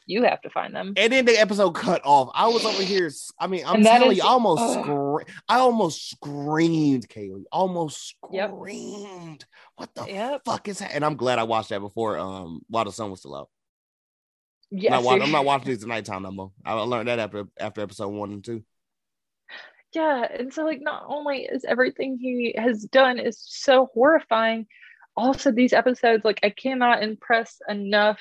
[0.06, 0.94] You have to find them.
[0.97, 2.30] And then the episode cut off.
[2.32, 3.10] I was over here.
[3.39, 7.44] I mean, I'm telling you, I almost uh, scre- I almost screamed, Kaylee.
[7.52, 9.40] Almost screamed.
[9.40, 9.48] Yep.
[9.76, 10.40] What the yep.
[10.47, 10.94] fuck is that?
[10.94, 13.51] And I'm glad I watched that before um while the sun was still out.
[14.70, 16.52] Yeah, I'm not, watching, I'm not watching these at nighttime no more.
[16.64, 18.64] I learned that after after episode one and two.
[19.94, 24.66] Yeah, and so like not only is everything he has done is so horrifying,
[25.16, 28.20] also these episodes like I cannot impress enough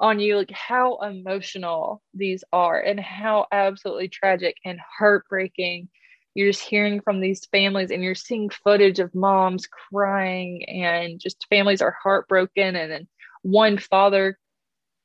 [0.00, 5.88] on you like how emotional these are and how absolutely tragic and heartbreaking.
[6.34, 11.46] You're just hearing from these families and you're seeing footage of moms crying and just
[11.48, 13.08] families are heartbroken and then
[13.42, 14.38] one father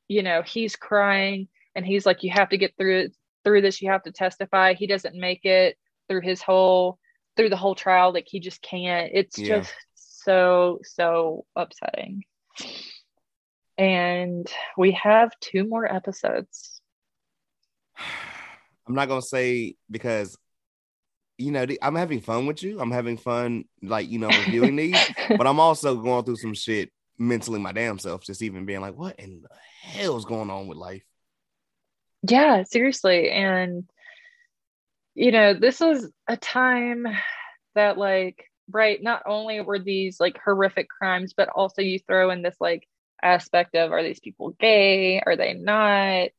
[0.07, 3.09] you know he's crying and he's like you have to get through
[3.43, 3.81] through this.
[3.81, 4.73] You have to testify.
[4.73, 6.99] He doesn't make it through his whole
[7.35, 8.13] through the whole trial.
[8.13, 9.11] Like he just can't.
[9.13, 9.59] It's yeah.
[9.59, 9.73] just
[10.23, 12.23] so so upsetting.
[13.77, 16.81] And we have two more episodes.
[18.87, 20.35] I'm not gonna say because
[21.37, 22.79] you know i'm having fun with you.
[22.79, 24.97] I'm having fun like you know reviewing these
[25.29, 28.97] but i'm also going through some shit mentally my damn self just even being like
[28.97, 29.49] what in the
[29.81, 31.03] hell's going on with life?
[32.27, 33.29] Yeah seriously.
[33.29, 33.89] And
[35.15, 37.05] you know this was a time
[37.75, 42.41] that like right not only were these like horrific crimes but also you throw in
[42.41, 42.87] this like
[43.21, 46.29] aspect of are these people gay are they not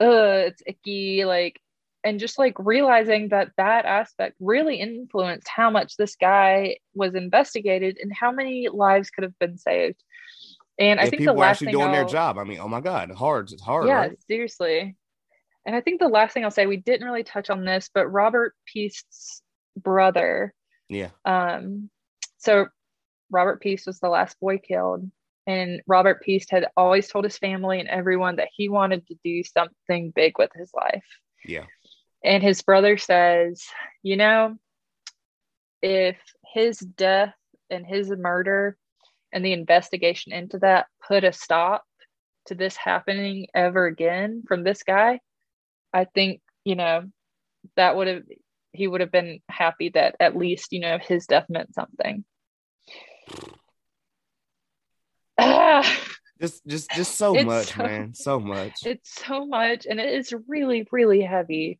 [0.00, 1.60] uh it's icky like
[2.04, 7.98] and just like realizing that that aspect really influenced how much this guy was investigated
[8.00, 10.02] and how many lives could have been saved.
[10.78, 12.38] And I think people the last actually doing I'll, their job.
[12.38, 13.86] I mean, oh my god, hard, it's hard.
[13.86, 14.22] Yeah, right?
[14.26, 14.96] seriously.
[15.66, 18.08] And I think the last thing I'll say, we didn't really touch on this, but
[18.08, 19.42] Robert Piest's
[19.76, 20.54] brother.
[20.90, 21.10] Yeah.
[21.24, 21.88] Um.
[22.38, 22.66] So
[23.30, 25.10] Robert Piest was the last boy killed,
[25.46, 29.42] and Robert Piest had always told his family and everyone that he wanted to do
[29.44, 31.04] something big with his life.
[31.44, 31.64] Yeah.
[32.22, 33.64] And his brother says,
[34.02, 34.56] you know,
[35.80, 36.16] if
[36.52, 37.34] his death
[37.70, 38.76] and his murder
[39.32, 41.84] and the investigation into that put a stop
[42.46, 45.20] to this happening ever again from this guy,
[45.92, 47.04] I think, you know,
[47.76, 48.22] that would have
[48.72, 52.24] he would have been happy that at least, you know, his death meant something.
[56.40, 58.14] Just just just so It's much, so- man.
[58.14, 58.72] So much.
[58.86, 61.78] it's so much and it is really, really heavy.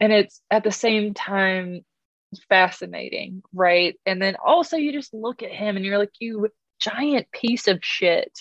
[0.00, 1.82] And it's at the same time
[2.48, 3.96] fascinating, right?
[4.04, 6.48] And then also you just look at him and you're like, you
[6.80, 8.32] giant piece of shit.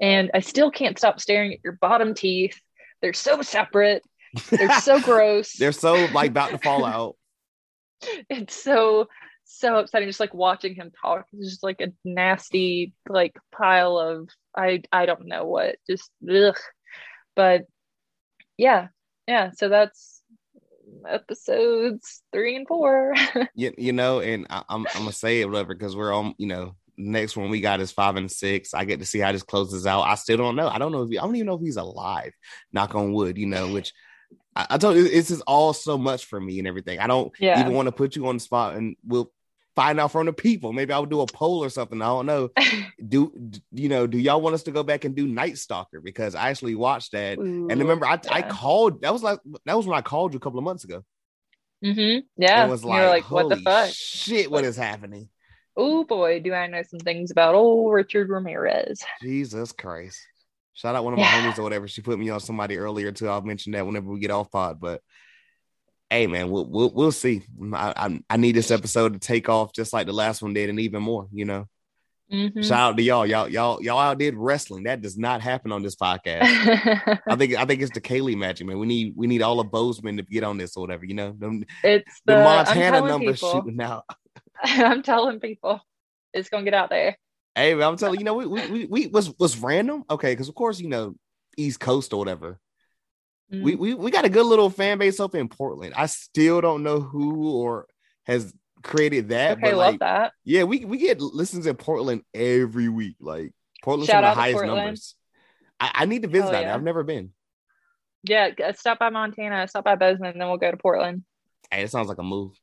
[0.00, 2.56] And I still can't stop staring at your bottom teeth.
[3.02, 4.04] They're so separate.
[4.50, 5.54] They're so gross.
[5.54, 7.16] They're so like about to fall out.
[8.30, 9.08] it's so
[9.44, 14.28] so upsetting just like watching him talk it's just like a nasty like pile of
[14.56, 16.56] i i don't know what just ugh.
[17.34, 17.66] but
[18.56, 18.88] yeah
[19.26, 20.22] yeah so that's
[21.08, 23.12] episodes three and four
[23.54, 26.34] You, you know, and I, I'm I'm gonna say it whatever because we're on.
[26.38, 28.74] You know, next one we got is five and six.
[28.74, 30.02] I get to see how this closes out.
[30.02, 30.68] I still don't know.
[30.68, 32.32] I don't know if he, I don't even know if he's alive.
[32.72, 33.38] Knock on wood.
[33.38, 33.92] You know, which
[34.56, 36.98] I, I told you this is all so much for me and everything.
[36.98, 37.60] I don't Yeah.
[37.60, 39.30] even want to put you on the spot, and we'll
[39.76, 40.72] find out from the people.
[40.72, 42.02] Maybe I'll do a poll or something.
[42.02, 42.50] I don't know.
[43.08, 43.32] Do
[43.72, 44.06] you know?
[44.06, 46.00] Do y'all want us to go back and do Night Stalker?
[46.00, 47.38] Because I actually watched that.
[47.38, 49.02] And remember, I, I called.
[49.02, 51.02] That was like that was when I called you a couple of months ago.
[51.82, 52.26] Mm-hmm.
[52.36, 55.30] yeah it was you're like, like what the fuck Shit, what is happening?
[55.78, 60.20] oh boy do i know some things about old richard ramirez Jesus Christ!
[60.80, 61.52] Shout out one of my Yeah.
[61.52, 61.86] homies or whatever.
[61.86, 63.28] She put me on somebody earlier too.
[63.28, 64.80] I'll mention that whenever we get off pod.
[64.80, 65.02] But
[66.08, 67.42] hey, man, we'll we'll, we'll see.
[67.74, 70.70] I, I I need this episode to take off just like the last one did,
[70.70, 71.28] and even more.
[71.32, 71.66] You know.
[72.32, 72.64] Mhm.
[72.64, 73.26] Shout out to y'all.
[73.26, 74.84] Y'all y'all y'all outdid wrestling.
[74.84, 77.20] That does not happen on this podcast.
[77.28, 78.78] I think I think it's the Kaylee magic, man.
[78.78, 81.04] We need we need all of Bozeman to get on this or whatever.
[81.04, 84.04] You know, them, it's the, the, Montana numbers shooting out.
[84.62, 85.80] i'm telling people
[86.32, 87.16] it's gonna get out there
[87.60, 90.04] Hey, man, I'm telling you, you know, we we we, was was random.
[90.08, 91.14] Okay, because of course, you know,
[91.58, 92.58] East Coast or whatever.
[93.52, 93.62] Mm.
[93.62, 95.92] We, we we got a good little fan base up in Portland.
[95.94, 97.86] I still don't know who or
[98.24, 102.22] has created that, okay but love like, that yeah, we we get listens in Portland
[102.32, 103.16] every week.
[103.20, 104.78] Like Portland's Shout some of the highest Portland.
[104.78, 105.14] numbers.
[105.78, 106.74] I, I need to visit yeah.
[106.74, 107.32] I've never been.
[108.22, 111.24] Yeah, stop by Montana, stop by Bozeman, then we'll go to Portland.
[111.70, 112.52] Hey, it sounds like a move.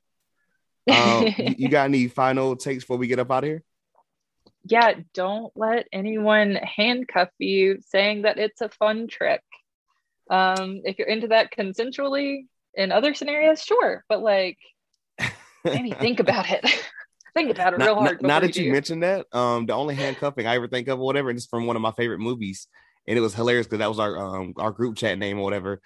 [0.89, 3.63] Um, you, you got any final takes before we get up out of here?
[4.69, 9.41] Yeah, don't let anyone handcuff you saying that it's a fun trick.
[10.29, 14.57] Um, if you're into that consensually in other scenarios, sure, but like
[15.63, 16.65] maybe think about it.
[17.33, 18.21] think about it Now- real hard.
[18.21, 18.71] Now, that you do.
[18.71, 21.65] mentioned that, um, the only handcuffing I ever think of, or whatever, and it's from
[21.65, 22.67] one of my favorite movies,
[23.07, 25.81] and it was hilarious because that was our um our group chat name or whatever.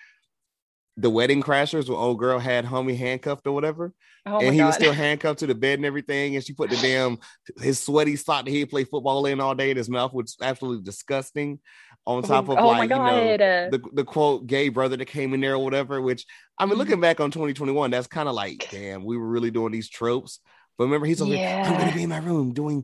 [1.01, 3.93] The Wedding Crashers, where old girl had homie handcuffed or whatever,
[4.25, 4.67] oh and he God.
[4.67, 7.17] was still handcuffed to the bed and everything, and she put the damn
[7.61, 10.37] his sweaty sock that he played football in all day in his mouth, which was
[10.41, 11.59] absolutely disgusting.
[12.07, 15.33] On top of oh like you know uh, the the quote gay brother that came
[15.33, 16.01] in there or whatever.
[16.01, 16.25] Which
[16.57, 16.79] I mean, Mm-hmm.
[16.79, 20.39] looking back on 2021, that's kind of like, damn, we were really doing these tropes.
[20.77, 22.83] But remember, he's over here, I'm gonna be in my room doing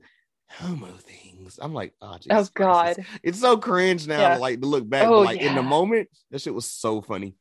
[0.49, 1.60] homo things.
[1.61, 2.53] I'm like, oh, oh Jesus Christ.
[2.53, 2.98] God.
[2.99, 4.38] It's, it's so cringe now, Yeah.
[4.38, 5.07] like to look back.
[5.07, 7.35] Oh, but like in the moment, that shit was so funny.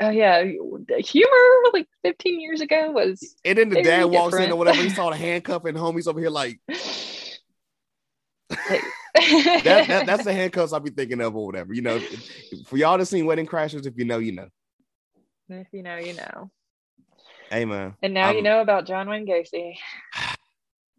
[0.00, 0.44] Oh yeah.
[0.44, 4.82] Humor like 15 years ago was And then the dad walks in or whatever.
[4.82, 6.78] He saw the handcuff and homies over here like Hey.
[9.14, 10.06] that, that.
[10.06, 11.72] That's the handcuffs I'll be thinking of or whatever.
[11.72, 12.00] You know,
[12.66, 14.48] for y'all to seen Wedding Crashers, if you know, you know.
[15.48, 16.50] if you know, you know.
[17.50, 19.76] Hey man, And now you Um, know about John Wayne Gacy.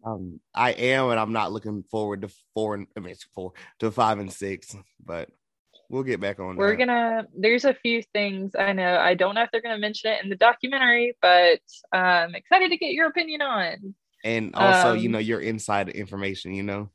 [0.06, 3.90] um, I am, and I'm not looking forward to four and I mean four to
[3.90, 4.74] five and six,
[5.04, 5.28] but
[5.88, 6.56] we'll get back on.
[6.56, 6.86] We're that.
[6.86, 8.96] gonna there's a few things I know.
[8.96, 11.60] I don't know if they're gonna mention it in the documentary, but
[11.92, 13.94] I'm excited to get your opinion on.
[14.24, 16.54] and also, you um, know, your inside information.
[16.54, 16.90] You know,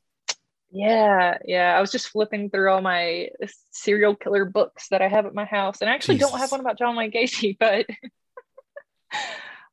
[0.71, 1.75] Yeah, yeah.
[1.77, 3.29] I was just flipping through all my
[3.71, 6.61] serial killer books that I have at my house, and I actually don't have one
[6.61, 7.85] about John Wayne Gacy, but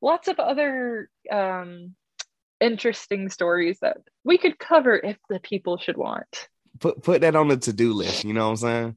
[0.01, 1.95] lots of other um,
[2.61, 6.49] interesting stories that we could cover if the people should want.
[6.81, 8.25] put put that on the to do list.
[8.25, 8.97] You know what I'm saying?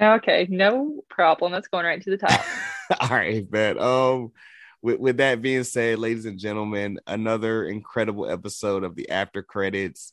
[0.00, 1.52] Okay, no problem.
[1.52, 2.40] That's going right to the top.
[3.00, 3.78] All right, man.
[3.78, 4.32] Um,
[4.80, 10.12] with, with that being said, ladies and gentlemen, another incredible episode of the After Credits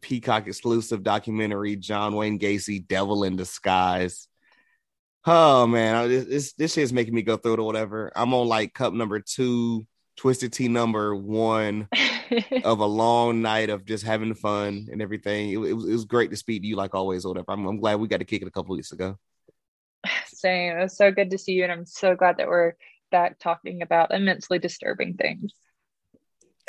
[0.00, 4.28] Peacock exclusive documentary, John Wayne Gacy, Devil in Disguise.
[5.24, 8.12] Oh man, this this, this shit's making me go through it or whatever.
[8.14, 9.86] I'm on like cup number two,
[10.18, 11.88] twisted tea number one
[12.64, 15.50] of a long night of just having fun and everything.
[15.50, 17.52] It, it was it was great to speak to you like always or whatever.
[17.52, 19.16] I'm, I'm glad we got to kick it a couple weeks ago.
[20.26, 20.76] Same.
[20.76, 22.74] It was so good to see you, and I'm so glad that we're
[23.10, 25.52] back talking about immensely disturbing things.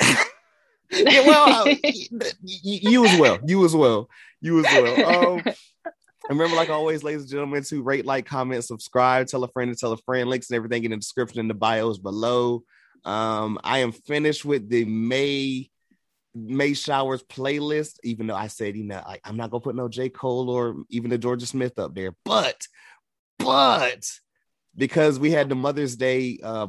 [0.90, 3.38] yeah, well, y- you as well.
[3.44, 4.08] You as well.
[4.40, 5.36] You as well.
[5.36, 5.42] Um,
[6.28, 9.78] remember, like always, ladies and gentlemen, to rate, like, comment, subscribe, tell a friend, and
[9.78, 10.30] tell a friend.
[10.30, 12.62] Links and everything in the description in the bios below.
[13.04, 15.70] Um, I am finished with the May
[16.34, 19.88] May showers playlist, even though I said, you know, like I'm not gonna put no
[19.88, 20.08] J.
[20.08, 22.66] Cole or even the Jorja Smith up there, but
[23.38, 24.08] but
[24.76, 26.68] because we had the Mother's Day uh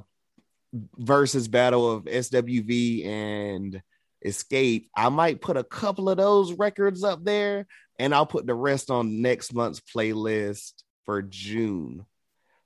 [0.97, 3.81] versus battle of SWV and
[4.25, 7.67] Xscape, I might put a couple of those records up there
[7.99, 10.73] and I'll put the rest on next month's playlist
[11.05, 12.05] for June,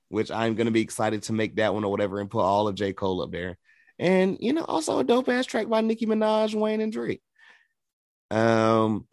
[0.08, 2.74] which I'm gonna be excited to make that one or whatever and put all of
[2.74, 2.92] J.
[2.92, 3.58] Cole up there
[3.98, 7.22] and you know, also a dope ass track by Nicki Minaj, Wayne, and Drake.
[8.30, 9.06] Um,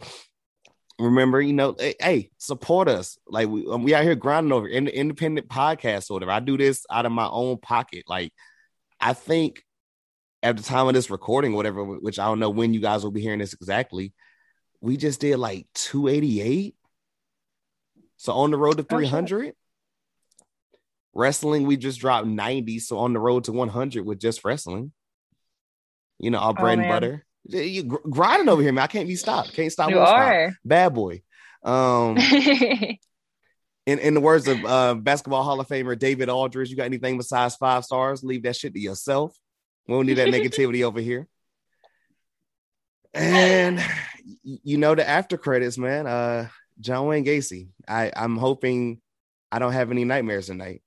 [1.00, 3.18] remember, you know, hey, support us.
[3.28, 6.32] Like we um, we out here grinding over in the independent podcast or whatever.
[6.32, 8.04] I do this out of my own pocket.
[8.08, 8.34] Like
[9.00, 9.64] I think
[10.42, 13.12] at the time of this recording, whatever, which I don't know when you guys will
[13.12, 14.14] be hearing this exactly,
[14.82, 16.76] we just did like 288.
[18.18, 19.54] So on the road to 300.
[21.14, 22.80] Wrestling, we just dropped 90.
[22.80, 24.92] So on the road to 100 with just wrestling.
[26.20, 27.26] You know, our bread oh, and butter.
[27.46, 28.84] You grinding over here, man.
[28.84, 29.54] I can't be stopped.
[29.54, 29.90] Can't stop.
[29.90, 30.60] You are stop.
[30.64, 31.22] bad boy.
[31.64, 32.18] Um,
[33.86, 37.18] in in the words of uh, basketball Hall of Famer David Aldridge, you got anything
[37.18, 38.24] besides five stars?
[38.24, 39.36] Leave that shit to yourself.
[39.88, 41.28] We don't need that negativity over here.
[43.14, 43.84] And
[44.44, 46.08] you know the after credits, man.
[46.08, 46.48] Uh,
[46.80, 47.70] John Wayne Gacy.
[47.88, 49.02] I I'm hoping
[49.52, 50.82] I don't have any nightmares tonight.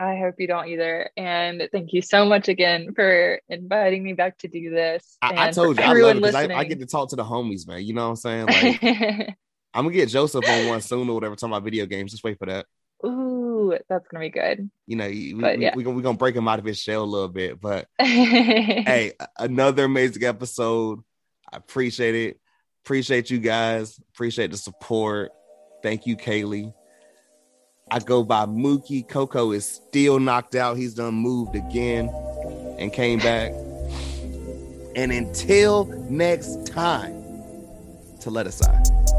[0.00, 1.10] I hope you don't either.
[1.16, 5.18] And thank you so much again for inviting me back to do this.
[5.20, 7.24] I, I told you, I love it because I, I, get to talk to the
[7.24, 7.84] homies, man.
[7.84, 9.36] You know what I'm saying?
[9.72, 11.36] Like, I'm gonna get Joseph on one soon or whatever.
[11.36, 12.10] Talking about video games.
[12.10, 12.66] Just wait for that.
[13.06, 14.68] Ooh, that's gonna be good.
[14.86, 15.76] You know, we, but, we, yeah.
[15.76, 17.60] we, we, gonna break him out of his shell a little bit.
[17.60, 21.00] But hey, another amazing episode.
[21.52, 22.40] I appreciate it.
[22.84, 24.00] Appreciate you guys.
[24.12, 25.30] Appreciate the support.
[25.82, 26.72] Thank you, Kaylee.
[27.92, 29.06] I go by Mookie.
[29.06, 30.76] Coco is still knocked out.
[30.76, 32.08] He's done moved again
[32.78, 33.52] and came back.
[34.94, 37.20] And until next time,
[38.20, 39.09] to let us aside.